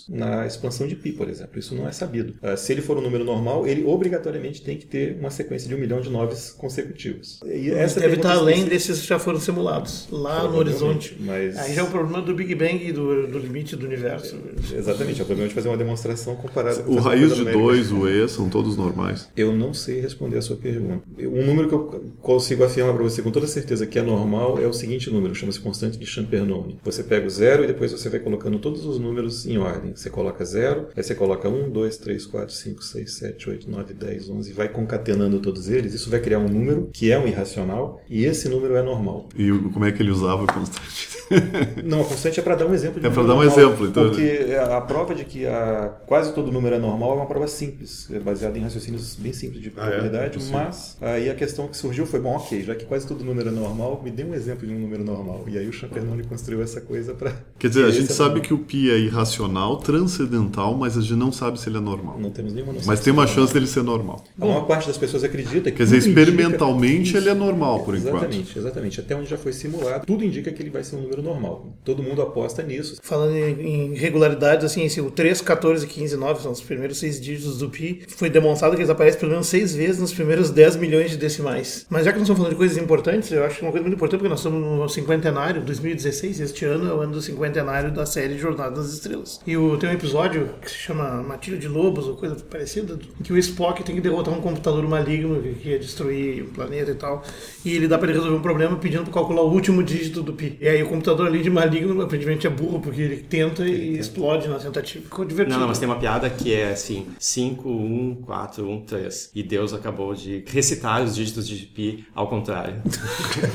na 0.09 0.45
expansão 0.47 0.87
de 0.87 0.95
pi, 0.95 1.11
por 1.11 1.29
exemplo. 1.29 1.59
Isso 1.59 1.75
não 1.75 1.87
é 1.87 1.91
sabido. 1.91 2.33
Ah, 2.41 2.55
se 2.55 2.71
ele 2.71 2.81
for 2.81 2.97
um 2.97 3.01
número 3.01 3.23
normal, 3.23 3.67
ele 3.67 3.83
obrigatoriamente 3.85 4.61
tem 4.61 4.77
que 4.77 4.85
ter 4.85 5.17
uma 5.19 5.29
sequência 5.29 5.67
de 5.67 5.75
um 5.75 5.77
milhão 5.77 5.99
de 6.01 6.09
noves 6.09 6.51
consecutivos. 6.51 7.39
E 7.45 7.69
essa 7.71 7.99
deve 7.99 8.15
estar 8.15 8.33
além 8.33 8.55
específica- 8.63 8.69
desses 8.89 9.01
que 9.01 9.07
já 9.07 9.19
foram 9.19 9.39
simulados, 9.39 10.07
lá 10.11 10.43
no 10.47 10.57
horizonte. 10.57 11.15
mas- 11.19 11.57
Aí 11.57 11.73
já 11.73 11.81
é 11.81 11.83
o 11.83 11.87
problema 11.89 12.21
do 12.21 12.33
Big 12.33 12.53
Bang 12.55 12.87
e 12.87 12.91
do, 12.91 13.27
do 13.27 13.39
limite 13.39 13.75
do 13.75 13.85
universo. 13.85 14.35
Exatamente. 14.73 15.19
É 15.19 15.23
o 15.23 15.25
problema 15.25 15.47
de 15.49 15.55
fazer 15.55 15.67
uma 15.69 15.77
demonstração 15.77 16.35
comparada 16.35 16.83
com 16.83 16.93
O 16.93 16.99
raiz 16.99 17.31
de 17.33 17.39
numérica. 17.39 17.63
2, 17.63 17.91
o 17.91 18.07
E, 18.07 18.27
são 18.29 18.49
todos 18.49 18.77
normais. 18.77 19.29
Eu 19.35 19.53
não 19.55 19.73
sei 19.73 19.99
responder 20.01 20.37
a 20.37 20.41
sua 20.41 20.55
pergunta. 20.55 21.03
Um 21.19 21.45
número 21.45 21.67
que 21.67 21.73
eu 21.75 22.03
consigo 22.21 22.63
afirmar 22.63 22.93
para 22.93 23.03
você 23.03 23.21
com 23.21 23.31
toda 23.31 23.47
certeza 23.47 23.85
que 23.85 23.97
é 23.99 24.01
normal 24.01 24.59
é 24.61 24.67
o 24.67 24.73
seguinte 24.73 25.09
número, 25.09 25.33
chama-se 25.35 25.59
constante 25.59 25.97
de 25.97 26.05
Champernowne. 26.05 26.77
Você 26.83 27.03
pega 27.03 27.25
o 27.25 27.29
zero 27.29 27.63
e 27.63 27.67
depois 27.67 27.91
você 27.91 28.09
vai 28.09 28.19
colocando 28.19 28.59
todos 28.59 28.85
os 28.85 28.99
números 28.99 29.45
em 29.51 29.57
ordem. 29.57 29.95
Você 29.95 30.09
coloca 30.09 30.43
zero, 30.45 30.87
aí 30.95 31.03
você 31.03 31.15
coloca 31.15 31.49
1, 31.49 31.69
2, 31.69 31.97
3, 31.97 32.25
4, 32.25 32.53
5, 32.53 32.83
6, 32.83 33.13
7, 33.13 33.49
8, 33.49 33.71
9, 33.71 33.93
10, 33.93 34.29
11 34.29 34.49
e 34.49 34.53
vai 34.53 34.69
concatenando 34.69 35.39
todos 35.39 35.69
eles. 35.69 35.93
Isso 35.93 36.09
vai 36.09 36.19
criar 36.19 36.39
um 36.39 36.47
número 36.49 36.89
que 36.93 37.11
é 37.11 37.19
um 37.19 37.27
irracional 37.27 38.01
e 38.09 38.25
esse 38.25 38.47
número 38.49 38.75
é 38.75 38.81
normal. 38.81 39.29
E 39.35 39.49
como 39.73 39.85
é 39.85 39.91
que 39.91 40.01
ele 40.01 40.11
usava 40.11 40.43
o 40.43 40.47
constante? 40.47 41.18
Não, 41.83 42.01
a 42.01 42.05
constante 42.05 42.39
é 42.39 42.43
para 42.43 42.55
dar 42.55 42.65
um 42.65 42.73
exemplo 42.73 42.99
de 42.99 43.05
É 43.05 43.09
número 43.09 43.27
dar 43.27 43.33
um 43.33 43.37
normal, 43.43 43.59
exemplo, 43.59 43.87
então- 43.87 44.03
Porque 44.09 44.55
a 44.59 44.81
prova 44.81 45.13
de 45.15 45.25
que 45.25 45.45
a, 45.45 45.91
quase 46.07 46.33
todo 46.33 46.51
número 46.51 46.75
é 46.75 46.79
normal 46.79 47.11
é 47.11 47.15
uma 47.15 47.25
prova 47.25 47.47
simples, 47.47 48.09
é 48.11 48.19
baseada 48.19 48.57
em 48.57 48.61
raciocínios 48.61 49.15
bem 49.15 49.33
simples 49.33 49.61
de 49.61 49.69
Ah, 49.77 49.85
é? 49.87 49.89
probabilidade, 49.89 50.39
mas 50.51 50.97
aí 51.01 51.29
a 51.29 51.35
questão 51.35 51.67
que 51.67 51.77
surgiu 51.77 52.05
foi, 52.05 52.19
bom, 52.19 52.35
ok, 52.35 52.63
já 52.63 52.75
que 52.75 52.85
quase 52.85 53.07
todo 53.07 53.23
número 53.23 53.49
é 53.49 53.51
normal, 53.51 54.01
me 54.03 54.11
dê 54.11 54.23
um 54.23 54.33
exemplo 54.33 54.67
de 54.67 54.73
um 54.73 54.79
número 54.79 55.03
normal. 55.03 55.43
E 55.47 55.57
aí 55.57 55.67
o 55.67 55.73
Champernowne 55.73 56.23
construiu 56.23 56.61
essa 56.61 56.81
coisa 56.81 57.13
para... 57.13 57.33
Quer 57.57 57.67
dizer, 57.69 57.85
a 57.85 57.91
gente 57.91 58.11
sabe 58.11 58.41
que 58.41 58.53
o 58.53 58.57
pi 58.59 58.89
é 58.91 58.97
irracional, 58.97 59.77
transcendental, 59.77 60.75
mas 60.75 60.97
a 60.97 61.01
gente 61.01 61.15
não 61.15 61.31
sabe 61.31 61.59
se 61.59 61.69
ele 61.69 61.77
é 61.77 61.81
normal. 61.81 62.17
Não 62.19 62.29
temos 62.31 62.53
nenhuma 62.53 62.73
noção. 62.73 62.87
Mas 62.87 62.99
tem 63.01 63.13
uma 63.13 63.23
é 63.23 63.25
normal. 63.25 63.41
chance 63.43 63.53
dele 63.53 63.67
ser 63.67 63.83
normal. 63.83 64.23
A 64.39 64.45
maior 64.45 64.65
parte 64.65 64.87
das 64.87 64.97
pessoas 64.97 65.23
acredita 65.23 65.69
que 65.71 65.77
Quer 65.77 65.83
dizer, 65.83 65.97
indica- 65.97 66.09
experimentalmente 66.09 67.15
ele 67.15 67.29
é 67.29 67.33
normal, 67.33 67.83
por 67.83 67.95
enquanto. 67.95 68.15
Exatamente, 68.15 68.57
exatamente. 68.59 68.99
Até 68.99 69.15
onde 69.15 69.29
já 69.29 69.37
foi 69.37 69.53
simulado, 69.53 70.05
tudo 70.05 70.23
indica 70.23 70.51
que 70.51 70.61
ele 70.61 70.69
vai 70.69 70.83
ser 70.83 70.95
um 70.95 71.01
número 71.01 71.18
normal. 71.21 71.67
Todo 71.83 72.03
mundo 72.03 72.21
aposta 72.21 72.63
nisso. 72.63 72.97
Falando 73.01 73.35
em, 73.35 73.93
regularidades, 73.93 74.65
assim, 74.65 74.83
esse, 74.83 74.99
o 75.01 75.11
3, 75.11 75.41
14, 75.41 75.87
15 75.87 76.17
9 76.17 76.41
são 76.41 76.51
os 76.51 76.61
primeiros 76.61 76.99
seis 76.99 77.19
dígitos 77.19 77.59
do 77.59 77.69
pi. 77.69 78.03
Foi 78.07 78.29
demonstrado 78.29 78.75
que 78.75 78.81
eles 78.81 78.89
aparecem 78.89 79.19
pelo 79.19 79.31
menos 79.31 79.47
seis 79.47 79.73
vezes 79.75 79.99
nos 79.99 80.13
primeiros 80.13 80.49
10 80.49 80.75
milhões 80.77 81.11
de 81.11 81.17
decimais. 81.17 81.85
Mas 81.89 82.05
já 82.05 82.11
que 82.11 82.17
nós 82.17 82.23
estamos 82.23 82.39
falando 82.39 82.53
de 82.53 82.57
coisas 82.57 82.77
importantes, 82.77 83.31
eu 83.31 83.43
acho 83.43 83.57
que 83.57 83.61
uma 83.61 83.71
coisa 83.71 83.83
muito 83.83 83.95
importante, 83.95 84.19
porque 84.19 84.29
nós 84.29 84.39
estamos 84.39 84.61
no 84.61 84.89
cinquentenário, 84.89 85.61
2016, 85.61 86.39
este 86.39 86.65
ano 86.65 86.89
é 86.89 86.93
o 86.93 87.01
ano 87.01 87.13
do 87.13 87.21
cinquentenário 87.21 87.91
da 87.91 88.05
série 88.05 88.37
Jornada 88.37 88.75
das 88.75 88.93
Estrelas. 88.93 89.39
E 89.45 89.55
o, 89.55 89.77
tem 89.77 89.89
um 89.89 89.93
episódio 89.93 90.49
que 90.61 90.69
se 90.69 90.77
chama 90.77 91.21
Matilha 91.23 91.57
de 91.57 91.67
Lobos, 91.67 92.07
ou 92.07 92.15
coisa 92.15 92.35
parecida, 92.35 92.97
que 93.23 93.31
o 93.31 93.37
Spock 93.37 93.83
tem 93.83 93.95
que 93.95 94.01
derrotar 94.01 94.33
um 94.33 94.41
computador 94.41 94.87
maligno 94.87 95.41
que 95.41 95.59
que 95.59 95.69
ia 95.69 95.79
destruir 95.79 96.43
o 96.43 96.47
planeta 96.47 96.91
e 96.91 96.95
tal. 96.95 97.23
E 97.63 97.75
ele 97.75 97.87
dá 97.87 97.97
para 97.97 98.07
ele 98.07 98.17
resolver 98.17 98.37
um 98.37 98.41
problema 98.41 98.77
pedindo 98.77 99.03
para 99.03 99.13
calcular 99.13 99.41
o 99.41 99.51
último 99.51 99.83
dígito 99.83 100.21
do 100.21 100.33
pi. 100.33 100.57
E 100.59 100.67
aí 100.67 100.81
o 100.81 100.87
computador 100.87 101.08
ali 101.17 101.41
de 101.41 101.49
maligno 101.49 102.01
aparentemente 102.01 102.45
é 102.47 102.49
burro, 102.49 102.79
porque 102.79 103.01
ele 103.01 103.17
tenta 103.17 103.65
e 103.67 103.97
explode 103.97 104.47
na 104.47 104.57
tentativa. 104.59 105.03
Ficou 105.03 105.25
divertido. 105.25 105.53
Não, 105.55 105.61
não, 105.61 105.67
mas 105.67 105.79
tem 105.79 105.87
uma 105.87 105.97
piada 105.97 106.29
que 106.29 106.53
é 106.53 106.71
assim: 106.71 107.07
5, 107.19 107.69
1, 107.69 108.17
4, 108.25 108.69
1, 108.69 108.81
3. 108.81 109.31
E 109.35 109.43
Deus 109.43 109.73
acabou 109.73 110.13
de 110.13 110.43
recitar 110.47 111.03
os 111.03 111.15
dígitos 111.15 111.47
de 111.47 111.57
pi 111.65 112.05
ao 112.15 112.27
contrário. 112.27 112.75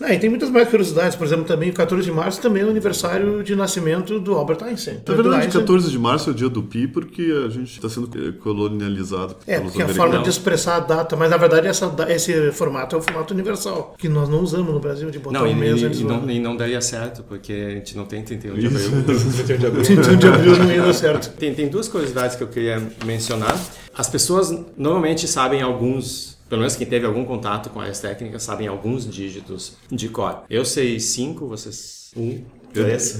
Ah, 0.00 0.14
e 0.14 0.18
tem 0.18 0.30
muitas 0.30 0.48
mais 0.50 0.68
curiosidades. 0.68 1.16
Por 1.16 1.26
exemplo, 1.26 1.44
também 1.44 1.70
o 1.70 1.72
14 1.72 2.04
de 2.04 2.12
março 2.12 2.40
também 2.40 2.62
é 2.62 2.66
o 2.66 2.70
aniversário 2.70 3.42
de 3.42 3.54
nascimento 3.56 4.20
do 4.20 4.34
Albert 4.34 4.62
Einstein. 4.62 5.00
Na 5.06 5.14
verdade, 5.14 5.36
Einstein- 5.46 5.60
14 5.62 5.90
de 5.90 5.98
março 5.98 6.30
é 6.30 6.32
o 6.32 6.36
dia 6.36 6.48
do 6.48 6.62
pi 6.62 6.86
porque 6.86 7.22
a 7.44 7.48
gente 7.48 7.72
está 7.72 7.88
sendo 7.88 8.08
colonializado 8.34 9.36
É, 9.46 9.56
pelos 9.56 9.72
porque 9.72 9.82
a 9.82 9.84
americanos. 9.86 9.96
forma 9.96 10.22
de 10.22 10.30
expressar 10.30 10.76
a 10.76 10.80
data, 10.80 11.16
mas 11.16 11.28
na 11.30 11.36
verdade 11.36 11.66
essa, 11.66 11.92
esse 12.08 12.52
formato 12.52 12.94
é 12.94 12.98
o 12.98 13.02
formato 13.02 13.34
universal, 13.34 13.94
que 13.98 14.08
nós 14.08 14.28
não 14.28 14.40
usamos 14.40 14.72
no 14.72 14.78
Brasil, 14.80 15.10
de 15.10 15.18
botar 15.18 15.40
Não, 15.40 15.46
um 15.46 15.50
e, 15.50 15.54
mês 15.54 15.82
e- 15.82 16.00
e 16.00 16.04
não, 16.04 16.16
ano. 16.16 16.30
E 16.38 16.40
não 16.40 16.56
daria 16.56 16.80
certo, 16.80 17.22
porque 17.24 17.52
a 17.52 17.70
gente 17.70 17.96
não 17.96 18.06
tem 18.06 18.22
31 18.22 18.54
de 18.58 18.66
abril. 18.66 19.04
31 19.04 19.58
de 19.58 19.66
abril. 19.66 19.82
31 19.84 20.16
de 20.16 20.26
abril 20.26 20.56
não 20.56 20.72
ia 20.72 20.82
dar 20.82 20.94
certo. 20.94 21.36
Tem, 21.36 21.54
tem 21.54 21.68
duas 21.68 21.88
curiosidades 21.88 22.36
que 22.36 22.42
eu 22.42 22.48
queria 22.48 22.80
mencionar. 23.04 23.58
As 23.94 24.08
pessoas 24.08 24.56
normalmente 24.76 25.26
sabem 25.26 25.60
alguns, 25.60 26.38
pelo 26.48 26.60
menos 26.60 26.76
quem 26.76 26.86
teve 26.86 27.04
algum 27.04 27.24
contato 27.24 27.68
com 27.70 27.80
áreas 27.80 28.00
técnicas, 28.00 28.42
sabem 28.42 28.68
alguns 28.68 29.08
dígitos 29.08 29.74
de 29.90 30.08
cor. 30.08 30.44
Eu 30.48 30.64
sei 30.64 30.98
cinco, 31.00 31.46
vocês 31.46 32.10
um, 32.16 32.42
três. 32.72 33.18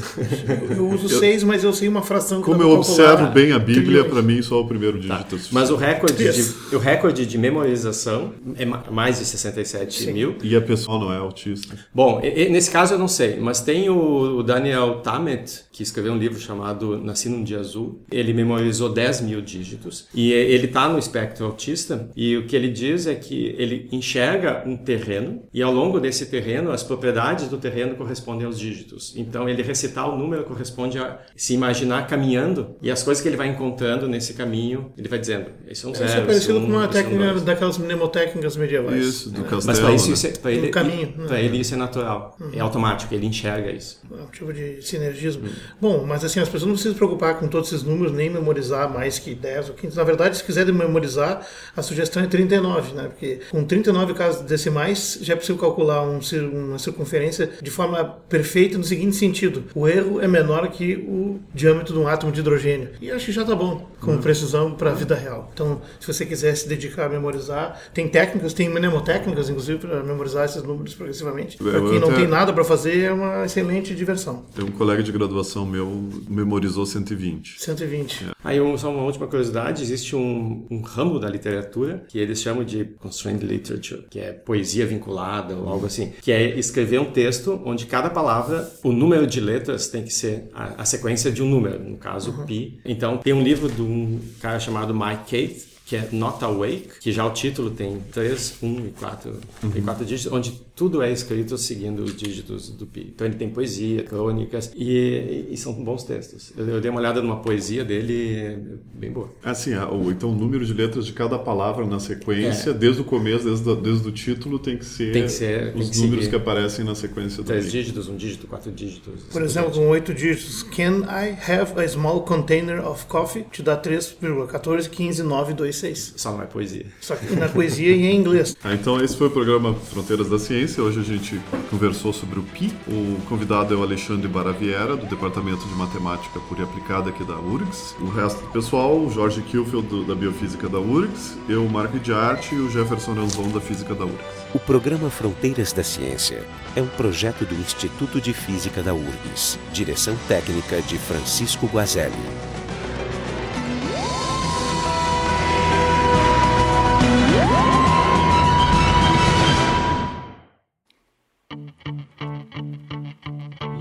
Eu 0.77 0.89
uso 0.89 1.09
seis, 1.19 1.43
mas 1.43 1.65
eu 1.65 1.73
sei 1.73 1.89
uma 1.89 2.03
fração 2.03 2.41
Como 2.43 2.59
dá 2.59 2.65
eu 2.65 2.71
observo 2.71 3.27
bem 3.29 3.53
a 3.53 3.59
Bíblia, 3.59 4.05
para 4.05 4.23
mim 4.23 4.41
só 4.43 4.61
o 4.61 4.67
primeiro 4.67 4.99
dígito. 4.99 5.15
é 5.15 5.23
suficiente. 5.23 5.55
Mas 5.55 5.71
o 5.71 5.77
recorde, 5.77 6.23
Yes. 6.23 6.55
de, 6.71 6.77
o 6.77 6.79
recorde 6.79 7.27
de 7.27 7.39
memorização 7.39 8.33
é 8.57 8.65
ma- 8.65 8.85
mais 8.91 9.19
de 9.19 9.25
67 9.25 10.03
Sim. 10.05 10.13
mil. 10.13 10.37
E 10.43 10.55
a 10.57 10.61
pessoa 10.61 10.99
não 10.99 11.13
é 11.13 11.17
autista. 11.19 11.77
Bom, 11.95 12.21
nesse 12.23 12.71
caso 12.71 12.95
eu 12.95 12.99
não 12.99 13.09
sei, 13.09 13.37
mas 13.41 13.61
tem 13.61 13.89
o, 13.91 14.43
Daniel 14.43 15.01
Tammet, 15.03 15.65
que 15.73 15.83
escreveu 15.83 16.13
um 16.13 16.19
livro 16.19 16.39
chamado 16.41 16.99
Nasci 16.99 17.29
num 17.29 17.43
Dia 17.45 17.61
Azul. 17.61 18.03
Ele 18.11 18.33
memorizou 18.33 18.89
10 18.89 19.21
mil 19.23 19.41
dígitos 19.41 20.07
e 20.15 20.29
e- 20.29 20.33
ele 20.33 20.67
está 20.67 20.89
no 20.89 20.99
espectro 20.99 21.47
autista 21.47 22.11
e 22.17 22.37
o 22.37 22.47
que 22.47 22.55
ele 22.57 22.69
diz 22.69 23.07
é 23.07 23.15
que 23.15 23.55
ele 23.59 23.89
enxerga 23.93 24.63
um 24.67 24.77
terreno 24.77 25.43
e 25.53 25.63
ao 25.63 25.73
longo 25.73 25.99
desse 26.01 26.27
terreno 26.27 26.71
as 26.71 26.83
propriedades 26.83 27.49
do 27.49 27.57
terreno 27.59 27.95
correspondem 27.95 28.47
aos 28.47 28.59
dígitos. 28.59 29.15
Então 29.17 29.38
ele 29.47 29.63
recitar 29.63 30.09
o 30.09 30.17
número 30.17 30.45
corresponde 30.45 30.99
a 30.99 31.19
se 31.37 31.53
imaginar 31.53 32.07
caminhando 32.07 32.77
e 32.81 32.91
as 32.91 33.03
coisas 33.03 33.21
que 33.21 33.29
ele 33.29 33.37
vai 33.37 33.49
encontrando 33.49 34.09
nesse 34.09 34.33
caminho, 34.33 34.91
ele 34.97 35.07
vai 35.07 35.19
dizendo, 35.19 35.51
esse 35.69 35.85
é 35.85 35.89
um 35.89 35.95
zero, 35.95 36.09
Isso 36.09 36.17
é 36.17 36.21
parecido 36.23 36.59
um, 36.59 36.63
com 36.63 36.73
uma 36.73 36.85
é 36.85 36.87
um 36.87 36.91
técnica 36.91 37.35
daquelas 37.41 37.77
mnemotécnicas 37.77 38.57
medievais. 38.57 39.05
Isso, 39.05 39.31
do 39.31 39.43
castelo. 39.43 39.67
Mas 39.67 39.81
para 39.81 39.93
isso, 39.93 40.09
né? 40.09 40.15
isso 40.15 40.27
é, 40.27 40.31
pra 40.31 40.51
ele, 40.51 40.69
caminho, 40.69 41.15
né? 41.19 41.27
pra 41.27 41.41
ele 41.41 41.59
isso 41.59 41.75
é 41.75 41.77
natural, 41.77 42.39
é 42.53 42.61
automático, 42.61 43.13
ele 43.15 43.27
enxerga 43.27 43.71
isso. 43.71 44.01
É 44.11 44.23
um 44.23 44.27
tipo 44.27 44.53
de 44.53 44.81
sinergismo. 44.81 45.49
Bom, 45.81 46.05
mas 46.07 46.25
assim, 46.25 46.41
as 46.41 46.49
pessoas 46.49 46.69
não 46.69 46.73
precisam 46.73 46.93
se 46.93 46.99
preocupar 46.99 47.39
com 47.39 47.49
todos 47.49 47.71
esses 47.71 47.85
números, 47.85 48.13
nem 48.13 48.31
memorizar 48.31 48.91
mais 48.91 49.19
que 49.19 49.35
10 49.35 49.71
ou 49.71 49.75
15. 49.75 49.97
Na 49.97 50.05
verdade, 50.05 50.37
se 50.39 50.45
quiserem 50.45 50.73
memorizar, 50.73 51.47
a 51.77 51.83
sugestão 51.83 52.23
é 52.23 52.27
39, 52.27 52.95
né? 52.95 53.09
Porque 53.09 53.41
com 53.51 53.65
39 53.65 54.15
casas 54.15 54.43
decimais 54.43 55.19
já 55.21 55.35
é 55.35 55.37
possível 55.37 55.61
calcular 55.61 56.03
um 56.03 56.21
uma 56.53 56.79
circunferência 56.79 57.51
de 57.61 57.71
forma 57.71 58.05
perfeita 58.29 58.79
no 58.79 58.85
seguinte 58.85 59.17
sentido: 59.17 59.28
o 59.75 59.87
erro 59.89 60.21
é 60.21 60.29
menor 60.29 60.69
que 60.71 60.95
o 61.09 61.39
diâmetro 61.55 61.93
de 61.95 61.99
um 62.01 62.07
átomo 62.09 62.33
de 62.33 62.41
hidrogênio. 62.41 62.91
E 63.01 63.11
acho 63.11 63.27
que 63.27 63.33
já 63.33 63.45
tá 63.45 63.55
bom, 63.55 63.87
com 64.01 64.19
precisão 64.19 64.73
para 64.75 64.91
a 64.91 64.95
vida 64.95 65.15
real. 65.15 65.51
Então, 65.53 65.81
se 66.01 66.07
você 66.07 66.25
quiser 66.27 66.55
se 66.55 66.69
dedicar 66.69 67.07
a 67.07 67.09
memorizar, 67.09 67.81
tem 67.93 68.09
técnicas, 68.09 68.53
tem 68.53 68.69
mnemotécnicas, 68.69 69.49
inclusive, 69.49 69.79
para 69.79 70.03
memorizar 70.03 70.45
esses 70.45 70.63
números 70.63 70.95
progressivamente. 70.95 71.57
Para 71.59 71.81
quem 71.81 71.99
não 72.01 72.09
até- 72.09 72.17
tem 72.21 72.27
nada 72.29 72.53
para 72.53 72.65
fazer, 72.65 73.01
é 73.05 73.13
uma 73.13 73.45
excelente 73.45 73.95
diversão. 73.95 74.45
Tem 74.55 74.65
um 74.65 74.71
colega 74.71 75.03
de 75.03 75.13
graduação 75.13 75.65
meu 75.67 76.09
memorizou 76.29 76.85
120. 76.87 77.61
120. 77.63 78.27
Aí, 78.45 78.61
um- 78.61 78.77
só 78.79 78.91
uma 78.91 79.03
última 79.03 79.27
curiosidade: 79.27 79.83
existe 79.83 80.15
um, 80.17 80.67
um 80.71 80.81
ramo 80.83 81.19
da 81.19 81.29
literatura 81.29 82.05
que 82.09 82.19
eles 82.19 82.41
chamam 82.41 82.65
de 82.65 82.85
constrained 82.99 83.45
literature, 83.45 84.05
que 84.11 84.19
é 84.19 84.33
poesia 84.33 84.87
vinculada 84.87 85.55
ou 85.57 85.69
algo 85.69 85.87
assim, 85.87 86.13
que 86.23 86.31
é 86.33 86.59
escrever 86.59 87.01
um 87.01 87.11
texto 87.11 87.61
onde 87.65 87.87
cada 87.87 88.11
palavra 88.11 88.69
o 88.83 88.93
número 88.93 89.18
de 89.27 89.41
letras 89.41 89.89
tem 89.89 90.05
que 90.05 90.13
ser 90.13 90.49
a, 90.55 90.83
a 90.83 90.85
sequência 90.85 91.31
de 91.31 91.43
um 91.43 91.49
número, 91.49 91.83
no 91.83 91.97
caso 91.97 92.31
Uhum. 92.31 92.47
pi. 92.47 92.81
Então 92.85 93.17
tem 93.19 93.33
um 93.33 93.43
livro 93.43 93.69
de 93.71 93.83
um 93.83 94.21
cara 94.41 94.59
chamado 94.61 94.95
Mike 94.95 95.25
Kate 95.25 95.69
que 95.87 95.97
é 95.97 96.07
Not 96.13 96.45
Awake, 96.45 97.01
que 97.01 97.11
já 97.11 97.25
o 97.25 97.31
título 97.31 97.71
tem 97.71 97.99
3, 98.13 98.57
1 98.63 98.87
e 98.89 98.91
4, 98.91 99.31
Uhum. 99.63 99.73
e 99.75 99.81
4 99.81 100.05
dígitos, 100.05 100.31
onde 100.31 100.61
tudo 100.79 101.03
é 101.03 101.11
escrito 101.11 101.59
seguindo 101.59 102.05
os 102.05 102.15
dígitos 102.17 102.71
do 102.71 102.87
pi. 102.87 103.11
Então 103.13 103.27
ele 103.27 103.35
tem 103.35 103.51
poesia, 103.51 104.05
crônicas 104.05 104.71
e, 104.77 105.47
e 105.51 105.57
são 105.57 105.73
bons 105.73 106.05
textos. 106.05 106.53
Eu, 106.57 106.69
eu 106.69 106.81
dei 106.81 106.89
uma 106.89 107.01
olhada 107.01 107.21
numa 107.21 107.41
poesia 107.41 107.85
dele 107.85 108.79
bem 108.95 109.11
boa. 109.11 109.29
Assim, 109.43 109.75
a- 109.75 109.91
o- 109.91 110.09
então 110.13 110.31
o 110.31 110.35
número 110.37 110.65
de 110.65 110.73
letras 110.73 111.05
de 111.05 111.13
cada 111.13 111.37
palavra 111.37 111.85
na 111.85 111.99
sequência, 111.99 112.71
É. 112.71 112.73
desde 112.73 113.01
o 113.03 113.05
começo, 113.05 113.45
desde, 113.45 113.69
o- 113.69 113.75
desde 113.75 114.07
o 114.09 114.13
título, 114.13 114.57
tem 114.61 114.79
que 114.79 114.85
ser, 114.85 115.13
Tem 115.13 115.25
que 115.25 115.29
ser- 115.33 115.73
tem 115.73 115.83
os 115.83 115.91
que 115.91 115.99
números 115.99 116.25
seguir. 116.27 116.37
que 116.37 116.37
aparecem 116.37 116.85
na 116.85 116.95
sequência 116.95 117.43
do 117.43 117.47
Três 117.47 117.65
pi. 117.67 117.71
dígitos, 117.73 118.09
um 118.09 118.17
dígito, 118.17 118.47
quatro 118.47 118.71
dígitos. 118.71 119.25
Por 119.33 119.43
exemplo, 119.43 119.73
com 119.73 119.89
oito 119.89 120.15
dígitos, 120.15 120.63
can 120.63 121.01
I 121.09 121.37
have 121.51 121.73
a 121.77 121.89
small 121.89 122.23
container 122.23 122.87
of 122.87 123.05
coffee? 123.07 123.45
Te 123.51 123.63
dá 123.65 123.77
3,14, 123.77 124.89
15, 124.89 125.25
9, 125.25 125.55
2, 125.55 125.75
6. 125.75 126.15
Só 126.17 126.31
não 126.33 126.43
é 126.43 126.47
poesia. 126.47 126.87
Só 127.01 127.17
que 127.17 127.35
na 127.35 127.49
poesia 127.49 127.91
e 127.95 128.07
em 128.07 128.17
inglês. 128.17 128.57
Ah, 128.63 128.75
então 128.75 129.03
esse 129.03 129.17
foi 129.17 129.27
o 129.27 129.31
programa 129.31 129.75
Fronteiras 129.75 130.29
da 130.29 130.39
Ciência. 130.39 130.68
Hoje 130.77 131.01
a 131.01 131.03
gente 131.03 131.41
conversou 131.71 132.13
sobre 132.13 132.39
o 132.39 132.43
pi. 132.43 132.73
O 132.87 133.21
convidado 133.29 133.73
é 133.75 133.77
o 133.77 133.83
Alexandre 133.83 134.29
Baraviera, 134.29 134.97
do 134.97 135.07
Departamento 135.07 135.67
de 135.67 135.75
Matemática 135.75 136.39
Pura 136.41 136.61
e 136.61 136.65
Aplicada 136.65 137.11
aqui 137.11 137.25
da 137.25 137.37
URGS. 137.39 137.97
O 138.01 138.09
resto 138.09 138.41
do 138.43 138.49
pessoal, 138.53 138.97
o 138.99 139.11
Jorge 139.11 139.41
Kielfeld, 139.43 139.87
do- 139.89 140.05
da 140.05 140.15
Biofísica 140.15 140.69
da 140.69 140.79
URGS, 140.79 141.37
eu, 141.49 141.65
o 141.65 141.71
Marco 141.71 141.99
de 141.99 142.13
Arte 142.13 142.55
e 142.55 142.59
o 142.59 142.71
Jefferson 142.71 143.15
Ranzon, 143.15 143.49
da 143.51 143.61
Física 143.61 143.95
da 143.95 144.05
URGS. 144.05 144.25
O 144.55 144.59
programa 144.61 145.11
Fronteiras 145.11 145.73
da 145.73 145.83
Ciência 145.83 146.47
é 146.77 146.83
um 146.83 146.87
projeto 146.89 147.45
do 147.45 147.55
Instituto 147.55 148.21
de 148.21 148.33
Física 148.33 148.83
da 148.83 148.95
URGS. 148.95 149.59
Direção 149.73 150.17
técnica 150.29 150.81
de 150.83 150.97
Francisco 150.99 151.67
Guazelli. 151.67 152.13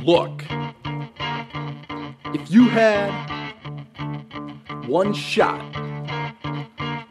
Look, 0.08 0.42
if 2.34 2.50
you 2.50 2.70
had 2.70 3.12
one 4.88 5.14
shot 5.14 5.60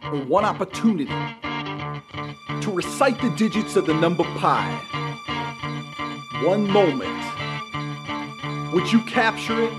or 0.05 0.25
one 0.25 0.47
opportunity 0.47 1.13
to 2.63 2.73
recite 2.73 3.21
the 3.21 3.29
digits 3.37 3.77
of 3.77 3.85
the 3.85 3.93
number 3.93 4.25
pi, 4.39 4.65
one 6.43 6.67
moment, 6.71 7.13
would 8.73 8.91
you 8.91 9.03
capture 9.03 9.61
it 9.61 9.75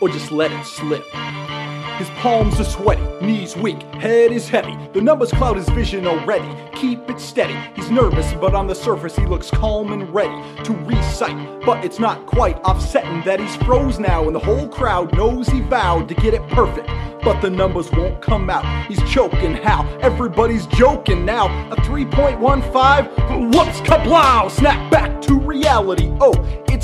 or 0.00 0.08
just 0.08 0.32
let 0.32 0.50
it 0.50 0.66
slip? 0.66 1.06
His 2.00 2.08
palms 2.16 2.58
are 2.58 2.64
sweaty, 2.64 3.02
knees 3.20 3.54
weak, 3.54 3.82
head 4.00 4.32
is 4.32 4.48
heavy. 4.48 4.74
The 4.94 5.02
numbers 5.02 5.30
cloud 5.32 5.58
his 5.58 5.68
vision 5.68 6.06
already. 6.06 6.48
Keep 6.72 7.10
it 7.10 7.20
steady. 7.20 7.54
He's 7.76 7.90
nervous, 7.90 8.32
but 8.40 8.54
on 8.54 8.66
the 8.66 8.74
surface 8.74 9.14
he 9.14 9.26
looks 9.26 9.50
calm 9.50 9.92
and 9.92 10.08
ready 10.08 10.42
to 10.64 10.72
recite. 10.72 11.36
But 11.66 11.84
it's 11.84 11.98
not 11.98 12.24
quite 12.24 12.56
offsetting 12.60 13.20
that 13.24 13.38
he's 13.38 13.54
froze 13.56 13.98
now, 13.98 14.24
and 14.24 14.34
the 14.34 14.40
whole 14.40 14.66
crowd 14.66 15.14
knows 15.14 15.46
he 15.48 15.60
vowed 15.60 16.08
to 16.08 16.14
get 16.14 16.32
it 16.32 16.40
perfect. 16.48 16.88
But 17.22 17.42
the 17.42 17.50
numbers 17.50 17.92
won't 17.92 18.22
come 18.22 18.48
out. 18.48 18.64
He's 18.86 19.02
choking 19.02 19.56
how? 19.56 19.86
Everybody's 20.00 20.66
joking 20.68 21.26
now. 21.26 21.48
A 21.70 21.76
3.15? 21.76 23.54
Whoops, 23.54 23.80
kablow! 23.82 24.50
Snap 24.50 24.90
back 24.90 25.20
to 25.20 25.38
reality. 25.38 26.10
Oh, 26.18 26.32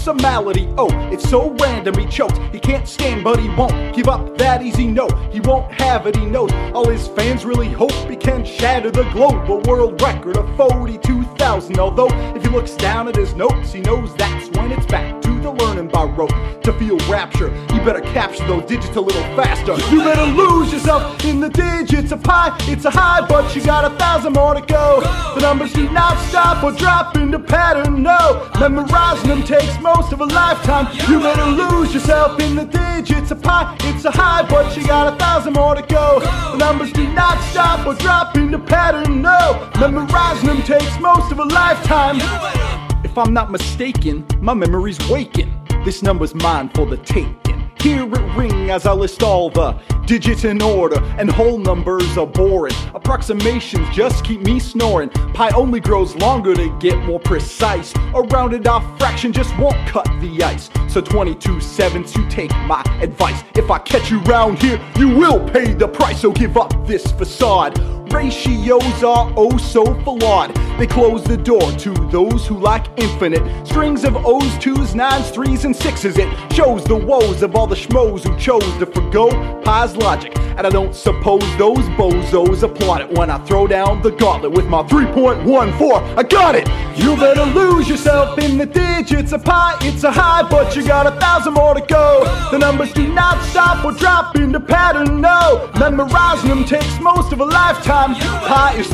a 0.08 0.14
malady. 0.14 0.68
Oh, 0.78 0.88
it's 1.10 1.28
so 1.28 1.50
random 1.54 1.98
he 1.98 2.06
choked. 2.06 2.38
He 2.52 2.58
can't 2.58 2.86
stand, 2.86 3.24
but 3.24 3.38
he 3.38 3.48
won't 3.50 3.94
give 3.94 4.08
up 4.08 4.36
that 4.38 4.62
easy. 4.62 4.86
No, 4.86 5.08
he 5.32 5.40
won't 5.40 5.72
have 5.72 6.06
it. 6.06 6.16
He 6.16 6.26
knows 6.26 6.52
all 6.74 6.88
his 6.88 7.08
fans 7.08 7.44
really 7.44 7.68
hope 7.68 7.92
he 8.08 8.16
can 8.16 8.44
shatter 8.44 8.90
the 8.90 9.04
global 9.10 9.60
world 9.62 10.00
record 10.00 10.36
of 10.36 10.56
42,000. 10.56 11.78
Although, 11.78 12.10
if 12.36 12.42
he 12.42 12.48
looks 12.48 12.74
down 12.74 13.08
at 13.08 13.16
his 13.16 13.34
notes, 13.34 13.72
he 13.72 13.80
knows 13.80 14.14
that's 14.14 14.48
when 14.50 14.72
it's 14.72 14.86
back 14.86 15.15
to 15.46 15.64
learning 15.64 15.88
by 15.88 16.04
rote. 16.04 16.32
To 16.64 16.72
feel 16.72 16.98
rapture, 17.08 17.48
you 17.72 17.80
better 17.84 18.00
capture 18.00 18.44
those 18.46 18.64
digits 18.64 18.96
a 18.96 19.00
little 19.00 19.22
faster. 19.36 19.74
You 19.94 20.02
better 20.02 20.26
lose 20.26 20.72
yourself 20.72 21.24
in 21.24 21.38
the 21.40 21.48
digits 21.48 22.10
of 22.10 22.22
pi. 22.22 22.56
It's 22.62 22.84
a 22.84 22.90
high, 22.90 23.24
but 23.26 23.54
you 23.54 23.62
got 23.64 23.84
a 23.84 23.96
thousand 23.96 24.32
more 24.32 24.54
to 24.54 24.60
go. 24.60 25.00
The 25.34 25.40
numbers 25.40 25.72
do 25.72 25.88
not 25.90 26.18
stop 26.28 26.64
or 26.64 26.72
drop 26.72 27.16
into 27.16 27.38
pattern. 27.38 28.02
No, 28.02 28.50
memorizing 28.58 29.28
them 29.28 29.42
takes 29.44 29.80
most 29.80 30.12
of 30.12 30.20
a 30.20 30.24
lifetime. 30.24 30.88
You 31.08 31.20
better 31.20 31.46
lose 31.46 31.94
yourself 31.94 32.40
in 32.40 32.56
the 32.56 32.64
digits 32.64 33.30
of 33.30 33.40
pi. 33.40 33.76
It's 33.82 34.04
a 34.04 34.10
high, 34.10 34.42
but 34.48 34.76
you 34.76 34.84
got 34.84 35.12
a 35.12 35.16
thousand 35.16 35.52
more 35.52 35.76
to 35.76 35.82
go. 35.82 36.20
The 36.52 36.56
numbers 36.56 36.92
do 36.92 37.06
not 37.12 37.40
stop 37.52 37.86
or 37.86 37.94
drop 37.94 38.36
into 38.36 38.58
pattern. 38.58 39.22
No, 39.22 39.70
memorizing 39.78 40.48
them 40.48 40.62
takes 40.62 40.98
most 40.98 41.30
of 41.30 41.38
a 41.38 41.44
lifetime. 41.44 42.85
If 43.06 43.16
I'm 43.16 43.32
not 43.32 43.52
mistaken, 43.52 44.26
my 44.40 44.52
memory's 44.52 44.98
waking. 45.08 45.54
This 45.84 46.02
number's 46.02 46.34
mine 46.34 46.70
for 46.70 46.86
the 46.86 46.96
taking. 46.96 47.70
Hear 47.78 48.02
it 48.02 48.36
ring 48.36 48.70
as 48.70 48.84
I 48.84 48.94
list 48.94 49.22
all 49.22 49.48
the 49.48 49.80
digits 50.06 50.42
in 50.42 50.60
order, 50.60 51.00
and 51.16 51.30
whole 51.30 51.56
numbers 51.56 52.18
are 52.18 52.26
boring. 52.26 52.74
Approximations 52.94 53.88
just 53.94 54.24
keep 54.24 54.40
me 54.40 54.58
snoring. 54.58 55.08
Pi 55.34 55.50
only 55.50 55.78
grows 55.78 56.16
longer 56.16 56.56
to 56.56 56.76
get 56.80 56.98
more 57.04 57.20
precise. 57.20 57.94
A 58.12 58.22
rounded 58.22 58.66
off 58.66 58.84
fraction 58.98 59.32
just 59.32 59.56
won't 59.56 59.78
cut 59.86 60.06
the 60.20 60.42
ice. 60.42 60.68
So 60.88 61.00
22 61.00 61.60
sevens, 61.60 62.12
you 62.16 62.28
take 62.28 62.50
my 62.66 62.82
advice. 63.00 63.44
If 63.54 63.70
I 63.70 63.78
catch 63.78 64.10
you 64.10 64.18
round 64.22 64.60
here, 64.60 64.80
you 64.98 65.10
will 65.10 65.48
pay 65.50 65.74
the 65.74 65.86
price. 65.86 66.22
So 66.22 66.32
give 66.32 66.56
up 66.56 66.74
this 66.88 67.12
facade. 67.12 67.78
Ratios 68.10 69.02
are 69.02 69.32
oh 69.36 69.56
so 69.56 69.84
flawed. 70.02 70.54
They 70.78 70.86
close 70.86 71.24
the 71.24 71.36
door 71.36 71.72
to 71.72 71.92
those 72.10 72.46
who 72.46 72.58
lack 72.58 72.86
infinite 72.98 73.66
strings 73.66 74.04
of 74.04 74.16
O's, 74.24 74.56
twos, 74.58 74.94
nines, 74.94 75.30
threes, 75.30 75.64
and 75.64 75.74
sixes. 75.74 76.16
It 76.16 76.28
shows 76.52 76.84
the 76.84 76.96
woes 76.96 77.42
of 77.42 77.56
all 77.56 77.66
the 77.66 77.76
schmoes 77.76 78.22
who 78.22 78.38
chose 78.38 78.76
to 78.78 78.86
forgo 78.86 79.28
Pi's 79.62 79.96
logic. 79.96 80.34
And 80.56 80.66
I 80.66 80.70
don't 80.70 80.94
suppose 80.94 81.42
those 81.58 81.84
bozos 81.98 82.62
applaud 82.62 83.02
it 83.02 83.10
when 83.10 83.30
I 83.30 83.38
throw 83.44 83.66
down 83.66 84.00
the 84.02 84.10
gauntlet 84.10 84.52
with 84.52 84.66
my 84.66 84.82
3.14. 84.84 86.16
I 86.16 86.22
got 86.22 86.54
it! 86.54 86.66
You 86.98 87.14
better 87.16 87.44
lose 87.44 87.88
yourself 87.88 88.38
in 88.38 88.56
the 88.56 88.64
digits 88.64 89.32
of 89.32 89.44
pi. 89.44 89.76
It's 89.82 90.04
a 90.04 90.10
high, 90.10 90.48
but 90.48 90.74
you 90.74 90.86
got 90.86 91.06
a 91.06 91.20
thousand 91.20 91.54
more 91.54 91.74
to 91.74 91.82
go. 91.82 92.24
The 92.50 92.58
numbers 92.58 92.92
do 92.94 93.06
not 93.12 93.42
stop 93.44 93.84
or 93.84 93.92
drop 93.92 94.34
into 94.36 94.58
pattern, 94.58 95.20
no. 95.20 95.70
Memorizing 95.78 96.48
them 96.48 96.64
takes 96.64 96.98
most 97.00 97.32
of 97.32 97.40
a 97.40 97.44
lifetime. 97.44 98.14
Pi 98.14 98.76
is 98.78 98.86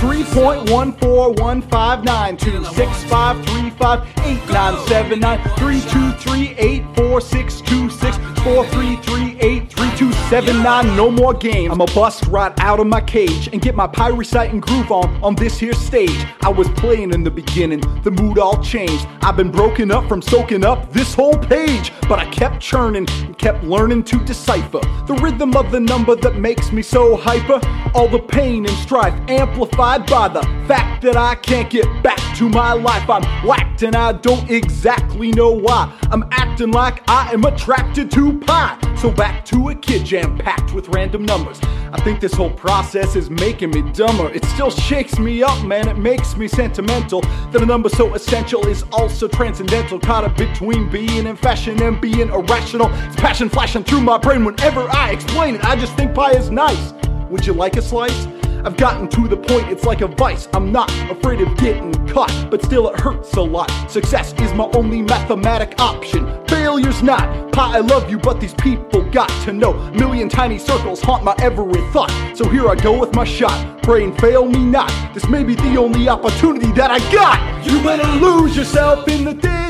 3.1415926535897323846264338327 8.42 10.96
No 10.96 11.10
more 11.10 11.34
games. 11.34 11.72
I'ma 11.72 11.86
bust 11.94 12.26
right 12.26 12.52
out 12.58 12.80
of 12.80 12.88
my 12.88 13.00
cage 13.00 13.48
and 13.52 13.62
get 13.62 13.76
my 13.76 13.86
pi 13.86 14.08
reciting 14.08 14.58
groove 14.58 14.90
on 14.90 15.22
on 15.22 15.36
this 15.36 15.58
here 15.58 15.74
stage. 15.74 16.26
I 16.40 16.48
was 16.48 16.68
playing 16.70 17.12
in 17.12 17.22
the 17.22 17.30
beginning, 17.30 17.80
the 18.02 18.10
mood 18.10 18.38
all 18.38 18.60
changed. 18.62 19.06
I've 19.22 19.36
been 19.36 19.50
broken 19.50 19.90
up 19.92 20.08
from 20.08 20.20
soaking 20.20 20.64
up 20.64 20.92
this 20.92 21.14
whole 21.14 21.38
page, 21.38 21.92
but 22.08 22.18
I 22.18 22.28
kept 22.30 22.60
churning 22.60 23.06
and 23.08 23.38
kept 23.38 23.62
learning 23.62 24.02
to 24.04 24.18
decipher 24.24 24.80
the 25.06 25.18
rhythm 25.22 25.56
of 25.56 25.70
the 25.70 25.80
number 25.80 26.16
that 26.16 26.36
makes 26.36 26.72
me 26.72 26.82
so 26.82 27.16
hyper. 27.16 27.60
All 27.94 28.08
the 28.08 28.18
pain 28.18 28.66
and 28.66 28.76
strife 28.78 29.14
amplified 29.28 30.06
by 30.06 30.28
the 30.28 30.42
fact 30.66 31.02
that 31.02 31.16
I 31.16 31.36
can't 31.36 31.70
get 31.70 31.86
back 32.02 32.18
to 32.36 32.48
my 32.48 32.72
life. 32.72 33.08
I'm 33.08 33.22
whacked 33.46 33.82
and 33.82 33.94
I 33.94 34.12
don't 34.12 34.50
exactly 34.50 35.30
know 35.32 35.52
why. 35.52 35.92
I'm 36.10 36.24
acting 36.32 36.70
like 36.70 37.02
I 37.08 37.32
am 37.32 37.44
attracted 37.44 38.10
to 38.12 38.31
pie. 38.40 38.78
So 38.96 39.10
back 39.10 39.44
to 39.46 39.68
a 39.70 39.74
kid 39.74 40.04
jam 40.04 40.38
packed 40.38 40.72
with 40.74 40.88
random 40.88 41.24
numbers. 41.24 41.60
I 41.92 42.00
think 42.02 42.20
this 42.20 42.32
whole 42.32 42.50
process 42.50 43.16
is 43.16 43.28
making 43.28 43.70
me 43.70 43.82
dumber. 43.92 44.30
It 44.32 44.44
still 44.46 44.70
shakes 44.70 45.18
me 45.18 45.42
up, 45.42 45.64
man. 45.64 45.88
It 45.88 45.98
makes 45.98 46.36
me 46.36 46.48
sentimental. 46.48 47.20
That 47.50 47.62
a 47.62 47.66
number 47.66 47.88
so 47.88 48.14
essential 48.14 48.66
is 48.66 48.84
also 48.92 49.28
transcendental. 49.28 49.98
Caught 49.98 50.24
up 50.24 50.36
between 50.36 50.88
being 50.90 51.26
in 51.26 51.36
fashion 51.36 51.82
and 51.82 52.00
being 52.00 52.30
irrational. 52.30 52.88
It's 52.92 53.16
passion 53.16 53.48
flashing 53.48 53.84
through 53.84 54.00
my 54.00 54.18
brain 54.18 54.44
whenever 54.44 54.88
I 54.90 55.10
explain 55.10 55.56
it. 55.56 55.64
I 55.64 55.76
just 55.76 55.94
think 55.96 56.14
pie 56.14 56.32
is 56.32 56.50
nice. 56.50 56.94
Would 57.28 57.46
you 57.46 57.52
like 57.52 57.76
a 57.76 57.82
slice? 57.82 58.26
I've 58.64 58.76
gotten 58.76 59.08
to 59.08 59.26
the 59.26 59.36
point, 59.36 59.68
it's 59.70 59.84
like 59.84 60.02
a 60.02 60.06
vice. 60.06 60.48
I'm 60.54 60.70
not 60.70 60.88
afraid 61.10 61.40
of 61.40 61.56
getting 61.56 61.92
caught, 62.06 62.48
but 62.48 62.62
still 62.62 62.88
it 62.90 63.00
hurts 63.00 63.34
a 63.34 63.40
lot. 63.40 63.68
Success 63.90 64.32
is 64.34 64.52
my 64.54 64.70
only 64.74 65.02
mathematic 65.02 65.80
option. 65.80 66.26
Failure's 66.46 67.02
not. 67.02 67.52
Pie, 67.52 67.78
I 67.78 67.80
love 67.80 68.08
you, 68.08 68.18
but 68.18 68.40
these 68.40 68.54
people 68.54 69.02
got 69.10 69.28
to 69.44 69.52
know. 69.52 69.72
Million 69.92 70.28
tiny 70.28 70.58
circles 70.58 71.00
haunt 71.00 71.24
my 71.24 71.34
every 71.38 71.80
thought. 71.90 72.12
So 72.36 72.48
here 72.48 72.68
I 72.68 72.76
go 72.76 72.98
with 72.98 73.14
my 73.14 73.24
shot. 73.24 73.82
Brain 73.82 74.16
fail 74.16 74.46
me 74.46 74.60
not. 74.64 74.92
This 75.12 75.28
may 75.28 75.42
be 75.42 75.56
the 75.56 75.76
only 75.76 76.08
opportunity 76.08 76.70
that 76.72 76.90
I 76.90 76.98
got. 77.12 77.66
You 77.66 77.82
better 77.82 78.06
lose 78.24 78.56
yourself 78.56 79.08
in 79.08 79.24
the. 79.24 79.51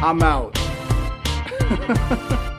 I'm 0.00 0.22
out. 0.22 0.56